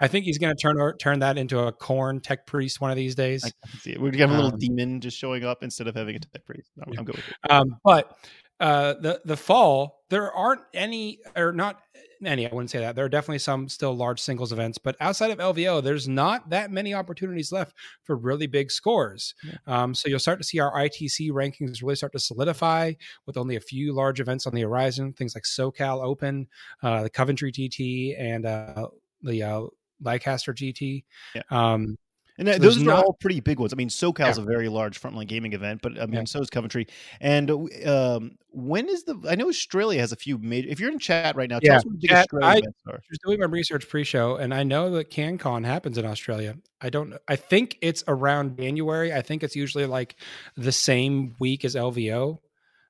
I 0.00 0.08
think 0.08 0.24
he's 0.24 0.38
going 0.38 0.54
to 0.54 0.60
turn 0.60 0.76
turn 0.98 1.20
that 1.20 1.38
into 1.38 1.58
a 1.60 1.72
Khorne 1.72 2.22
tech 2.22 2.46
priest 2.46 2.80
one 2.80 2.90
of 2.90 2.96
these 2.96 3.14
days. 3.14 3.44
I 3.44 3.50
can 3.68 3.80
see 3.80 3.92
it. 3.92 4.00
We're 4.00 4.10
going 4.10 4.18
to 4.18 4.26
have 4.26 4.30
a 4.30 4.34
little 4.34 4.52
um, 4.52 4.58
demon 4.58 5.00
just 5.00 5.16
showing 5.16 5.44
up 5.44 5.62
instead 5.62 5.86
of 5.86 5.94
having 5.94 6.16
a 6.16 6.18
tech 6.18 6.44
priest. 6.44 6.70
I'm, 6.84 6.92
yeah. 6.92 6.98
I'm 6.98 7.04
good. 7.04 7.22
Um, 7.48 7.76
but 7.84 8.18
uh, 8.60 8.94
the 8.94 9.20
the 9.24 9.36
fall, 9.36 10.04
there 10.10 10.32
aren't 10.32 10.62
any 10.72 11.18
or 11.36 11.52
not 11.52 11.80
any. 12.26 12.48
I 12.48 12.54
wouldn't 12.54 12.70
say 12.70 12.80
that. 12.80 12.96
There 12.96 13.04
are 13.04 13.08
definitely 13.08 13.38
some 13.38 13.68
still 13.68 13.94
large 13.94 14.20
singles 14.20 14.52
events, 14.52 14.78
but 14.78 14.96
outside 15.00 15.30
of 15.30 15.38
LVO, 15.38 15.82
there's 15.82 16.08
not 16.08 16.50
that 16.50 16.70
many 16.70 16.94
opportunities 16.94 17.52
left 17.52 17.76
for 18.02 18.16
really 18.16 18.46
big 18.46 18.70
scores. 18.70 19.34
Yeah. 19.44 19.56
Um, 19.66 19.94
so 19.94 20.08
you'll 20.08 20.18
start 20.18 20.38
to 20.38 20.44
see 20.44 20.58
our 20.58 20.72
ITC 20.72 21.30
rankings 21.30 21.82
really 21.82 21.96
start 21.96 22.12
to 22.12 22.18
solidify 22.18 22.92
with 23.26 23.36
only 23.36 23.56
a 23.56 23.60
few 23.60 23.92
large 23.92 24.20
events 24.20 24.46
on 24.46 24.54
the 24.54 24.62
horizon. 24.62 25.12
Things 25.12 25.34
like 25.34 25.44
SoCal 25.44 26.04
Open, 26.04 26.46
uh, 26.82 27.02
the 27.02 27.10
Coventry 27.10 27.52
GT, 27.52 28.18
and 28.18 28.46
uh, 28.46 28.88
the 29.22 29.42
uh, 29.42 29.62
Leicester 30.02 30.52
GT. 30.52 31.04
Yeah. 31.34 31.42
Um, 31.50 31.96
And 32.36 32.48
that, 32.48 32.56
So 32.56 32.62
those 32.62 32.74
there's 32.76 32.82
are 32.82 32.90
not- 32.96 33.04
all 33.04 33.12
pretty 33.12 33.38
big 33.40 33.60
ones. 33.60 33.72
I 33.72 33.76
mean, 33.76 33.88
SoCal's 33.88 34.38
a 34.38 34.42
very 34.42 34.68
large 34.68 35.00
frontline 35.00 35.28
gaming 35.28 35.52
event, 35.52 35.82
but 35.82 36.00
I 36.00 36.06
mean, 36.06 36.14
Yeah. 36.14 36.24
so 36.24 36.40
is 36.40 36.50
Coventry. 36.50 36.88
And 37.20 37.48
uh, 37.50 38.16
um, 38.16 38.38
when 38.50 38.88
is 38.88 39.04
the? 39.04 39.16
I 39.28 39.36
know 39.36 39.48
Australia 39.48 40.00
has 40.00 40.10
a 40.10 40.16
few 40.16 40.38
major. 40.38 40.68
If 40.68 40.80
you're 40.80 40.90
in 40.90 40.98
chat 40.98 41.36
right 41.36 41.48
now, 41.48 41.60
tell 41.60 41.70
Yeah, 41.72 41.76
us 41.76 41.84
what 41.84 41.92
the 41.92 41.98
big 42.00 42.10
chat, 42.10 42.26
I- 42.42 42.60
was 42.86 43.18
doing 43.24 43.38
my 43.38 43.46
research 43.46 43.88
pre-show, 43.88 44.36
and 44.36 44.52
I 44.52 44.64
know 44.64 44.90
that 44.92 45.10
CanCon 45.10 45.64
happens 45.64 45.96
in 45.96 46.04
Australia. 46.04 46.56
I 46.80 46.90
don't. 46.90 47.14
I 47.28 47.36
think 47.36 47.78
it's 47.80 48.02
around 48.08 48.58
January. 48.58 49.12
I 49.12 49.22
think 49.22 49.42
it's 49.44 49.54
usually 49.54 49.86
like 49.86 50.16
the 50.56 50.72
same 50.72 51.36
week 51.38 51.64
as 51.64 51.74
LVO. 51.76 52.38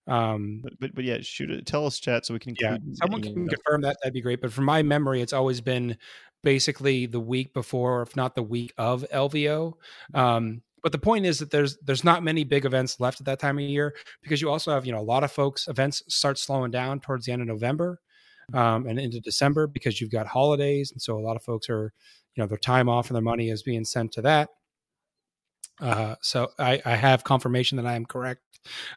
Um, 0.07 0.61
But, 0.63 0.73
but 0.81 0.95
but 0.95 1.05
yeah, 1.05 1.19
shoot 1.23 1.51
it. 1.51 1.65
Tell 1.67 1.87
us 1.87 1.99
chat 1.99 2.27
so 2.27 2.35
we 2.35 2.41
can. 2.41 2.55
yeah, 2.61 2.77
someone 2.95 3.23
can 3.23 3.49
confirm 3.49 3.83
that. 3.83 3.97
That'd 4.03 4.13
be 4.15 4.21
great. 4.21 4.41
But 4.41 4.53
from 4.53 4.65
my 4.65 4.83
memory, 4.83 5.23
it's 5.23 5.33
always 5.33 5.61
been 5.63 5.97
basically 6.45 7.07
the 7.07 7.21
week 7.21 7.53
before, 7.53 8.03
if 8.03 8.15
not 8.15 8.35
the 8.35 8.43
week 8.43 8.73
of 8.79 9.05
LVO. 9.13 9.73
Um, 10.15 10.63
but 10.83 10.93
the 10.93 10.99
point 10.99 11.25
is 11.25 11.39
that 11.39 11.51
there's 11.51 11.79
there's 11.79 12.05
not 12.05 12.23
many 12.23 12.45
big 12.45 12.67
events 12.67 13.01
left 13.01 13.19
at 13.19 13.27
that 13.27 13.41
time 13.41 13.59
of 13.59 13.65
year 13.65 13.95
because 14.23 14.43
you 14.43 14.51
also 14.51 14.73
have 14.73 14.85
you 14.85 14.93
know 14.93 15.01
a 15.01 15.03
lot 15.03 15.25
of 15.25 15.33
folks 15.33 15.67
events 15.67 16.03
start 16.09 16.39
slowing 16.39 16.71
down 16.71 17.01
towards 17.01 17.25
the 17.25 17.33
end 17.33 17.41
of 17.41 17.49
November 17.49 18.01
um, 18.53 18.87
and 18.87 18.99
into 18.99 19.19
December 19.19 19.67
because 19.67 20.01
you've 20.01 20.11
got 20.11 20.27
holidays, 20.27 20.93
and 20.93 21.01
so 21.01 21.19
a 21.19 21.21
lot 21.21 21.37
of 21.37 21.43
folks 21.43 21.71
are 21.71 21.93
you 22.37 22.43
know 22.43 22.47
their 22.47 22.59
time 22.59 22.89
off 22.89 23.09
and 23.09 23.17
their 23.17 23.23
money 23.23 23.49
is 23.49 23.63
being 23.63 23.85
sent 23.85 24.13
to 24.13 24.23
that. 24.23 24.51
Uh, 25.81 26.15
so 26.21 26.51
I, 26.59 26.81
I 26.85 26.97
have 26.97 27.25
confirmation 27.25 27.77
that 27.77 27.87
I 27.87 27.95
am 27.95 28.05
correct. 28.05 28.43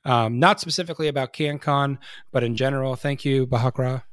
Um, 0.05 0.39
not 0.39 0.59
specifically 0.59 1.07
about 1.07 1.33
CanCon, 1.33 1.97
but 2.31 2.43
in 2.43 2.55
general. 2.55 2.95
Thank 2.95 3.25
you, 3.25 3.47
Bahakra. 3.47 4.03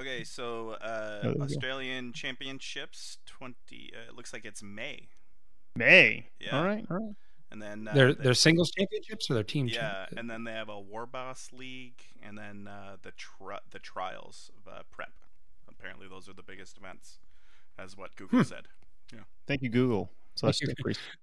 Okay, 0.00 0.24
so 0.24 0.70
uh, 0.80 1.22
there 1.22 1.32
we 1.32 1.38
go. 1.38 1.44
Australian 1.44 2.12
Championships 2.12 3.18
twenty. 3.26 3.90
Uh, 3.94 4.08
it 4.10 4.16
looks 4.16 4.32
like 4.32 4.44
it's 4.44 4.62
May, 4.62 5.08
May. 5.76 6.28
Yeah. 6.40 6.58
All 6.58 6.64
right. 6.64 6.84
All 6.90 6.96
right. 6.96 7.14
and 7.52 7.60
then 7.60 7.86
uh, 7.88 7.92
Their 7.94 8.14
they- 8.14 8.24
their 8.24 8.34
singles 8.34 8.70
championships 8.70 9.30
or 9.30 9.34
their 9.34 9.42
team? 9.44 9.66
yeah, 9.68 10.06
champ- 10.06 10.18
and 10.18 10.30
then 10.30 10.44
they 10.44 10.52
have 10.52 10.68
a 10.68 10.80
War 10.80 11.06
Boss 11.06 11.50
League, 11.52 12.02
and 12.22 12.38
then 12.38 12.66
uh, 12.68 12.96
the 13.02 13.12
tri- 13.12 13.58
the 13.70 13.78
trials 13.78 14.50
of 14.56 14.72
uh, 14.72 14.82
prep. 14.90 15.12
Apparently, 15.68 16.06
those 16.08 16.28
are 16.28 16.34
the 16.34 16.42
biggest 16.42 16.76
events, 16.78 17.18
as 17.78 17.96
what 17.96 18.14
Google 18.16 18.40
Hmm. 18.40 18.44
said. 18.44 18.64
Thank 19.46 19.62
you, 19.62 19.68
Google. 19.68 20.10
So 20.36 20.46
that's 20.46 20.60
you. 20.62 20.68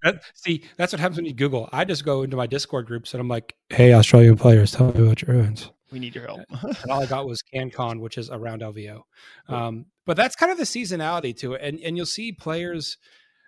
That, 0.03 0.21
see, 0.33 0.63
that's 0.75 0.91
what 0.91 0.99
happens 0.99 1.15
when 1.17 1.25
you 1.25 1.33
Google. 1.33 1.69
I 1.71 1.85
just 1.85 2.03
go 2.03 2.23
into 2.23 2.35
my 2.35 2.45
Discord 2.45 2.85
groups 2.85 3.13
and 3.13 3.21
I'm 3.21 3.29
like, 3.29 3.55
"Hey, 3.69 3.93
Australian 3.93 4.35
players, 4.35 4.71
tell 4.73 4.91
me 4.93 5.01
about 5.05 5.21
your 5.21 5.35
events." 5.37 5.69
We 5.91 5.99
need 5.99 6.15
your 6.15 6.25
help. 6.25 6.41
and 6.63 6.91
all 6.91 7.01
I 7.01 7.05
got 7.05 7.27
was 7.27 7.41
CanCon, 7.53 7.99
which 7.99 8.17
is 8.17 8.29
around 8.29 8.61
LVO. 8.61 9.01
Um, 9.47 9.85
but 10.05 10.17
that's 10.17 10.35
kind 10.35 10.51
of 10.51 10.57
the 10.57 10.65
seasonality 10.65 11.35
to 11.37 11.53
it, 11.53 11.61
and 11.61 11.79
and 11.79 11.95
you'll 11.95 12.05
see 12.05 12.31
players, 12.31 12.97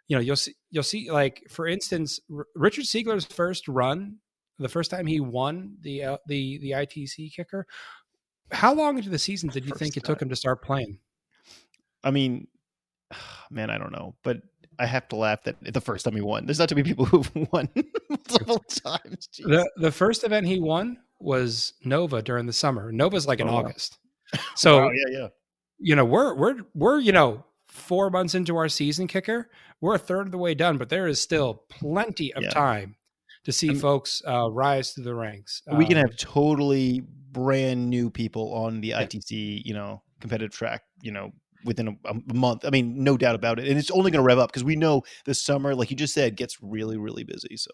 you 0.07 0.15
know, 0.15 0.21
you'll 0.21 0.35
see 0.35 0.53
you'll 0.71 0.83
see 0.83 1.11
like 1.11 1.43
for 1.49 1.67
instance, 1.67 2.19
R- 2.33 2.45
Richard 2.55 2.85
Siegler's 2.85 3.25
first 3.25 3.67
run, 3.67 4.17
the 4.57 4.69
first 4.69 4.91
time 4.91 5.05
he 5.05 5.19
won 5.19 5.77
the 5.81 6.03
uh, 6.03 6.17
the 6.27 6.59
the 6.59 6.71
ITC 6.71 7.33
kicker. 7.33 7.65
How 8.51 8.73
long 8.73 8.97
into 8.97 9.09
the 9.09 9.19
season 9.19 9.49
did 9.49 9.65
you 9.65 9.73
think 9.73 9.95
it 9.95 10.03
took 10.03 10.21
him 10.21 10.29
to 10.29 10.35
start 10.35 10.63
playing? 10.63 10.99
I 12.03 12.11
mean, 12.11 12.47
man, 13.51 13.69
I 13.69 13.77
don't 13.77 13.91
know, 13.91 14.15
but 14.23 14.41
I 14.79 14.85
have 14.85 15.07
to 15.09 15.17
laugh 15.17 15.43
that 15.43 15.57
the 15.61 15.81
first 15.81 16.05
time 16.05 16.15
he 16.15 16.21
won. 16.21 16.45
There's 16.45 16.59
not 16.59 16.69
too 16.69 16.75
many 16.75 16.87
people 16.87 17.05
who've 17.05 17.31
won 17.51 17.69
multiple 18.09 18.59
times. 18.69 19.27
Jeez. 19.33 19.47
The 19.47 19.69
the 19.77 19.91
first 19.91 20.23
event 20.23 20.47
he 20.47 20.59
won 20.59 20.97
was 21.19 21.73
Nova 21.83 22.21
during 22.21 22.45
the 22.45 22.53
summer. 22.53 22.91
Nova's 22.91 23.27
like 23.27 23.39
in 23.39 23.47
Oh, 23.49 23.53
wow. 23.53 23.59
August. 23.59 23.97
So 24.55 24.77
Wow, 24.85 24.91
yeah, 24.91 25.19
yeah. 25.19 25.27
you 25.79 25.95
know 25.95 26.05
we're 26.05 26.35
we're 26.35 26.55
we're 26.75 26.99
you 26.99 27.11
know 27.11 27.43
four 27.67 28.09
months 28.09 28.35
into 28.35 28.57
our 28.57 28.67
season 28.69 29.07
kicker 29.07 29.49
we're 29.81 29.95
a 29.95 29.99
third 29.99 30.25
of 30.27 30.31
the 30.31 30.37
way 30.37 30.53
done 30.55 30.77
but 30.77 30.89
there 30.89 31.07
is 31.07 31.21
still 31.21 31.63
plenty 31.69 32.33
of 32.33 32.43
Yeah. 32.43 32.49
time 32.49 32.95
to 33.45 33.51
see 33.51 33.69
I'm- 33.69 33.79
folks 33.79 34.21
uh, 34.27 34.49
rise 34.51 34.91
through 34.91 35.05
the 35.05 35.15
ranks 35.15 35.61
we 35.73 35.85
can 35.85 35.97
Um, 35.97 36.05
have 36.07 36.15
totally 36.17 37.01
brand 37.31 37.89
new 37.89 38.09
people 38.11 38.53
on 38.53 38.81
the 38.81 38.89
Yeah. 38.89 39.01
ITC, 39.03 39.61
you 39.65 39.73
know, 39.73 40.01
competitive 40.19 40.51
track, 40.51 40.81
you 41.01 41.11
know, 41.11 41.31
within 41.65 41.87
a, 41.89 41.95
a 42.09 42.33
month. 42.33 42.65
I 42.65 42.69
mean, 42.71 43.03
no 43.03 43.17
doubt 43.17 43.35
about 43.35 43.59
it. 43.59 43.67
And 43.67 43.77
it's 43.77 43.91
only 43.91 44.09
going 44.11 44.19
to 44.23 44.25
rev 44.25 44.39
up 44.39 44.49
because 44.49 44.63
we 44.63 44.75
know 44.75 45.03
the 45.25 45.33
summer, 45.35 45.75
like 45.75 45.91
you 45.91 45.95
just 45.97 46.13
said, 46.13 46.35
gets 46.37 46.57
really, 46.61 46.97
really 46.97 47.23
busy. 47.23 47.55
So 47.57 47.69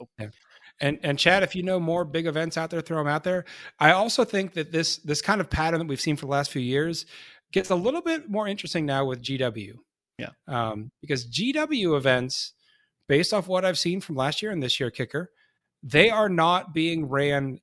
and 0.81 0.99
and 1.03 1.17
chad 1.19 1.43
if 1.43 1.55
you 1.55 1.63
know 1.63 1.79
more 1.79 2.05
big 2.05 2.25
events 2.25 2.57
out 2.57 2.69
there 2.69 2.81
throw 2.81 2.97
them 2.97 3.07
out 3.07 3.23
there 3.23 3.45
i 3.79 3.91
also 3.91 4.23
think 4.25 4.53
that 4.53 4.71
this 4.71 4.97
this 4.97 5.21
kind 5.21 5.39
of 5.41 5.49
pattern 5.49 5.79
that 5.79 5.87
we've 5.87 6.01
seen 6.01 6.15
for 6.15 6.25
the 6.25 6.31
last 6.31 6.51
few 6.51 6.61
years 6.61 7.05
gets 7.51 7.69
a 7.69 7.75
little 7.75 8.01
bit 8.01 8.29
more 8.29 8.47
interesting 8.47 8.85
now 8.85 9.05
with 9.05 9.21
gw 9.21 9.73
Yeah. 10.17 10.29
um, 10.47 10.91
because 11.01 11.25
gw 11.27 11.95
events 11.97 12.53
based 13.07 13.33
off 13.33 13.47
what 13.47 13.63
i've 13.63 13.77
seen 13.77 14.01
from 14.01 14.15
last 14.15 14.41
year 14.41 14.51
and 14.51 14.61
this 14.61 14.79
year 14.79 14.91
kicker 14.91 15.31
they 15.83 16.09
are 16.09 16.29
not 16.29 16.73
being 16.73 17.07
ran 17.07 17.59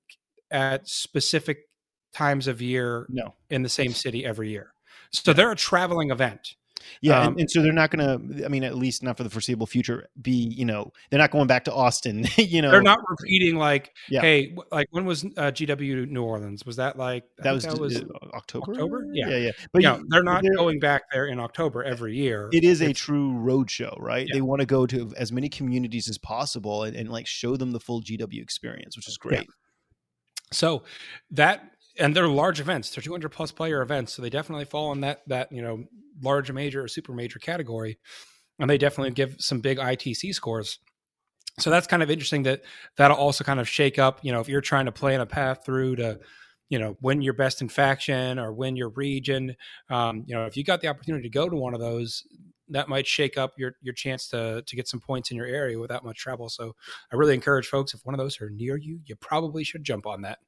at 0.51 0.87
specific 0.89 1.59
times 2.15 2.47
of 2.47 2.63
year 2.63 3.07
no, 3.09 3.35
in 3.51 3.63
the 3.63 3.69
same 3.69 3.93
city 3.93 4.25
every 4.25 4.51
year. 4.51 4.73
So 5.11 5.33
they're 5.33 5.51
a 5.51 5.57
traveling 5.57 6.11
event. 6.11 6.55
Yeah, 7.01 7.21
Um, 7.21 7.29
and, 7.29 7.41
and 7.41 7.51
so 7.51 7.63
they're 7.63 7.73
not 7.73 7.91
going 7.91 8.05
to. 8.37 8.45
I 8.45 8.49
mean, 8.49 8.65
at 8.65 8.77
least 8.77 9.03
not 9.03 9.17
for 9.17 9.25
the 9.25 9.31
foreseeable 9.31 9.67
future. 9.67 10.09
Be 10.21 10.33
you 10.33 10.65
know, 10.65 10.93
they're 11.11 11.19
not 11.19 11.31
going 11.31 11.47
back 11.47 11.65
to 11.65 11.73
Austin. 11.73 12.27
you 12.37 12.63
know, 12.63 12.71
They're 12.71 12.83
not 12.83 12.99
repeating 13.09 13.57
like, 13.57 13.95
Yeah. 14.09 14.21
hey, 14.21 14.55
like 14.71 14.87
when 14.91 15.05
was 15.05 15.25
uh, 15.25 15.51
GW 15.53 16.09
New 16.09 16.23
Orleans? 16.23 16.65
Was 16.67 16.77
that 16.77 16.99
like 16.99 17.25
that 17.39 17.53
was, 17.53 17.65
that 17.65 17.79
was 17.79 17.97
uh, 17.97 18.05
October. 18.35 18.73
October? 18.73 19.07
Yeah. 19.13 19.29
yeah, 19.29 19.37
yeah. 19.37 19.51
But 19.73 19.83
yeah, 19.83 19.97
you- 19.99 20.07
they're 20.09 20.23
not 20.23 20.43
they're- 20.43 20.55
going 20.57 20.79
back 20.81 21.03
there 21.13 21.27
in 21.27 21.39
October 21.41 21.83
every 21.85 22.17
year. 22.17 22.49
it 22.53 22.65
is 22.65 22.81
a 22.81 22.85
It's- 22.91 22.99
true 22.99 23.33
road 23.33 23.71
show, 23.71 23.97
right? 24.01 24.27
Yeah. 24.29 24.35
They 24.35 24.41
want 24.43 24.61
to 24.61 24.67
go 24.67 24.87
to 24.87 25.13
as 25.17 25.33
many 25.33 25.49
communities 25.49 26.09
as 26.09 26.19
possible 26.19 26.83
and, 26.85 26.97
and 26.97 27.11
like 27.11 27.27
show 27.27 27.57
them 27.57 27.73
the 27.73 27.81
full 27.81 28.03
GW 28.03 28.41
experience, 28.43 28.97
which 28.97 29.09
is 29.09 29.17
great. 29.17 29.47
So 30.53 30.85
that 31.31 31.72
and 31.99 32.17
they're 32.17 32.29
large 32.29 32.61
events. 32.61 32.91
They're 32.91 33.03
200 33.03 33.29
plus 33.31 33.53
player 33.53 33.83
events, 33.83 34.13
so 34.13 34.23
they 34.23 34.31
definitely 34.31 34.65
fall 34.65 34.93
in 34.93 35.01
that 35.03 35.23
that 35.29 35.53
you 35.53 35.63
know 35.63 35.85
large 36.23 36.51
major 36.53 36.83
or 36.85 36.89
super 36.89 37.13
major 37.13 37.39
category, 37.39 37.99
and 38.59 38.69
they 38.69 38.79
definitely 38.79 39.13
give 39.13 39.37
some 39.39 39.61
big 39.61 39.79
ITC 39.79 40.35
scores. 40.35 40.79
So 41.59 41.71
that's 41.71 41.87
kind 41.87 42.03
of 42.03 42.11
interesting. 42.11 42.45
That 42.45 42.63
that'll 42.97 43.17
also 43.17 43.45
kind 43.45 43.61
of 43.61 43.69
shake 43.69 43.99
up. 43.99 44.21
You 44.23 44.33
know, 44.33 44.41
if 44.41 44.49
you're 44.49 44.61
trying 44.61 44.87
to 44.87 44.93
plan 44.93 45.21
a 45.21 45.27
path 45.27 45.65
through 45.65 45.97
to, 45.97 46.19
you 46.71 46.79
know, 46.79 46.97
win 47.03 47.21
your 47.21 47.35
best 47.35 47.61
in 47.61 47.69
faction 47.69 48.39
or 48.39 48.53
win 48.53 48.77
your 48.77 48.89
region, 48.89 49.57
um, 49.91 50.25
you 50.27 50.35
know, 50.35 50.47
if 50.47 50.57
you 50.57 50.65
got 50.65 50.81
the 50.81 50.89
opportunity 50.89 51.25
to 51.25 51.33
go 51.33 51.49
to 51.49 51.57
one 51.57 51.75
of 51.75 51.81
those, 51.81 52.25
that 52.71 52.89
might 52.89 53.07
shake 53.07 53.37
up 53.37 53.53
your 53.59 53.75
your 53.83 53.93
chance 53.93 54.29
to 54.29 54.63
to 54.67 54.77
get 54.77 54.89
some 54.89 55.01
points 55.01 55.31
in 55.31 55.37
your 55.37 55.47
area 55.47 55.79
without 55.79 56.05
much 56.05 56.19
trouble. 56.19 56.49
So 56.49 56.75
I 57.13 57.17
really 57.17 57.35
encourage 57.35 57.67
folks 57.67 57.93
if 57.93 58.01
one 58.05 58.15
of 58.15 58.19
those 58.19 58.41
are 58.41 58.49
near 58.49 58.77
you, 58.79 59.01
you 59.05 59.15
probably 59.17 59.63
should 59.63 59.85
jump 59.85 60.07
on 60.07 60.23
that. 60.23 60.39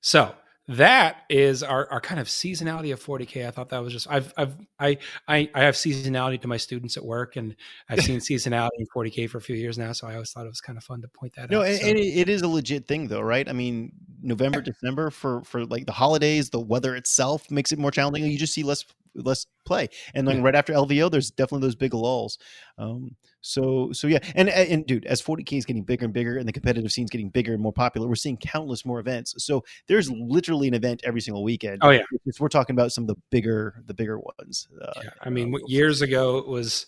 So 0.00 0.34
that 0.68 1.22
is 1.28 1.62
our, 1.64 1.90
our 1.90 2.00
kind 2.00 2.20
of 2.20 2.28
seasonality 2.28 2.92
of 2.92 3.02
40k. 3.04 3.46
I 3.46 3.50
thought 3.50 3.70
that 3.70 3.82
was 3.82 3.92
just 3.92 4.06
I've 4.08 4.32
I've 4.36 4.54
I 4.78 4.98
I 5.26 5.50
I 5.54 5.62
have 5.64 5.74
seasonality 5.74 6.40
to 6.42 6.48
my 6.48 6.56
students 6.56 6.96
at 6.96 7.04
work, 7.04 7.36
and 7.36 7.56
I've 7.88 8.00
seen 8.04 8.20
seasonality 8.20 8.68
in 8.78 8.86
40k 8.94 9.28
for 9.28 9.38
a 9.38 9.40
few 9.40 9.56
years 9.56 9.78
now. 9.78 9.92
So 9.92 10.06
I 10.06 10.14
always 10.14 10.30
thought 10.30 10.46
it 10.46 10.50
was 10.50 10.60
kind 10.60 10.78
of 10.78 10.84
fun 10.84 11.00
to 11.02 11.08
point 11.08 11.34
that 11.34 11.50
No, 11.50 11.60
out. 11.62 11.66
and, 11.66 11.78
So- 11.80 11.86
and 11.88 11.98
it, 11.98 12.02
it 12.02 12.28
is 12.28 12.42
a 12.42 12.48
legit 12.48 12.86
thing, 12.86 13.08
though, 13.08 13.20
right? 13.20 13.48
I 13.48 13.52
mean, 13.52 13.90
November, 14.22 14.60
December 14.60 15.10
for 15.10 15.42
for 15.42 15.66
like 15.66 15.86
the 15.86 15.92
holidays, 15.92 16.50
the 16.50 16.60
weather 16.60 16.94
itself 16.94 17.50
makes 17.50 17.72
it 17.72 17.78
more 17.78 17.90
challenging. 17.90 18.30
You 18.30 18.38
just 18.38 18.54
see 18.54 18.62
less 18.62 18.84
less 19.14 19.46
play, 19.66 19.88
and 20.14 20.26
then 20.26 20.36
Yeah. 20.38 20.42
right 20.44 20.54
after 20.54 20.72
LVO, 20.72 21.10
there's 21.10 21.30
definitely 21.30 21.66
those 21.66 21.74
big 21.76 21.94
lulls. 21.94 22.38
Um, 22.78 23.16
so 23.40 23.92
so 23.92 24.06
yeah, 24.06 24.18
and 24.34 24.48
and 24.48 24.86
dude, 24.86 25.06
as 25.06 25.20
40k 25.22 25.58
is 25.58 25.64
getting 25.64 25.82
bigger 25.82 26.04
and 26.04 26.14
bigger, 26.14 26.36
and 26.36 26.46
the 26.48 26.52
competitive 26.52 26.90
scene's 26.92 27.10
getting 27.10 27.30
bigger 27.30 27.52
and 27.52 27.62
more 27.62 27.72
popular, 27.72 28.06
we're 28.08 28.14
seeing 28.14 28.36
countless 28.36 28.84
more 28.84 29.00
events. 29.00 29.34
So 29.44 29.64
there's 29.86 30.10
literally 30.10 30.68
an 30.68 30.74
event 30.74 31.00
every 31.04 31.20
single 31.20 31.42
weekend. 31.42 31.78
Oh, 31.82 31.90
yeah. 31.90 32.02
We're 32.38 32.48
talking 32.48 32.74
about 32.74 32.92
some 32.92 33.04
of 33.04 33.08
the 33.08 33.16
bigger 33.30 33.82
the 33.86 33.94
bigger 33.94 34.18
ones. 34.18 34.68
Uh, 34.80 34.92
yeah, 35.04 35.10
I 35.22 35.30
mean, 35.30 35.54
years 35.66 36.02
ago 36.02 36.38
it 36.38 36.46
was, 36.48 36.86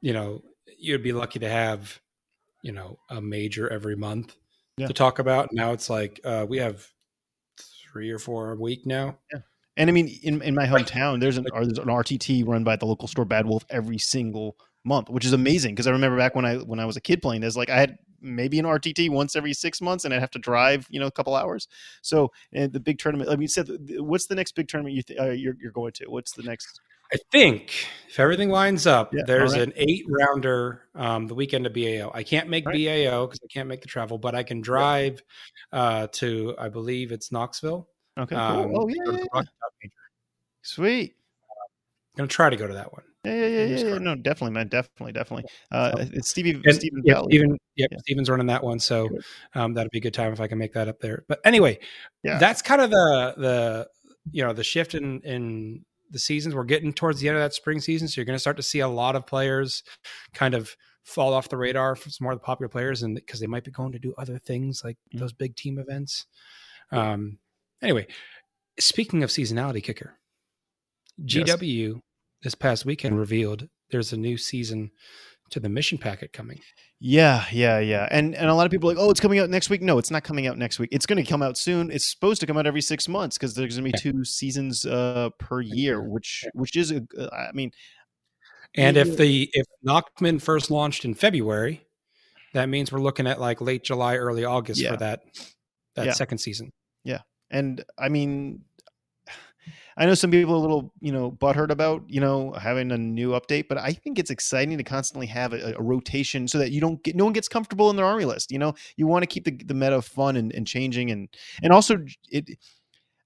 you 0.00 0.12
know, 0.12 0.42
you'd 0.78 1.02
be 1.02 1.12
lucky 1.12 1.38
to 1.38 1.48
have, 1.48 2.00
you 2.62 2.72
know, 2.72 2.98
a 3.10 3.20
major 3.20 3.68
every 3.70 3.96
month 3.96 4.36
Yeah. 4.76 4.86
to 4.88 4.92
talk 4.92 5.18
about. 5.18 5.50
Now 5.52 5.72
it's 5.72 5.88
like 5.90 6.20
uh, 6.24 6.46
we 6.48 6.58
have 6.58 6.86
three 7.92 8.10
or 8.10 8.18
four 8.18 8.52
a 8.52 8.56
week 8.56 8.86
now. 8.86 9.18
And 9.76 9.88
I 9.88 9.92
mean, 9.92 10.08
in, 10.22 10.42
in 10.42 10.54
my 10.54 10.66
hometown, 10.66 11.20
there's 11.20 11.38
an 11.38 11.46
there's 11.52 11.78
an 11.78 11.86
RTT 11.86 12.46
run 12.46 12.64
by 12.64 12.76
the 12.76 12.86
local 12.86 13.08
store 13.08 13.24
Bad 13.24 13.46
Wolf 13.46 13.64
every 13.70 13.98
single 13.98 14.56
month, 14.84 15.08
which 15.08 15.24
is 15.24 15.32
amazing 15.32 15.74
because 15.74 15.86
I 15.86 15.90
remember 15.92 16.18
back 16.18 16.34
when 16.34 16.44
I 16.44 16.56
when 16.56 16.78
I 16.78 16.84
was 16.84 16.96
a 16.96 17.00
kid 17.00 17.22
playing 17.22 17.40
this, 17.40 17.56
like 17.56 17.70
I 17.70 17.78
had 17.78 17.96
maybe 18.20 18.58
an 18.58 18.64
RTT 18.64 19.10
once 19.10 19.34
every 19.34 19.52
six 19.52 19.80
months, 19.80 20.04
and 20.04 20.12
I'd 20.14 20.20
have 20.20 20.30
to 20.32 20.38
drive, 20.38 20.86
you 20.90 21.00
know, 21.00 21.06
a 21.06 21.10
couple 21.10 21.34
hours. 21.34 21.68
So, 22.02 22.30
and 22.52 22.72
the 22.72 22.80
big 22.80 22.98
tournament. 22.98 23.30
I 23.30 23.32
mean, 23.32 23.42
you 23.42 23.48
said, 23.48 23.68
what's 23.98 24.26
the 24.26 24.34
next 24.34 24.54
big 24.54 24.68
tournament 24.68 24.94
you 24.94 25.02
th- 25.02 25.18
uh, 25.18 25.30
you're, 25.30 25.54
you're 25.60 25.72
going 25.72 25.92
to? 25.94 26.06
What's 26.06 26.32
the 26.32 26.42
next? 26.42 26.80
I 27.14 27.18
think 27.30 27.86
if 28.08 28.18
everything 28.18 28.48
lines 28.48 28.86
up, 28.86 29.12
Yeah, 29.12 29.22
there's 29.26 29.52
alright. 29.52 29.68
an 29.68 29.74
eight 29.76 30.04
rounder 30.08 30.84
um, 30.94 31.26
the 31.26 31.34
weekend 31.34 31.66
of 31.66 31.74
BAO. 31.74 32.10
I 32.14 32.22
can't 32.22 32.48
make 32.48 32.64
Right. 32.64 32.86
BAO 32.86 33.26
because 33.26 33.40
I 33.44 33.48
can't 33.52 33.68
make 33.68 33.82
the 33.82 33.88
travel, 33.88 34.16
but 34.16 34.34
I 34.34 34.42
can 34.44 34.62
drive 34.62 35.22
uh, 35.72 36.06
to, 36.12 36.54
I 36.58 36.70
believe 36.70 37.12
it's 37.12 37.30
Knoxville. 37.30 37.86
Okay, 38.18 38.34
Um, 38.36 38.64
cool. 38.70 38.80
Oh 38.82 38.88
yeah, 38.88 38.94
yeah, 39.06 39.12
yeah. 39.12 39.24
Rocky 39.32 39.48
Top 39.60 39.72
Major. 39.82 39.94
sweet. 40.62 41.14
I'm 42.14 42.18
gonna 42.18 42.28
try 42.28 42.50
to 42.50 42.56
go 42.56 42.66
to 42.66 42.74
that 42.74 42.92
one. 42.92 43.02
Yeah, 43.24 43.32
yeah, 43.34 43.46
yeah, 43.46 43.64
yeah, 43.76 43.84
yeah. 43.86 43.98
No, 43.98 44.14
definitely, 44.16 44.52
man, 44.52 44.68
definitely, 44.68 45.12
definitely. 45.12 45.44
Uh, 45.70 45.92
So- 45.92 46.10
it's 46.12 46.28
Stevie 46.28 46.60
And, 46.64 46.74
Stephen 46.74 47.02
yeah, 47.04 47.14
Valley. 47.14 47.28
Steven, 47.32 47.58
yeah, 47.76 47.86
Yeah. 47.90 47.98
Steven's 48.00 48.28
running 48.28 48.48
that 48.48 48.62
one, 48.64 48.78
so 48.80 49.08
um, 49.54 49.74
that'd 49.74 49.90
be 49.92 49.98
a 49.98 50.00
good 50.00 50.12
time 50.12 50.32
if 50.32 50.40
I 50.40 50.46
can 50.48 50.58
make 50.58 50.72
that 50.74 50.88
up 50.88 50.98
there. 51.00 51.24
But 51.28 51.40
anyway, 51.44 51.78
Yeah. 52.22 52.38
that's 52.38 52.60
kind 52.62 52.82
of 52.82 52.90
the 52.90 53.34
the 53.38 53.88
you 54.30 54.44
know 54.44 54.52
the 54.52 54.64
shift 54.64 54.94
in 54.94 55.20
in 55.22 55.84
the 56.10 56.18
seasons. 56.18 56.54
We're 56.54 56.64
getting 56.64 56.92
towards 56.92 57.20
the 57.20 57.28
end 57.28 57.38
of 57.38 57.42
that 57.42 57.54
spring 57.54 57.80
season, 57.80 58.08
so 58.08 58.20
you're 58.20 58.26
going 58.26 58.36
to 58.36 58.40
start 58.40 58.56
to 58.58 58.62
see 58.62 58.80
a 58.80 58.88
lot 58.88 59.16
of 59.16 59.24
players 59.26 59.82
kind 60.34 60.54
of 60.54 60.76
fall 61.04 61.32
off 61.32 61.48
the 61.48 61.56
radar 61.56 61.96
for 61.96 62.10
some 62.10 62.24
more 62.26 62.32
of 62.32 62.38
the 62.38 62.44
popular 62.44 62.68
players, 62.68 63.02
and 63.02 63.14
because 63.14 63.40
they 63.40 63.46
might 63.46 63.64
be 63.64 63.70
going 63.70 63.92
to 63.92 63.98
do 63.98 64.12
other 64.18 64.38
things 64.38 64.82
like 64.84 64.98
Mhm. 65.14 65.20
those 65.20 65.32
big 65.32 65.56
team 65.56 65.78
events. 65.78 66.26
Um, 66.90 67.38
anyway, 67.82 68.06
speaking 68.78 69.22
of 69.22 69.30
seasonality 69.30 69.82
kicker, 69.82 70.14
Yes. 71.18 71.50
GW 71.56 72.00
this 72.42 72.54
past 72.54 72.84
weekend 72.86 73.18
revealed 73.18 73.68
there's 73.90 74.12
a 74.12 74.16
new 74.16 74.36
season 74.38 74.90
to 75.50 75.60
the 75.60 75.68
mission 75.68 75.98
packet 75.98 76.32
coming. 76.32 76.60
Yeah, 76.98 77.44
yeah, 77.52 77.78
yeah. 77.80 78.08
And 78.10 78.34
and 78.34 78.48
a 78.48 78.54
lot 78.54 78.64
of 78.64 78.72
people 78.72 78.90
are 78.90 78.94
like, 78.94 79.02
oh, 79.02 79.10
it's 79.10 79.20
coming 79.20 79.38
out 79.38 79.50
next 79.50 79.68
week. 79.68 79.82
No, 79.82 79.98
it's 79.98 80.10
not 80.10 80.24
coming 80.24 80.46
out 80.46 80.56
next 80.56 80.78
week. 80.78 80.88
It's 80.92 81.04
going 81.04 81.22
to 81.22 81.28
come 81.28 81.42
out 81.42 81.58
soon. 81.58 81.90
It's 81.90 82.06
supposed 82.10 82.40
to 82.40 82.46
come 82.46 82.56
out 82.56 82.66
every 82.66 82.80
six 82.80 83.08
months 83.08 83.36
because 83.36 83.54
there's 83.54 83.76
going 83.76 83.92
to 83.92 83.96
be 83.96 83.98
two 84.12 84.24
seasons 84.24 84.86
uh, 84.86 85.28
per 85.38 85.60
year, 85.60 86.00
which 86.00 86.44
which 86.54 86.74
is 86.76 86.90
a. 86.92 87.02
uh, 87.18 87.28
I 87.30 87.52
mean, 87.52 87.70
And 88.74 88.96
if 88.96 89.16
the 89.18 89.50
if 89.52 89.66
Nockman 89.86 90.40
first 90.40 90.70
launched 90.70 91.04
in 91.04 91.14
February, 91.14 91.84
that 92.54 92.68
means 92.70 92.90
we're 92.90 93.00
looking 93.02 93.26
at 93.26 93.38
like 93.40 93.60
late 93.60 93.82
July, 93.84 94.16
early 94.16 94.44
August 94.44 94.80
Yeah. 94.80 94.92
for 94.92 94.96
that 94.98 95.20
that 95.96 96.06
Yeah. 96.06 96.12
second 96.12 96.38
season. 96.38 96.70
And 97.52 97.84
I 97.98 98.08
mean, 98.08 98.62
I 99.96 100.06
know 100.06 100.14
some 100.14 100.30
people 100.30 100.54
are 100.54 100.56
a 100.56 100.60
little, 100.60 100.92
you 101.00 101.12
know, 101.12 101.30
butthurt 101.30 101.70
about, 101.70 102.02
you 102.08 102.20
know, 102.20 102.52
having 102.52 102.90
a 102.90 102.98
new 102.98 103.30
update, 103.32 103.68
but 103.68 103.78
I 103.78 103.92
think 103.92 104.18
it's 104.18 104.30
exciting 104.30 104.78
to 104.78 104.84
constantly 104.84 105.26
have 105.26 105.52
a, 105.52 105.74
a 105.76 105.82
rotation 105.82 106.48
so 106.48 106.58
that 106.58 106.70
you 106.72 106.80
don't 106.80 107.02
get, 107.02 107.14
no 107.14 107.24
one 107.24 107.34
gets 107.34 107.48
comfortable 107.48 107.90
in 107.90 107.96
their 107.96 108.06
army 108.06 108.24
list. 108.24 108.50
You 108.50 108.58
know, 108.58 108.74
you 108.96 109.06
want 109.06 109.22
to 109.22 109.26
keep 109.26 109.44
the, 109.44 109.52
the 109.52 109.74
meta 109.74 110.00
fun 110.02 110.36
and, 110.36 110.52
and 110.54 110.66
changing 110.66 111.10
and, 111.10 111.28
and 111.62 111.72
also 111.72 111.98
it, 112.30 112.48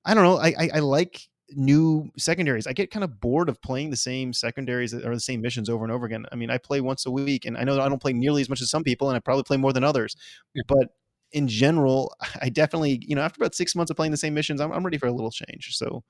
I 0.04 0.14
don't 0.14 0.24
know. 0.24 0.38
I, 0.38 0.48
I, 0.58 0.70
I 0.74 0.78
like 0.80 1.28
new 1.50 2.10
secondaries. 2.18 2.66
I 2.66 2.72
get 2.72 2.90
kind 2.90 3.04
of 3.04 3.20
bored 3.20 3.48
of 3.48 3.60
playing 3.62 3.90
the 3.90 3.96
same 3.96 4.32
secondaries 4.32 4.92
or 4.92 5.14
the 5.14 5.20
same 5.20 5.40
missions 5.40 5.68
over 5.68 5.84
and 5.84 5.92
over 5.92 6.06
again. 6.06 6.26
I 6.32 6.36
mean, 6.36 6.50
I 6.50 6.58
play 6.58 6.80
once 6.80 7.06
a 7.06 7.10
week 7.10 7.44
and 7.44 7.56
I 7.56 7.64
know 7.64 7.80
I 7.80 7.88
don't 7.88 8.02
play 8.02 8.12
nearly 8.12 8.40
as 8.42 8.48
much 8.48 8.60
as 8.60 8.70
some 8.70 8.82
people 8.82 9.08
and 9.08 9.16
I 9.16 9.20
probably 9.20 9.44
play 9.44 9.56
more 9.56 9.72
than 9.72 9.84
others, 9.84 10.16
Yeah. 10.54 10.62
but 10.66 10.88
in 11.32 11.48
general, 11.48 12.14
I 12.42 12.48
definitely, 12.48 13.00
you 13.06 13.14
know, 13.14 13.22
after 13.22 13.42
about 13.42 13.54
six 13.54 13.74
months 13.74 13.90
of 13.90 13.96
playing 13.96 14.12
the 14.12 14.16
same 14.16 14.34
missions, 14.34 14.60
I'm, 14.60 14.72
I'm 14.72 14.84
ready 14.84 14.98
for 14.98 15.06
a 15.06 15.12
little 15.12 15.30
change. 15.30 15.76
So, 15.76 16.02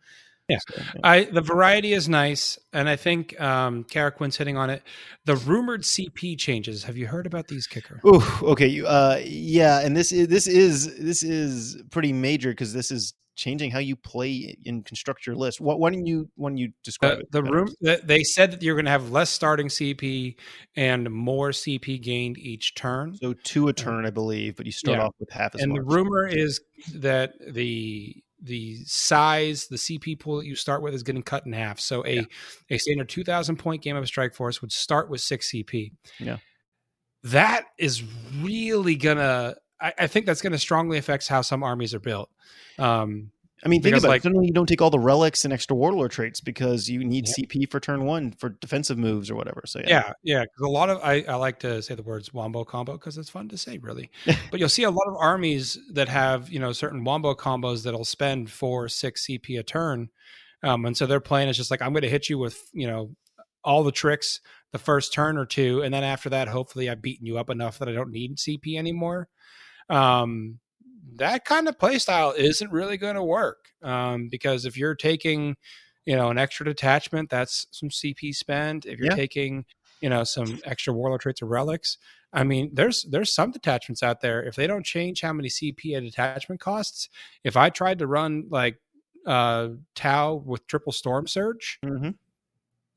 Yeah. 0.48 0.58
so, 0.68 0.82
I 1.02 1.24
the 1.24 1.40
variety 1.40 1.92
is 1.92 2.08
nice, 2.08 2.58
and 2.72 2.88
I 2.88 2.96
think 2.96 3.38
um 3.40 3.84
Kara 3.84 4.12
Quinn's 4.12 4.36
hitting 4.36 4.56
on 4.56 4.70
it. 4.70 4.82
The 5.24 5.36
rumored 5.36 5.82
CP 5.82 6.38
changes. 6.38 6.84
Have 6.84 6.96
you 6.96 7.06
heard 7.08 7.26
about 7.26 7.48
these 7.48 7.66
kicker? 7.66 8.00
Ooh, 8.06 8.22
okay, 8.42 8.80
uh, 8.86 9.16
yeah, 9.24 9.80
and 9.80 9.96
this 9.96 10.12
is 10.12 10.28
this 10.28 10.46
is 10.46 10.96
this 10.98 11.22
is 11.22 11.82
pretty 11.90 12.12
major 12.12 12.50
because 12.50 12.72
this 12.72 12.90
is 12.90 13.14
changing 13.34 13.70
how 13.70 13.78
you 13.80 13.96
play 13.96 14.56
and 14.64 14.82
construct 14.86 15.26
your 15.26 15.36
list. 15.36 15.60
What? 15.60 15.78
Why 15.80 15.90
don't 15.90 16.06
you? 16.06 16.30
Why 16.36 16.50
don't 16.50 16.58
you 16.58 16.70
describe 16.84 17.18
The, 17.18 17.20
it? 17.20 17.32
the 17.32 17.42
better? 17.42 17.54
room 17.56 17.74
they 18.04 18.22
said 18.22 18.52
that 18.52 18.62
you're 18.62 18.76
going 18.76 18.84
to 18.86 18.90
have 18.92 19.10
less 19.10 19.30
starting 19.30 19.66
CP 19.68 20.36
and 20.76 21.10
more 21.10 21.50
CP 21.50 22.00
gained 22.00 22.38
each 22.38 22.74
turn. 22.76 23.16
So 23.16 23.32
two 23.34 23.66
a 23.68 23.72
turn, 23.72 24.06
I 24.06 24.10
believe, 24.10 24.56
but 24.56 24.64
you 24.66 24.72
start 24.72 24.98
Yeah. 24.98 25.04
off 25.06 25.14
with 25.18 25.30
half 25.30 25.54
as 25.56 25.60
and 25.62 25.72
much. 25.72 25.78
the 25.78 25.82
rumor 25.84 26.26
is 26.26 26.60
that 26.94 27.32
the 27.52 28.22
the 28.46 28.76
size 28.84 29.66
the 29.66 29.76
cp 29.76 30.18
pool 30.18 30.38
that 30.38 30.46
you 30.46 30.54
start 30.54 30.80
with 30.82 30.94
is 30.94 31.02
getting 31.02 31.22
cut 31.22 31.44
in 31.46 31.52
half. 31.52 31.78
So 31.80 32.04
a 32.06 32.26
a 32.70 32.78
standard 32.78 33.08
2000 33.08 33.56
point 33.56 33.82
game 33.82 33.96
of 33.96 34.06
strike 34.06 34.34
force 34.34 34.60
would 34.62 34.72
start 34.72 35.10
with 35.10 35.20
6 35.20 35.50
cp 35.52 35.92
Yeah. 36.18 36.38
that 37.24 37.64
is 37.78 38.02
really 38.40 38.96
gonna 38.96 39.56
i, 39.80 39.92
I 39.98 40.06
think 40.06 40.26
that's 40.26 40.40
gonna 40.42 40.58
strongly 40.58 40.98
affect 40.98 41.28
how 41.28 41.42
some 41.42 41.62
armies 41.62 41.92
are 41.94 42.00
built. 42.00 42.30
Um 42.78 43.30
I 43.64 43.68
mean, 43.68 43.82
think 43.82 43.96
about 43.96 44.08
like- 44.08 44.20
it. 44.20 44.24
Suddenly, 44.24 44.46
you 44.46 44.52
don't 44.52 44.66
take 44.66 44.82
all 44.82 44.90
the 44.90 44.98
relics 44.98 45.44
and 45.44 45.52
extra 45.52 45.74
warlord 45.74 46.10
traits 46.10 46.40
because 46.40 46.88
you 46.88 47.02
need 47.02 47.26
Yep. 47.26 47.48
CP 47.50 47.70
for 47.70 47.80
turn 47.80 48.04
one 48.04 48.32
for 48.32 48.50
defensive 48.50 48.98
moves 48.98 49.30
or 49.30 49.34
whatever. 49.34 49.62
So 49.66 49.80
yeah, 49.80 49.88
yeah 49.88 50.12
yeah 50.22 50.40
because 50.42 50.66
a 50.66 50.70
lot 50.70 50.90
of 50.90 51.00
I, 51.02 51.24
I 51.26 51.36
like 51.36 51.58
to 51.60 51.80
say 51.82 51.94
the 51.94 52.02
words 52.02 52.34
wombo 52.34 52.64
combo 52.64 52.92
because 52.92 53.16
it's 53.16 53.30
fun 53.30 53.48
to 53.48 53.56
say 53.58 53.78
really 53.78 54.10
but 54.50 54.60
you'll 54.60 54.68
see 54.68 54.82
a 54.82 54.90
lot 54.90 55.06
of 55.08 55.16
armies 55.18 55.78
that 55.92 56.08
have 56.08 56.50
you 56.50 56.58
know 56.58 56.72
certain 56.72 57.02
wombo 57.02 57.34
combos 57.34 57.84
that'll 57.84 58.04
spend 58.04 58.50
four 58.50 58.88
six 58.88 59.26
cp 59.26 59.58
a 59.58 59.62
turn 59.62 60.10
um, 60.62 60.84
and 60.84 60.96
so 60.96 61.06
their 61.06 61.20
plan 61.20 61.48
is 61.48 61.56
just 61.56 61.70
like 61.70 61.80
i'm 61.80 61.92
going 61.92 62.02
to 62.02 62.08
hit 62.08 62.28
you 62.28 62.38
with 62.38 62.58
you 62.72 62.86
know 62.86 63.10
all 63.64 63.82
the 63.82 63.92
tricks 63.92 64.40
the 64.72 64.78
first 64.78 65.12
turn 65.12 65.36
or 65.38 65.46
two 65.46 65.82
and 65.82 65.94
then 65.94 66.04
after 66.04 66.28
that 66.28 66.48
hopefully 66.48 66.88
i've 66.90 67.02
beaten 67.02 67.26
you 67.26 67.38
up 67.38 67.50
enough 67.50 67.78
that 67.78 67.88
i 67.88 67.92
don't 67.92 68.10
need 68.10 68.36
cp 68.36 68.76
anymore 68.76 69.28
um, 69.88 70.58
that 71.14 71.44
kind 71.44 71.68
of 71.68 71.78
play 71.78 71.98
style 71.98 72.32
isn't 72.36 72.70
really 72.72 72.96
going 72.96 73.14
to 73.14 73.22
work 73.22 73.70
um, 73.82 74.28
because 74.28 74.64
if 74.64 74.76
you're 74.76 74.94
taking 74.94 75.56
you 76.04 76.14
know 76.16 76.30
an 76.30 76.38
extra 76.38 76.64
detachment 76.64 77.30
that's 77.30 77.66
some 77.70 77.88
cp 77.88 78.34
spend. 78.34 78.86
If 78.86 78.98
you're 78.98 79.06
Yeah. 79.06 79.16
taking 79.16 79.64
you 80.00 80.08
know 80.10 80.24
some 80.24 80.60
extra 80.64 80.92
warlord 80.92 81.20
traits 81.22 81.42
or 81.42 81.46
relics 81.46 81.98
i 82.32 82.44
mean 82.44 82.70
there's 82.74 83.04
there's 83.10 83.32
some 83.32 83.50
detachments 83.50 84.02
out 84.02 84.20
there. 84.20 84.42
If 84.44 84.56
they 84.56 84.66
don't 84.66 84.84
change 84.84 85.20
how 85.22 85.32
many 85.32 85.48
cp 85.48 85.96
a 85.96 86.00
detachment 86.00 86.60
costs 86.60 87.08
if 87.44 87.56
i 87.56 87.70
tried 87.70 87.98
to 88.00 88.06
run 88.06 88.46
like 88.50 88.80
uh 89.26 89.68
tau 89.94 90.34
with 90.34 90.66
triple 90.66 90.92
storm 90.92 91.26
surge 91.26 91.80
hmm 91.82 92.10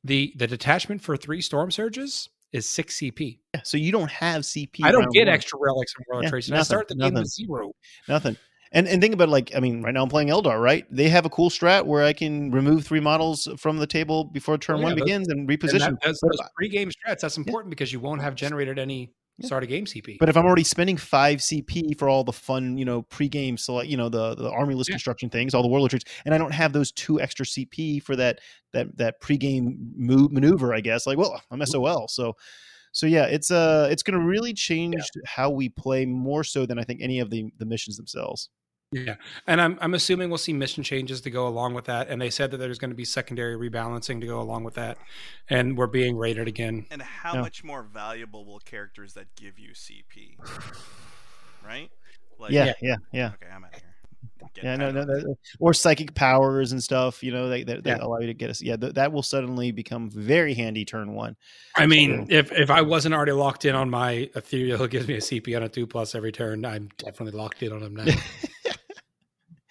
the 0.04 0.34
the 0.38 0.48
detachment 0.48 1.02
for 1.02 1.18
three 1.18 1.42
storm 1.42 1.72
surges 1.72 2.30
is 2.54 2.68
six 2.68 2.98
cp 3.00 3.40
yeah. 3.54 3.62
So 3.64 3.78
you 3.78 3.92
don't 3.92 4.12
have 4.12 4.42
CP. 4.44 4.84
i 4.84 4.92
don't 4.92 5.12
get 5.12 5.28
one. 5.28 5.34
extra 5.36 5.58
relics 5.62 5.94
and 5.98 6.06
warlord 6.10 6.26
Yeah, 6.32 6.54
and 6.54 6.60
i 6.60 6.64
start 6.64 6.88
the 6.88 6.96
game 6.96 7.14
nothing. 7.14 7.22
with 7.24 7.32
zero 7.32 7.72
Nothing. 8.08 8.38
And 8.72 8.88
and 8.88 9.02
think 9.02 9.16
about 9.16 9.30
like 9.30 9.52
I 9.56 9.60
mean, 9.60 9.82
right 9.82 9.92
now 9.96 10.04
I'm 10.04 10.10
playing 10.10 10.28
Eldar, 10.28 10.62
right? 10.62 10.86
They 10.92 11.10
have 11.10 11.26
a 11.26 11.30
cool 11.32 11.50
strat 11.50 11.88
where 11.88 12.04
I 12.04 12.14
can 12.14 12.52
remove 12.52 12.86
three 12.86 13.00
models 13.00 13.48
from 13.58 13.78
the 13.78 13.88
table 13.88 14.26
before 14.26 14.54
oh, 14.54 14.58
turn 14.58 14.76
Oh, 14.76 14.80
yeah, 14.80 14.84
one 14.84 14.96
those- 14.96 15.06
begins 15.06 15.28
and 15.30 15.40
and 15.40 15.50
reposition. 15.50 15.80
that, 15.80 15.98
that's 16.04 16.22
those 16.22 16.40
pre-game 16.56 16.90
strats 16.90 17.22
that's 17.22 17.38
important 17.38 17.72
because 17.72 17.92
you 17.92 18.00
won't 18.00 18.22
have 18.22 18.36
generated 18.36 18.78
any 18.78 19.00
Yeah. 19.00 19.08
Start 19.42 19.64
of 19.64 19.70
game 19.70 19.86
cp 19.86 20.18
But 20.20 20.30
if 20.30 20.38
I'm 20.38 20.46
already 20.46 20.64
spending 20.64 20.98
five 20.98 21.40
CP 21.40 21.98
for 21.98 22.10
all 22.10 22.24
the 22.24 22.34
fun, 22.34 22.78
you 22.78 22.86
know, 22.86 23.04
pre-game, 23.04 23.58
so 23.58 23.82
you 23.82 23.98
know 23.98 24.10
the 24.10 24.36
the 24.36 24.50
army 24.50 24.76
list 24.76 24.90
Yeah. 24.90 24.94
construction 24.96 25.30
things, 25.30 25.54
all 25.54 25.62
the 25.62 25.68
warlord 25.70 25.92
traits, 25.92 26.06
and 26.26 26.34
I 26.34 26.38
don't 26.38 26.54
have 26.54 26.74
those 26.74 26.92
two 26.92 27.20
extra 27.22 27.46
CP 27.46 28.00
for 28.04 28.16
that 28.16 28.40
that 28.74 28.98
that 28.98 29.20
pre-game 29.22 29.94
move 29.96 30.32
maneuver, 30.32 30.74
I 30.74 30.82
guess. 30.82 31.08
Like, 31.08 31.18
well, 31.18 31.42
I'm 31.52 31.66
SOL, 31.66 32.08
so 32.08 32.34
so 32.92 33.06
yeah, 33.06 33.26
it's 33.26 33.52
uh 33.52 33.88
it's 33.92 34.04
going 34.04 34.20
to 34.20 34.26
really 34.26 34.54
change 34.54 34.96
how 35.26 35.50
we 35.50 35.70
play 35.70 36.06
more 36.06 36.44
so 36.44 36.66
than 36.66 36.80
I 36.80 36.84
think 36.84 37.02
any 37.02 37.20
of 37.20 37.30
the 37.30 37.50
the 37.58 37.66
missions 37.66 37.98
themselves. 37.98 38.50
Yeah, 38.92 39.16
and 39.46 39.62
I'm 39.62 39.78
I'm 39.82 39.94
assuming 39.94 40.30
we'll 40.30 40.40
see 40.40 40.52
mission 40.54 40.84
changes 40.84 41.22
to 41.22 41.30
go 41.30 41.48
along 41.48 41.76
with 41.76 41.86
that. 41.86 42.08
And 42.10 42.20
they 42.20 42.32
said 42.32 42.50
that 42.52 42.58
there's 42.58 42.80
going 42.80 42.90
to 42.90 42.96
be 42.96 43.06
secondary 43.06 43.56
rebalancing 43.56 44.20
to 44.22 44.26
go 44.26 44.42
along 44.42 44.64
with 44.64 44.74
that, 44.76 44.98
and 45.48 45.78
we're 45.78 45.86
being 45.86 46.18
rated 46.18 46.48
again. 46.48 46.88
And 46.90 47.02
how 47.02 47.36
Yeah. 47.36 47.42
much 47.42 47.64
more 47.64 47.84
valuable 47.84 48.46
will 48.46 48.60
characters 48.60 49.14
that 49.14 49.28
give 49.36 49.60
you 49.60 49.74
CP? 49.76 50.38
Right? 51.64 51.92
Like, 52.40 52.52
yeah, 52.52 52.66
yeah. 52.66 52.74
yeah, 52.82 52.96
yeah. 53.12 53.32
Okay, 53.36 53.54
I'm 53.54 53.64
out 53.64 53.76
of 53.76 53.80
here. 53.82 53.90
Get 54.56 54.64
Yeah, 54.64 54.76
no, 54.78 54.92
no, 54.92 55.06
that, 55.06 55.36
or 55.60 55.74
psychic 55.74 56.16
powers 56.16 56.72
and 56.72 56.82
stuff. 56.82 57.22
You 57.22 57.32
know, 57.32 57.48
they, 57.48 57.64
they, 57.64 57.80
they 57.82 57.92
Yeah. 57.92 57.98
allow 58.02 58.18
you 58.20 58.28
to 58.28 58.34
get 58.34 58.50
us. 58.50 58.62
Yeah, 58.62 58.76
th- 58.76 58.94
that 58.96 59.12
will 59.12 59.22
suddenly 59.22 59.72
become 59.72 60.10
very 60.10 60.54
handy 60.56 60.84
turn 60.84 61.14
one. 61.14 61.36
I 61.76 61.86
mean, 61.86 62.26
if 62.30 62.52
if 62.52 62.72
I 62.72 62.82
wasn't 62.82 63.14
already 63.14 63.34
locked 63.34 63.66
in 63.66 63.76
on 63.76 63.90
my 63.92 64.30
ethereal, 64.36 64.78
who 64.80 64.88
gives 64.88 65.08
me 65.08 65.14
a 65.16 65.22
CP 65.22 65.56
on 65.56 65.62
a 65.64 65.70
two 65.70 65.86
plus 65.86 66.16
every 66.16 66.32
turn, 66.32 66.66
I'm 66.66 66.90
definitely 66.98 67.38
locked 67.38 67.62
in 67.62 67.72
on 67.72 67.84
him 67.84 67.96
now. 67.96 68.06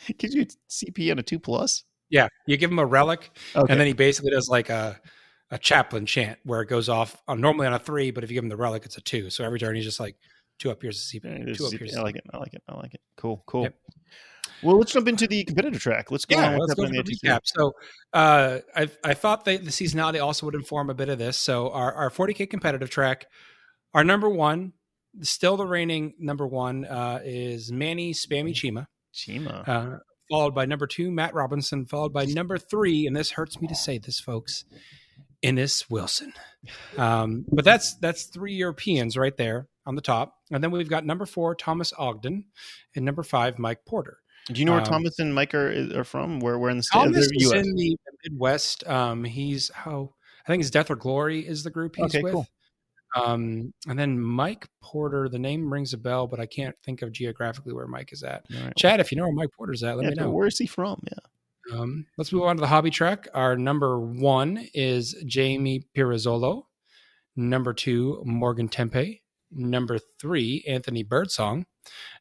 Gives 0.19 0.35
you 0.35 0.47
CP 0.71 1.11
on 1.11 1.19
a 1.19 1.23
two 1.23 1.39
plus. 1.39 1.85
yeah, 2.11 2.29
you 2.47 2.57
give 2.57 2.71
him 2.71 2.79
a 2.79 2.87
relic, 2.87 3.31
Okay. 3.55 3.71
and 3.73 3.81
then 3.81 3.87
he 3.87 3.93
basically 3.93 4.31
does 4.31 4.49
like 4.49 4.71
a 4.71 4.99
a 5.51 5.59
chaplain 5.59 6.05
chant 6.07 6.39
where 6.45 6.61
it 6.61 6.69
goes 6.69 6.89
off 6.91 7.17
on 7.27 7.41
normally 7.41 7.67
on 7.67 7.73
a 7.73 7.79
three, 7.79 8.11
but 8.11 8.23
if 8.23 8.31
you 8.31 8.35
give 8.35 8.45
him 8.45 8.51
the 8.51 8.57
relic, 8.57 8.85
it's 8.85 8.97
a 8.99 9.01
two. 9.01 9.31
So 9.31 9.45
every 9.45 9.59
turn 9.59 9.75
he's 9.75 9.85
just 9.85 9.99
like 10.01 10.17
two 10.59 10.71
up 10.71 10.83
a 10.83 10.87
Yeah, 10.87 10.93
CP, 10.93 11.57
two 11.57 11.67
up 11.67 11.73
a 11.73 11.99
I 11.99 12.03
like 12.03 12.17
it. 12.17 12.25
I 12.33 12.37
like 12.39 12.53
it. 12.55 12.63
I 12.69 12.75
like 12.77 12.95
it. 12.95 13.01
Cool. 13.17 13.43
Cool. 13.47 13.63
Yep. 13.63 13.75
Well, 14.63 14.77
let's 14.79 14.93
jump 14.93 15.07
into 15.09 15.27
the 15.27 15.45
competitive 15.45 15.81
track. 15.81 16.11
Let's 16.11 16.25
go. 16.25 16.37
yeah, 16.37 16.53
on 16.53 16.59
let's 16.59 16.75
go 16.75 16.87
the 16.87 16.99
ATC. 17.03 17.21
recap. 17.25 17.41
So, 17.45 17.73
uh, 18.13 18.59
I 18.77 18.91
I 19.05 19.15
thought 19.15 19.45
that 19.47 19.65
the 19.65 19.71
seasonality 19.71 20.23
also 20.23 20.47
would 20.47 20.55
inform 20.57 20.91
a 20.91 20.95
bit 20.95 21.09
of 21.09 21.19
this. 21.19 21.39
So, 21.39 21.71
our 21.71 21.93
our 21.95 22.11
40k 22.11 22.51
competitive 22.51 22.91
track, 22.91 23.27
our 23.95 24.03
number 24.05 24.29
one 24.29 24.73
still 25.23 25.57
the 25.57 25.67
reigning 25.67 26.15
number 26.19 26.47
one 26.47 26.85
uh, 26.85 27.21
is 27.25 27.73
Manny 27.73 28.13
Spammy 28.13 28.51
Chima. 28.53 28.87
Chima. 29.15 29.67
Uh, 29.69 29.99
followed 30.31 30.55
by 30.55 30.67
number 30.67 30.87
two, 30.87 31.11
Matt 31.11 31.35
Robinson, 31.35 31.87
followed 31.87 32.13
by 32.13 32.25
number 32.25 32.59
three, 32.59 33.07
and 33.07 33.17
this 33.17 33.31
hurts 33.33 33.61
me 33.61 33.69
to 33.69 33.75
say 33.75 33.99
this, 33.99 34.21
folks, 34.21 34.65
Ennis 35.43 35.89
Wilson. 35.89 36.33
Um, 36.97 37.45
but 37.51 37.65
that's 37.65 37.95
that's 37.95 38.25
three 38.25 38.55
Europeans 38.55 39.17
right 39.17 39.37
there 39.37 39.69
on 39.87 39.95
the 39.95 40.03
top, 40.03 40.35
and 40.51 40.63
then 40.63 40.71
we've 40.71 40.89
got 40.89 41.07
number 41.07 41.27
four, 41.27 41.55
Thomas 41.55 41.93
Ogden, 41.99 42.45
and 42.95 43.05
number 43.05 43.23
five, 43.23 43.59
Mike 43.59 43.85
Porter. 43.87 44.19
Do 44.47 44.59
you 44.61 44.65
know 44.65 44.73
where 44.73 44.81
um, 44.81 44.87
Thomas 44.87 45.19
and 45.19 45.35
Mike 45.35 45.55
are, 45.55 45.99
are 46.01 46.05
from? 46.05 46.41
Where 46.41 46.59
we're 46.59 46.71
in 46.71 46.79
the 46.79 46.83
state 46.83 46.99
Thomas 46.99 47.19
is 47.27 47.53
US? 47.53 47.67
in 47.67 47.75
the 47.75 47.97
Midwest. 48.25 48.87
Um, 48.89 49.25
he's 49.25 49.71
oh, 49.87 50.15
I 50.47 50.51
think 50.51 50.63
his 50.63 50.71
Death 50.71 50.91
or 50.91 50.97
Glory 50.97 51.47
is 51.47 51.63
the 51.63 51.71
group 51.71 51.97
he's 51.97 52.07
Okay, 52.07 52.23
with. 52.23 52.33
cool. 52.33 52.47
Um, 53.17 53.73
and 53.89 53.99
then 53.99 54.21
Mike 54.21 54.69
Porter, 54.83 55.29
the 55.29 55.39
name 55.39 55.73
rings 55.73 55.93
a 55.95 55.99
bell, 55.99 56.27
but 56.27 56.41
I 56.41 56.47
can't 56.47 56.77
think 56.85 57.03
of 57.03 57.13
geographically 57.13 57.73
where 57.73 57.87
Mike 57.87 58.13
is 58.13 58.23
at. 58.23 58.45
Right. 58.51 58.77
Chad, 58.77 59.01
if 59.01 59.11
you 59.11 59.17
know 59.17 59.25
where 59.25 59.33
Mike 59.33 59.51
Porter's 59.57 59.83
at, 59.83 59.97
let 59.97 60.05
Yeah, 60.05 60.11
me 60.11 60.17
know. 60.17 60.31
Where 60.31 60.47
is 60.47 60.59
he 60.59 60.67
from? 60.67 61.03
Yeah. 61.11 61.79
Um, 61.79 62.07
let's 62.17 62.33
move 62.33 62.45
on 62.45 62.57
to 62.57 62.61
the 62.61 62.67
hobby 62.67 62.91
track. 62.91 63.29
Our 63.35 63.57
number 63.57 63.99
one 64.01 64.67
is 64.75 65.15
Jamie 65.27 65.85
Pirazzolo. 65.97 66.65
Number 67.37 67.73
two, 67.73 68.23
Morgan 68.25 68.69
Tempe. 68.69 69.23
Number 69.51 69.99
three, 70.21 70.65
Anthony 70.67 71.03
Birdsong. 71.03 71.67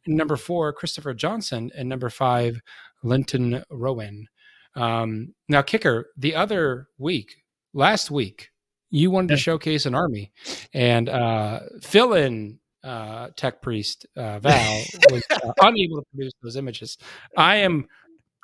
Number 0.06 0.38
four, 0.38 0.72
Christopher 0.74 1.14
Johnson. 1.14 1.72
And 1.76 1.90
number 1.90 2.10
five, 2.10 2.62
Linton 3.04 3.64
Rowan. 3.70 4.28
Um, 4.76 5.34
now, 5.50 5.62
kicker, 5.62 6.12
the 6.18 6.36
other 6.36 6.88
week, 6.98 7.44
last 7.74 8.12
week, 8.12 8.50
you 8.90 9.12
wanted 9.12 9.30
to 9.30 9.38
showcase 9.38 9.86
an 9.86 9.96
army, 9.96 10.32
and 10.74 11.10
uh, 11.10 11.60
fill 11.82 12.14
in 12.14 12.60
uh, 12.84 13.30
Tech 13.36 13.62
Priest 13.62 14.06
uh, 14.16 14.40
Val 14.40 14.84
was 15.12 15.24
uh, 15.32 15.52
unable 15.62 15.98
to 16.02 16.06
produce 16.16 16.34
those 16.42 16.56
images. 16.56 16.98
I 17.36 17.58
am 17.58 17.88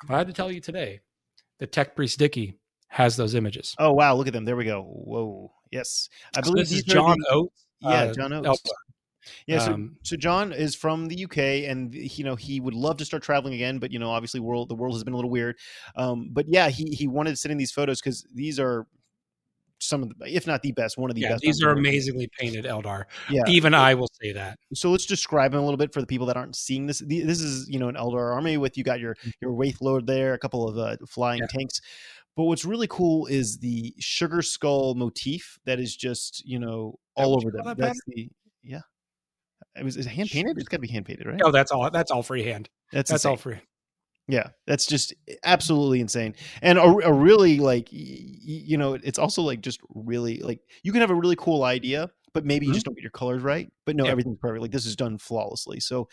glad 0.06 0.26
to 0.26 0.32
tell 0.32 0.50
you 0.52 0.60
today 0.60 1.00
that 1.58 1.72
Tech 1.72 1.96
Priest 1.96 2.18
Dicky 2.18 2.58
has 2.88 3.16
those 3.16 3.34
images. 3.34 3.74
Oh 3.78 3.92
wow, 3.92 4.14
look 4.14 4.26
at 4.26 4.32
them. 4.32 4.44
There 4.44 4.56
we 4.56 4.64
go. 4.64 4.82
Whoa. 4.82 5.52
Yes. 5.70 6.08
I 6.36 6.40
So 6.42 6.52
believe 6.52 6.68
this 6.68 6.78
is 6.78 6.84
John 6.84 7.16
the- 7.18 7.26
Oates. 7.34 7.64
Yeah, 7.80 7.88
uh, 7.90 8.12
John 8.14 8.32
Oates. 8.32 8.46
Elba. 8.46 8.58
Yeah, 9.46 9.58
so, 9.60 9.72
Um, 9.72 9.96
so 10.02 10.16
John 10.16 10.52
is 10.52 10.74
from 10.74 11.08
the 11.08 11.24
UK, 11.24 11.38
and 11.70 11.94
you 11.94 12.24
know 12.24 12.36
he 12.36 12.60
would 12.60 12.74
love 12.74 12.98
to 12.98 13.04
start 13.06 13.22
traveling 13.22 13.54
again, 13.54 13.78
but 13.78 13.90
you 13.90 13.98
know 13.98 14.10
obviously 14.10 14.38
world 14.40 14.68
the 14.68 14.74
world 14.74 14.94
has 14.94 15.02
been 15.04 15.14
a 15.14 15.16
little 15.16 15.30
weird. 15.30 15.56
Um, 15.96 16.28
but 16.30 16.46
yeah, 16.48 16.68
he 16.68 16.84
he 16.92 17.08
wanted 17.08 17.30
to 17.30 17.36
send 17.36 17.52
in 17.52 17.58
these 17.58 17.72
photos 17.72 18.00
because 18.00 18.24
these 18.34 18.60
are 18.60 18.86
some 19.84 20.02
of 20.02 20.08
the, 20.10 20.14
if 20.36 20.46
not 20.46 20.62
the 20.62 20.72
best, 20.72 20.96
one 20.98 21.10
of 21.10 21.14
the 21.16 21.22
yeah, 21.22 21.30
best. 21.30 21.42
these 21.42 21.62
are 21.62 21.70
amazingly 21.70 22.28
painted 22.38 22.64
Eldar. 22.64 23.04
Yeah. 23.30 23.42
Even 23.46 23.74
I 23.74 23.94
will 23.94 24.08
say 24.20 24.32
that. 24.32 24.58
So 24.74 24.90
let's 24.90 25.06
describe 25.06 25.52
them 25.52 25.60
a 25.60 25.64
little 25.64 25.76
bit 25.78 25.92
for 25.92 26.00
the 26.00 26.06
people 26.06 26.26
that 26.28 26.36
aren't 26.36 26.56
seeing 26.56 26.86
this. 26.86 27.00
This 27.06 27.40
is 27.40 27.68
you 27.68 27.78
know 27.78 27.88
an 27.88 27.94
Eldar 27.96 28.34
army 28.34 28.56
with 28.56 28.76
you 28.78 28.84
got 28.84 29.00
your 29.00 29.16
your 29.40 29.52
Wraith 29.52 29.80
Lord 29.80 30.06
there, 30.06 30.34
a 30.34 30.38
couple 30.38 30.68
of 30.68 30.78
uh, 30.78 30.96
flying 31.08 31.40
Mm-hmm. 31.40 31.44
Yeah. 31.56 31.58
tanks. 31.60 31.80
But 32.36 32.44
what's 32.44 32.64
really 32.64 32.88
cool 32.88 33.26
is 33.26 33.58
the 33.58 33.94
sugar 34.00 34.42
skull 34.42 34.94
motif 34.96 35.58
that 35.66 35.78
is 35.78 35.94
just 35.94 36.44
you 36.44 36.58
know 36.58 36.98
all 37.14 37.36
over 37.36 37.50
them. 37.50 37.64
that 37.64 37.76
That's 37.76 38.00
the 38.08 38.28
yeah. 38.62 38.80
It 39.76 39.84
was 39.84 39.96
is 39.96 40.06
it 40.06 40.10
hand 40.10 40.30
painted? 40.30 40.58
It's 40.58 40.68
got 40.68 40.76
to 40.78 40.80
be 40.82 40.88
hand 40.88 41.06
painted, 41.06 41.26
right? 41.26 41.40
Oh, 41.44 41.50
that's 41.50 41.70
all. 41.72 41.90
That's 41.90 42.10
all 42.10 42.22
freehand. 42.22 42.68
That's 42.92 43.10
That's 43.10 43.24
insane. 43.24 43.30
all 43.30 43.36
free. 43.36 43.60
Yeah, 44.26 44.48
that's 44.66 44.86
just 44.86 45.12
absolutely 45.44 46.00
insane, 46.00 46.34
and 46.62 46.78
a, 46.78 46.82
a 46.82 47.12
really 47.12 47.58
like 47.58 47.90
y- 47.92 47.98
you 48.42 48.78
know, 48.78 48.94
it's 48.94 49.18
also 49.18 49.42
like 49.42 49.60
just 49.60 49.80
really 49.94 50.38
like 50.38 50.60
you 50.82 50.92
can 50.92 51.02
have 51.02 51.10
a 51.10 51.14
really 51.14 51.36
cool 51.36 51.62
idea, 51.62 52.10
but 52.32 52.44
maybe 52.46 52.64
you 52.64 52.72
Mhm. 52.72 52.74
just 52.76 52.86
don't 52.86 52.94
get 52.94 53.02
your 53.02 53.10
colors 53.10 53.42
right. 53.42 53.70
But 53.84 53.96
no, 53.96 54.06
Yeah. 54.06 54.12
everything's 54.12 54.38
perfect. 54.38 54.62
Like 54.62 54.70
this 54.70 54.86
is 54.86 54.96
done 54.96 55.18
flawlessly. 55.18 55.78
So 55.80 56.08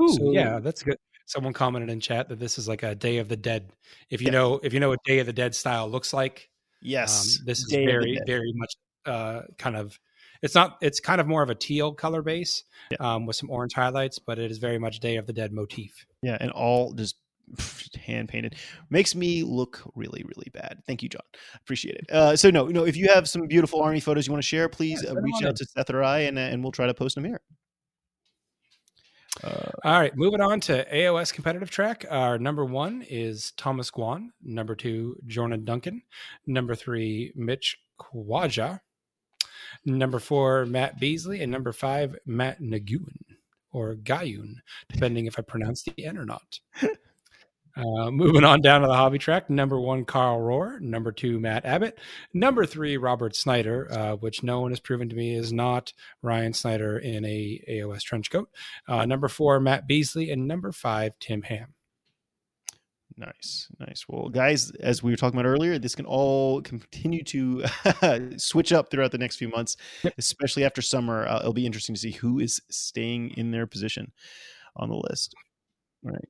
Ooh, 0.00 0.08
So- 0.08 0.30
yeah, 0.30 0.60
that's 0.60 0.82
good. 0.84 0.96
Someone 1.28 1.52
commented 1.52 1.90
in 1.90 1.98
chat 1.98 2.28
that 2.28 2.38
this 2.38 2.56
is 2.56 2.68
like 2.68 2.84
a 2.84 2.94
Day 2.94 3.18
of 3.18 3.28
the 3.28 3.36
Dead. 3.36 3.72
If 4.10 4.20
you 4.20 4.26
Yeah. 4.26 4.32
know, 4.34 4.60
if 4.62 4.72
you 4.72 4.78
know 4.78 4.90
what 4.90 5.02
Day 5.04 5.18
of 5.18 5.26
the 5.26 5.32
Dead 5.32 5.52
style 5.52 5.88
looks 5.90 6.12
like, 6.12 6.48
yes, 6.80 7.38
um, 7.40 7.46
this 7.46 7.58
is 7.58 7.64
Day 7.68 7.84
very, 7.84 8.20
very 8.26 8.52
much 8.54 8.72
uh, 9.06 9.42
kind 9.58 9.74
of. 9.76 9.98
It's 10.42 10.54
not. 10.54 10.78
It's 10.82 11.00
kind 11.00 11.20
of 11.20 11.26
more 11.26 11.42
of 11.42 11.50
a 11.50 11.54
teal 11.56 11.92
color 11.94 12.22
base 12.22 12.62
Yeah. 12.92 12.98
um, 13.14 13.26
with 13.26 13.34
some 13.36 13.50
orange 13.50 13.72
highlights, 13.72 14.18
but 14.20 14.38
it 14.38 14.50
is 14.52 14.58
very 14.58 14.78
much 14.78 15.00
Day 15.00 15.16
of 15.16 15.26
the 15.26 15.32
Dead 15.32 15.52
motif. 15.52 16.06
yeah, 16.22 16.36
and 16.40 16.50
all 16.52 16.92
just 16.92 17.16
hand 18.04 18.28
painted 18.28 18.54
makes 18.90 19.14
me 19.14 19.42
look 19.42 19.82
really 19.94 20.22
really 20.24 20.50
bad. 20.52 20.82
Thank 20.86 21.02
you, 21.02 21.08
John. 21.08 21.22
Appreciate 21.56 21.96
it. 21.96 22.10
Uh, 22.10 22.36
so 22.36 22.50
no, 22.50 22.66
no, 22.66 22.84
if 22.84 22.96
you 22.96 23.08
have 23.08 23.28
some 23.28 23.46
beautiful 23.46 23.80
army 23.80 24.00
photos 24.00 24.26
you 24.26 24.32
want 24.32 24.42
to 24.42 24.48
share, 24.48 24.68
please 24.68 25.02
Yeah, 25.04 25.10
uh, 25.10 25.14
reach 25.16 25.42
out 25.42 25.50
in. 25.50 25.54
to 25.56 25.64
Seth 25.64 25.90
or 25.90 26.02
I, 26.02 26.20
and 26.20 26.38
uh, 26.38 26.42
and 26.42 26.62
we'll 26.62 26.72
try 26.72 26.86
to 26.86 26.94
post 26.94 27.14
them 27.14 27.24
here. 27.24 27.40
Uh, 29.44 29.70
All 29.84 30.00
right, 30.00 30.16
moving 30.16 30.40
on 30.40 30.60
to 30.60 30.84
AOS 30.92 31.32
competitive 31.32 31.70
track. 31.70 32.06
Our 32.10 32.38
number 32.38 32.64
one 32.64 33.04
is 33.08 33.52
Thomas 33.58 33.90
Guan. 33.90 34.28
Number 34.42 34.74
two, 34.74 35.16
Jordan 35.26 35.64
Duncan. 35.64 36.02
Number 36.46 36.74
three, 36.74 37.32
Mitch 37.36 37.76
Kwaja. 38.00 38.80
Number 39.84 40.18
four, 40.18 40.64
Matt 40.64 40.98
Beasley. 40.98 41.42
And 41.42 41.52
number 41.52 41.72
five, 41.72 42.16
Matt 42.24 42.62
Nagoon 42.62 43.18
or 43.72 43.94
Gayun, 43.96 44.54
depending 44.88 45.26
if 45.26 45.38
I 45.38 45.42
pronounce 45.42 45.82
the 45.82 46.04
N 46.04 46.16
or 46.16 46.24
not. 46.24 46.58
Uh, 47.76 48.10
moving 48.10 48.44
on 48.44 48.60
down 48.60 48.80
to 48.80 48.86
the 48.86 48.94
hobby 48.94 49.18
track. 49.18 49.50
Number 49.50 49.78
one, 49.78 50.04
Carl 50.04 50.40
Rohr. 50.40 50.80
Number 50.80 51.12
two, 51.12 51.38
Matt 51.38 51.64
Abbott. 51.64 51.98
Number 52.32 52.64
three, 52.66 52.96
Robert 52.96 53.36
Snyder, 53.36 53.88
uh, 53.90 54.16
which 54.16 54.42
no 54.42 54.60
one 54.60 54.70
has 54.70 54.80
proven 54.80 55.08
to 55.08 55.16
me 55.16 55.34
is 55.34 55.52
not 55.52 55.92
Ryan 56.22 56.52
Snyder 56.52 56.98
in 56.98 57.24
a 57.24 57.62
AOS 57.68 58.02
trench 58.02 58.30
coat. 58.30 58.48
Uh, 58.88 59.04
number 59.04 59.28
four, 59.28 59.60
Matt 59.60 59.86
Beasley, 59.86 60.30
and 60.30 60.48
number 60.48 60.72
five, 60.72 61.12
Tim 61.20 61.42
Ham. 61.42 61.74
Nice, 63.18 63.68
nice. 63.80 64.04
Well, 64.08 64.28
guys, 64.28 64.70
as 64.72 65.02
we 65.02 65.10
were 65.10 65.16
talking 65.16 65.40
about 65.40 65.48
earlier, 65.48 65.78
this 65.78 65.94
can 65.94 66.04
all 66.04 66.60
continue 66.60 67.24
to 67.24 67.64
switch 68.36 68.74
up 68.74 68.90
throughout 68.90 69.10
the 69.10 69.18
next 69.18 69.36
few 69.36 69.48
months, 69.48 69.78
especially 70.18 70.64
after 70.64 70.82
summer. 70.82 71.26
Uh, 71.26 71.40
it'll 71.40 71.54
be 71.54 71.64
interesting 71.64 71.94
to 71.94 72.00
see 72.00 72.10
who 72.10 72.38
is 72.40 72.60
staying 72.70 73.30
in 73.30 73.52
their 73.52 73.66
position 73.66 74.12
on 74.76 74.90
the 74.90 75.02
list. 75.08 75.34
Right. 76.02 76.28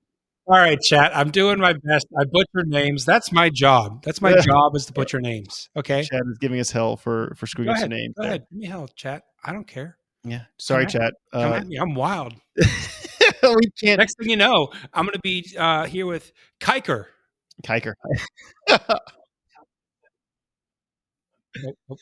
All 0.48 0.56
right, 0.56 0.80
chat. 0.80 1.10
I'm 1.16 1.30
doing 1.32 1.58
my 1.58 1.72
best. 1.72 2.06
I 2.18 2.24
butcher 2.24 2.64
names. 2.66 3.04
That's 3.04 3.32
my 3.32 3.50
job. 3.50 4.02
That's 4.04 4.20
my 4.22 4.36
job 4.40 4.76
is 4.76 4.86
to 4.86 4.92
butcher 4.92 5.20
names. 5.20 5.68
Okay. 5.76 6.04
Chad 6.04 6.20
is 6.30 6.38
giving 6.38 6.60
us 6.60 6.70
hell 6.70 6.96
for 6.96 7.34
for 7.36 7.46
screwing 7.48 7.70
up 7.70 7.78
some 7.78 7.90
names. 7.90 8.14
Go 8.16 8.22
there. 8.22 8.30
ahead. 8.30 8.46
Give 8.50 8.58
me 8.60 8.66
hell, 8.66 8.88
chat. 8.94 9.24
I 9.44 9.52
don't 9.52 9.66
care. 9.66 9.98
Yeah. 10.22 10.42
Sorry, 10.58 10.86
Come. 10.86 11.14
Come 11.32 11.52
Uh, 11.52 11.56
at 11.56 11.66
me. 11.66 11.76
I'm 11.76 11.94
wild. 11.94 12.34
we 12.56 13.70
can't. 13.82 13.98
Next 13.98 14.18
thing 14.18 14.28
you 14.30 14.36
know, 14.36 14.68
I'm 14.94 15.04
going 15.04 15.14
to 15.14 15.20
be 15.20 15.44
uh, 15.58 15.86
here 15.86 16.06
with 16.06 16.30
Kiker. 16.60 17.06
Kiker. 17.64 17.94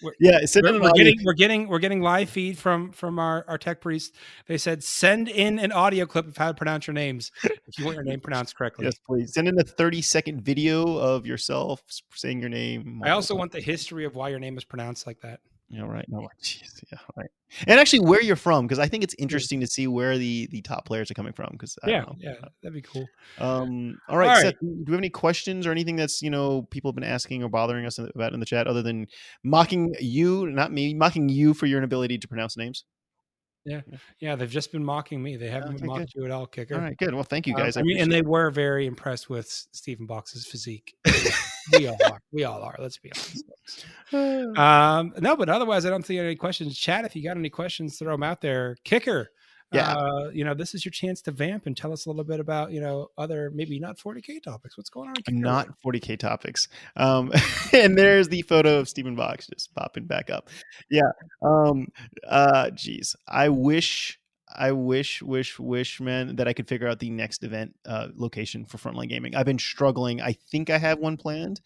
We're, 0.02 0.12
yeah. 0.20 0.44
Send 0.44 0.66
we're, 0.66 0.80
we're 0.80 0.92
getting 0.92 1.18
we're 1.24 1.34
getting 1.34 1.68
we're 1.68 1.78
getting 1.78 2.00
live 2.00 2.30
feed 2.30 2.58
from 2.58 2.92
from 2.92 3.18
our, 3.18 3.44
our 3.48 3.58
tech 3.58 3.80
priest. 3.80 4.14
They 4.46 4.58
said 4.58 4.82
send 4.84 5.28
in 5.28 5.58
an 5.58 5.72
audio 5.72 6.06
clip 6.06 6.26
of 6.26 6.36
how 6.36 6.48
to 6.48 6.54
pronounce 6.54 6.86
your 6.86 6.94
names 6.94 7.30
if 7.44 7.78
you 7.78 7.84
want 7.84 7.96
your 7.96 8.04
name 8.04 8.20
pronounced 8.20 8.56
correctly. 8.56 8.86
Yes, 8.86 8.98
please. 9.06 9.34
Send 9.34 9.48
in 9.48 9.58
a 9.58 9.64
30 9.64 10.02
second 10.02 10.42
video 10.42 10.96
of 10.96 11.26
yourself 11.26 11.82
saying 12.14 12.40
your 12.40 12.50
name. 12.50 13.02
I 13.04 13.10
also 13.10 13.34
want 13.34 13.52
the 13.52 13.60
history 13.60 14.04
of 14.04 14.14
why 14.14 14.28
your 14.28 14.40
name 14.40 14.56
is 14.56 14.64
pronounced 14.64 15.06
like 15.06 15.20
that. 15.20 15.40
Yeah, 15.70 15.82
right. 15.82 16.04
No, 16.08 16.28
jeez, 16.42 16.82
yeah, 16.92 16.98
right. 17.16 17.30
And 17.66 17.80
actually, 17.80 18.00
where 18.00 18.22
you're 18.22 18.36
from, 18.36 18.66
because 18.66 18.78
I 18.78 18.86
think 18.86 19.02
it's 19.04 19.14
interesting 19.18 19.60
to 19.60 19.66
see 19.66 19.86
where 19.86 20.18
the 20.18 20.46
the 20.50 20.62
top 20.62 20.84
players 20.84 21.10
are 21.10 21.14
coming 21.14 21.32
from. 21.32 21.48
Because 21.52 21.76
yeah, 21.86 22.00
know. 22.00 22.14
yeah, 22.18 22.34
that'd 22.62 22.74
be 22.74 22.82
cool. 22.82 23.06
Um. 23.38 23.96
All 24.08 24.18
right, 24.18 24.28
All 24.28 24.40
Seth. 24.40 24.60
Do 24.60 24.84
we 24.86 24.92
have 24.92 25.00
any 25.00 25.10
questions 25.10 25.66
or 25.66 25.72
anything 25.72 25.96
that's 25.96 26.20
you 26.22 26.30
know 26.30 26.62
people 26.70 26.90
have 26.90 26.94
been 26.94 27.04
asking 27.04 27.42
or 27.42 27.48
bothering 27.48 27.86
us 27.86 27.98
about 27.98 28.34
in 28.34 28.40
the 28.40 28.46
chat, 28.46 28.66
other 28.66 28.82
than 28.82 29.06
mocking 29.42 29.94
you, 30.00 30.46
not 30.50 30.72
me, 30.72 30.94
mocking 30.94 31.28
you 31.28 31.54
for 31.54 31.66
your 31.66 31.78
inability 31.78 32.18
to 32.18 32.28
pronounce 32.28 32.56
names? 32.56 32.84
Yeah, 33.64 33.80
yeah, 34.20 34.36
they've 34.36 34.50
just 34.50 34.72
been 34.72 34.84
mocking 34.84 35.22
me. 35.22 35.36
They 35.36 35.48
haven't 35.48 35.76
Okay, 35.76 35.86
mocked 35.86 36.14
you 36.14 36.26
at 36.26 36.30
all, 36.30 36.46
kicker. 36.46 36.74
All 36.74 36.82
right, 36.82 36.96
good. 36.98 37.14
Well, 37.14 37.24
thank 37.24 37.46
you 37.46 37.54
Um, 37.54 37.60
guys. 37.60 37.78
I 37.78 37.82
mean, 37.82 37.98
and 37.98 38.12
they 38.12 38.20
were 38.20 38.50
very 38.50 38.86
impressed 38.86 39.30
with 39.30 39.48
Stephen 39.72 40.06
Box's 40.06 40.46
physique. 40.46 40.94
we 41.72 41.86
all 41.86 41.98
are. 42.04 42.20
We 42.32 42.44
all 42.44 42.62
are. 42.62 42.76
Let's 42.78 42.98
be 42.98 43.10
honest. 43.12 43.44
Um, 44.14 45.12
no, 45.18 45.34
but 45.34 45.48
otherwise, 45.48 45.84
I 45.84 45.90
don't 45.90 46.06
see 46.06 46.18
any 46.18 46.36
questions. 46.36 46.78
Chat, 46.78 47.04
if 47.04 47.16
you 47.16 47.24
got 47.24 47.36
any 47.36 47.50
questions, 47.50 47.98
throw 47.98 48.12
them 48.12 48.22
out 48.22 48.40
there. 48.40 48.76
Kicker. 48.84 49.30
Yeah. 49.72 49.92
Uh, 49.92 50.30
you 50.32 50.44
know, 50.44 50.54
this 50.54 50.72
is 50.72 50.84
your 50.84 50.92
chance 50.92 51.20
to 51.22 51.32
vamp 51.32 51.66
and 51.66 51.76
tell 51.76 51.92
us 51.92 52.06
a 52.06 52.10
little 52.10 52.22
bit 52.22 52.38
about, 52.38 52.70
you 52.70 52.80
know, 52.80 53.08
other 53.18 53.50
maybe 53.52 53.80
not 53.80 53.98
40K 53.98 54.40
topics. 54.42 54.76
What's 54.76 54.90
going 54.90 55.08
on? 55.08 55.14
Kicker? 55.14 55.32
not 55.32 55.68
40k 55.84 56.18
topics 56.18 56.68
um 56.96 57.32
and 57.72 57.98
there's 57.98 58.28
the 58.28 58.42
photo 58.42 58.78
of 58.78 58.88
stephen 58.88 59.14
box 59.14 59.46
just 59.46 59.74
popping 59.74 60.04
back 60.06 60.30
up 60.30 60.48
yeah 60.90 61.02
um 61.42 61.88
uh 62.26 62.70
geez 62.70 63.16
i 63.28 63.48
wish 63.48 64.18
i 64.54 64.72
wish 64.72 65.22
wish 65.22 65.58
wish 65.58 66.00
man 66.00 66.36
that 66.36 66.48
i 66.48 66.52
could 66.52 66.68
figure 66.68 66.88
out 66.88 66.98
the 66.98 67.10
next 67.10 67.42
event 67.44 67.74
uh 67.86 68.08
location 68.14 68.64
for 68.64 68.78
frontline 68.78 69.08
gaming 69.08 69.34
i've 69.34 69.46
been 69.46 69.58
struggling 69.58 70.20
i 70.20 70.32
think 70.50 70.70
i 70.70 70.78
have 70.78 70.98
one 70.98 71.16
planned 71.16 71.60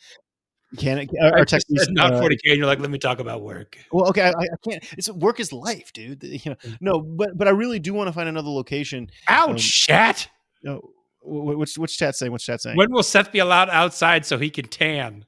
Can 0.77 0.99
it? 0.99 1.11
Our, 1.21 1.39
I 1.39 1.45
text 1.45 1.67
said 1.75 1.95
not 1.95 2.13
40k, 2.13 2.41
and 2.45 2.59
you're 2.59 2.67
like, 2.67 2.79
let 2.79 2.91
me 2.91 2.99
talk 2.99 3.21
about 3.21 3.41
work. 3.41 3.79
Well, 3.91 4.09
okay, 4.11 4.23
I, 4.25 4.29
I 4.29 4.47
can't. 4.69 4.85
It's 4.99 5.11
work 5.11 5.41
is 5.41 5.51
life, 5.51 5.93
dude. 5.95 6.23
You 6.23 6.51
know, 6.51 6.57
no, 6.81 7.01
but 7.01 7.31
but 7.37 7.49
I 7.49 7.53
really 7.53 7.79
do 7.79 7.95
want 7.95 8.09
to 8.09 8.13
find 8.13 8.29
another 8.29 8.51
location. 8.51 9.11
Ouch, 9.29 9.49
Um, 9.49 9.57
chat. 9.57 10.29
No, 10.63 10.91
wh- 11.23 11.55
wh- 11.55 11.59
which 11.59 11.79
which 11.79 11.97
chat 11.97 12.17
saying? 12.17 12.33
Which 12.33 12.45
chat 12.45 12.61
saying? 12.61 12.77
When 12.77 12.93
will 12.93 13.03
Seth 13.03 13.33
be 13.33 13.39
allowed 13.39 13.71
outside 13.71 14.27
so 14.27 14.37
he 14.37 14.51
can 14.51 14.67
tan? 14.67 15.25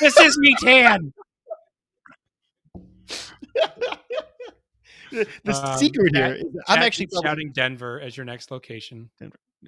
this 0.00 0.16
is 0.18 0.36
me 0.38 0.56
tan. 0.60 1.12
the 5.44 5.54
Um, 5.54 5.78
secret 5.78 6.14
here 6.16 6.34
is 6.34 6.44
I'm 6.68 6.80
actually 6.80 7.06
keeps 7.06 7.20
shouting 7.22 7.52
Denver 7.52 8.00
as 8.00 8.16
your 8.16 8.26
next 8.26 8.50
location. 8.50 9.10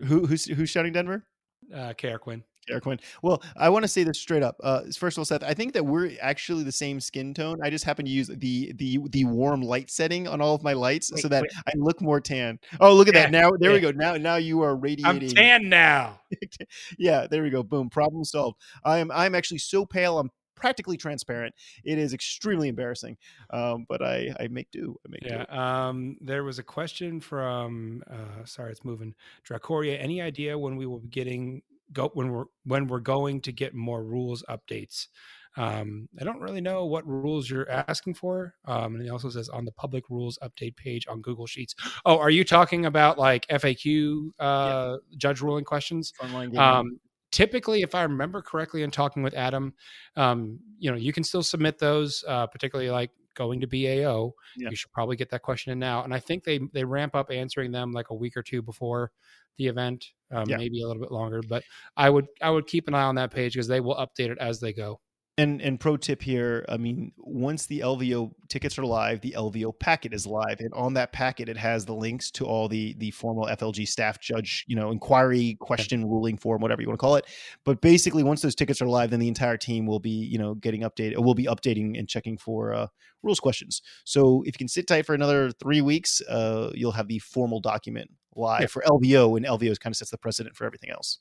who 0.05 0.27
who's 0.27 0.45
who's 0.47 0.71
shouting 0.71 0.93
Denver? 0.93 1.25
Uh, 1.73 1.93
KR 1.95 2.17
Quinn. 2.19 2.43
Eric 2.69 2.85
Quinn. 2.85 2.99
Well, 3.23 3.43
I 3.57 3.69
want 3.69 3.85
to 3.85 3.89
say 3.89 4.05
this 4.05 4.19
straight 4.19 4.43
up. 4.43 4.57
Uh, 4.63 4.83
first 4.97 5.17
of 5.17 5.21
all, 5.21 5.25
Seth, 5.27 5.43
I 5.43 5.53
think 5.53 5.75
that 5.75 5.85
we're 5.85 6.13
actually 6.21 6.63
the 6.65 6.73
same 6.73 6.99
skin 6.99 7.35
tone. 7.35 7.59
I 7.63 7.69
just 7.69 7.85
happen 7.85 8.07
to 8.07 8.11
use 8.11 8.29
the 8.29 8.73
the 8.73 9.01
the 9.11 9.25
warm 9.27 9.61
light 9.61 9.91
setting 9.91 10.27
on 10.27 10.41
all 10.41 10.55
of 10.55 10.63
my 10.63 10.73
lights 10.73 11.13
Wait, 11.13 11.21
so 11.21 11.29
that 11.29 11.43
wait. 11.43 11.53
I 11.67 11.73
look 11.77 12.01
more 12.01 12.21
tan. 12.21 12.59
Oh, 12.81 12.95
look 12.95 13.09
at 13.09 13.15
that! 13.15 13.31
Now 13.31 13.51
there 13.59 13.73
we 13.73 13.81
go. 13.81 13.91
Now 13.91 14.17
now 14.17 14.37
you 14.37 14.63
are 14.63 14.77
radiating. 14.77 15.07
I'm 15.07 15.21
tan 15.35 15.69
now. 15.69 16.21
yeah, 16.99 17.27
there 17.27 17.43
we 17.43 17.51
go. 17.51 17.63
Boom. 17.63 17.91
Problem 17.91 18.25
solved. 18.25 18.59
I 18.85 18.99
am 18.99 19.11
I'm 19.11 19.35
actually 19.35 19.59
so 19.59 19.85
pale. 19.85 20.19
I'm 20.19 20.31
practically 20.55 20.97
transparent. 20.97 21.55
It 21.85 21.99
is 21.99 22.13
extremely 22.15 22.69
embarrassing. 22.69 23.17
Um, 23.51 23.87
but 23.89 24.03
I 24.03 24.35
I 24.41 24.49
make 24.49 24.71
do. 24.71 24.97
I 25.07 25.09
make 25.11 25.23
Yeah. 25.23 25.45
do. 25.49 25.57
Um, 25.57 26.17
there 26.21 26.45
was 26.45 26.59
a 26.59 26.63
question 26.63 27.21
from 27.21 28.03
uh, 28.11 28.45
sorry, 28.45 28.73
it's 28.73 28.85
moving. 28.85 29.15
Dracoria, 29.49 29.99
any 30.01 30.21
idea 30.23 30.59
when 30.59 30.77
we 30.77 30.87
will 30.87 31.01
be 31.01 31.09
getting 31.09 31.63
go 31.93 32.11
when 32.15 32.31
we're 32.33 32.47
when 32.65 32.87
we're 32.87 33.01
going 33.01 33.41
to 33.43 33.53
get 33.53 33.75
more 33.75 34.05
rules 34.05 34.43
updates? 34.49 35.09
Um, 35.57 36.09
I 36.21 36.25
don't 36.25 36.41
really 36.41 36.61
know 36.61 36.85
what 36.85 37.07
rules 37.07 37.49
you're 37.49 37.71
asking 37.71 38.15
for. 38.15 38.57
Um, 38.65 38.95
and 38.97 39.05
he 39.05 39.11
also 39.11 39.31
says 39.31 39.49
on 39.49 39.65
the 39.65 39.71
public 39.71 40.11
rules 40.11 40.37
update 40.43 40.75
page 40.77 41.07
on 41.07 41.21
Google 41.23 41.47
Sheets. 41.47 41.77
Oh, 42.05 42.19
are 42.19 42.31
you 42.31 42.43
talking 42.45 42.87
about 42.87 43.19
like 43.19 43.47
FAQ 43.47 44.31
uh, 44.41 44.97
judge 45.17 45.41
ruling 45.41 45.65
questions? 45.65 46.13
Online 46.21 46.51
gaming. 46.51 46.61
Um, 46.61 47.01
typically, 47.35 47.83
if 47.83 47.95
I 47.97 48.03
remember 48.05 48.41
correctly, 48.41 48.85
in 48.85 48.91
talking 48.93 49.23
with 49.25 49.35
Adam, 49.35 49.75
um, 50.17 50.61
you 50.79 50.89
know, 50.91 50.97
you 50.97 51.13
can 51.13 51.25
still 51.25 51.43
submit 51.43 51.79
those, 51.79 52.25
uh, 52.29 52.47
particularly 52.47 52.91
like 52.91 53.11
going 53.35 53.61
to 53.61 53.67
BAO. 53.67 54.33
Yeah. 54.57 54.71
You 54.71 54.77
should 54.77 54.93
probably 54.93 55.17
get 55.17 55.29
that 55.31 55.43
question 55.43 55.73
in 55.73 55.79
now, 55.81 56.05
and 56.05 56.15
I 56.15 56.21
think 56.21 56.45
they 56.45 56.61
they 56.73 56.85
ramp 56.85 57.17
up 57.17 57.31
answering 57.33 57.73
them 57.73 57.91
like 57.93 58.11
a 58.11 58.15
week 58.15 58.37
or 58.37 58.43
two 58.43 58.63
before 58.63 59.11
the 59.57 59.67
event, 59.67 60.13
um, 60.31 60.49
Yeah. 60.49 60.57
maybe 60.57 60.81
a 60.83 60.87
little 60.87 61.03
bit 61.03 61.11
longer. 61.11 61.43
But 61.49 61.65
I 61.97 62.09
would 62.09 62.27
I 62.41 62.51
would 62.51 62.67
keep 62.69 62.87
an 62.87 62.95
eye 62.95 63.03
on 63.03 63.17
that 63.17 63.33
page 63.33 63.55
because 63.55 63.67
they 63.69 63.81
will 63.81 63.97
update 63.97 64.31
it 64.31 64.39
as 64.39 64.61
they 64.61 64.73
go. 64.73 65.01
And 65.37 65.61
and 65.61 65.81
pro 65.81 65.97
tip 65.97 66.23
here, 66.23 66.65
I 66.69 66.77
mean, 66.77 67.11
once 67.19 67.67
the 67.67 67.81
LVO 67.81 68.31
tickets 68.49 68.79
are 68.79 68.87
live, 68.87 69.21
the 69.21 69.35
LVO 69.37 69.77
packet 69.77 70.15
is 70.15 70.29
live, 70.29 70.61
and 70.61 70.73
on 70.75 70.95
that 70.95 71.13
packet 71.13 71.49
it 71.49 71.57
has 71.57 71.85
the 71.85 71.93
links 71.93 72.31
to 72.33 72.45
all 72.45 72.69
the 72.69 72.95
the 72.99 73.11
formal 73.11 73.47
FLG 73.47 73.89
staff 73.89 74.21
judge, 74.21 74.65
you 74.69 74.77
know, 74.77 74.93
inquiry, 74.93 75.57
question, 75.59 76.05
ruling 76.05 76.37
form, 76.39 76.63
whatever 76.63 76.83
you 76.83 76.87
want 76.89 77.01
to 77.01 77.05
call 77.05 77.17
it. 77.17 77.27
But 77.65 77.81
basically, 77.81 78.23
once 78.23 78.43
those 78.43 78.55
tickets 78.55 78.81
are 78.81 78.87
live, 78.87 79.11
then 79.11 79.19
the 79.19 79.27
entire 79.27 79.57
team 79.57 79.87
will 79.87 79.99
be, 79.99 80.11
you 80.11 80.39
know, 80.39 80.55
getting 80.55 80.83
updated. 80.83 81.19
We'll 81.19 81.35
be 81.35 81.47
updating 81.47 81.99
and 81.99 82.09
checking 82.09 82.39
for 82.39 82.73
uh, 82.73 82.87
rules 83.25 83.41
questions. 83.41 83.83
So 84.05 84.43
if 84.43 84.55
you 84.55 84.59
can 84.59 84.69
sit 84.69 84.87
tight 84.87 85.05
for 85.05 85.17
another 85.17 85.51
three 85.51 85.81
weeks, 85.81 86.21
uh, 86.29 86.71
you'll 86.75 86.93
have 86.93 87.09
the 87.09 87.19
formal 87.19 87.59
document 87.59 88.09
live 88.37 88.61
Yeah. 88.61 88.67
for 88.69 88.85
LVO, 88.87 89.37
and 89.37 89.45
LVO 89.45 89.81
kind 89.81 89.93
of 89.93 89.97
sets 89.97 90.13
the 90.13 90.19
precedent 90.19 90.55
for 90.55 90.65
everything 90.65 90.91
else. 90.91 91.19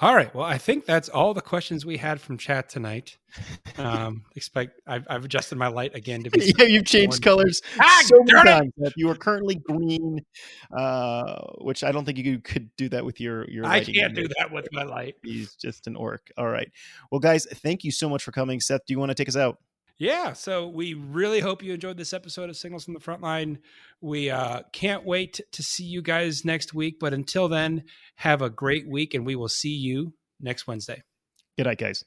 All 0.00 0.14
right. 0.14 0.34
Well, 0.34 0.44
I 0.44 0.58
think 0.58 0.86
that's 0.86 1.08
all 1.08 1.34
the 1.34 1.40
questions 1.40 1.86
we 1.86 1.96
had 1.96 2.20
from 2.20 2.36
chat 2.36 2.68
tonight. 2.68 3.16
Um, 3.78 4.24
expect 4.36 4.80
I've, 4.88 5.06
I've 5.08 5.24
adjusted 5.24 5.56
my 5.56 5.68
light 5.68 5.94
again 5.94 6.24
to 6.24 6.30
be. 6.30 6.52
yeah, 6.58 6.64
you've 6.64 6.84
changed 6.84 7.22
colors 7.22 7.62
Ah, 7.78 8.02
so 8.04 8.16
many 8.24 8.48
times. 8.48 8.72
You 8.96 9.08
are 9.10 9.14
currently 9.14 9.54
green, 9.54 10.24
uh, 10.76 11.42
which 11.58 11.84
I 11.84 11.92
don't 11.92 12.04
think 12.04 12.18
you 12.18 12.40
could 12.40 12.74
do 12.76 12.88
that 12.88 13.04
with 13.04 13.20
your 13.20 13.48
your. 13.48 13.66
I 13.66 13.84
can't 13.84 14.14
do 14.14 14.26
that 14.38 14.50
with 14.50 14.66
my 14.72 14.82
light. 14.82 15.14
He's 15.22 15.54
just 15.54 15.86
an 15.86 15.94
orc. 15.94 16.32
All 16.36 16.48
right. 16.48 16.70
Well, 17.12 17.20
guys, 17.20 17.46
thank 17.46 17.84
you 17.84 17.92
so 17.92 18.08
much 18.08 18.24
for 18.24 18.32
coming. 18.32 18.60
Seth, 18.60 18.80
do 18.86 18.94
you 18.94 18.98
want 18.98 19.10
to 19.10 19.14
take 19.14 19.28
us 19.28 19.36
out? 19.36 19.58
Yeah, 19.98 20.32
so 20.32 20.68
we 20.68 20.94
really 20.94 21.38
hope 21.38 21.62
you 21.62 21.72
enjoyed 21.72 21.96
this 21.96 22.12
episode 22.12 22.50
of 22.50 22.56
Signals 22.56 22.84
from 22.84 22.94
the 22.94 23.00
Frontline. 23.00 23.58
We 24.00 24.28
uh, 24.28 24.62
can't 24.72 25.04
wait 25.04 25.40
to 25.52 25.62
see 25.62 25.84
you 25.84 26.02
guys 26.02 26.44
next 26.44 26.74
week, 26.74 26.96
but 26.98 27.14
until 27.14 27.48
then, 27.48 27.84
have 28.16 28.42
a 28.42 28.50
great 28.50 28.88
week, 28.88 29.14
and 29.14 29.24
we 29.24 29.36
will 29.36 29.48
see 29.48 29.74
you 29.74 30.14
next 30.40 30.66
Wednesday. 30.66 31.02
Good 31.56 31.66
night, 31.66 31.78
guys. 31.78 32.04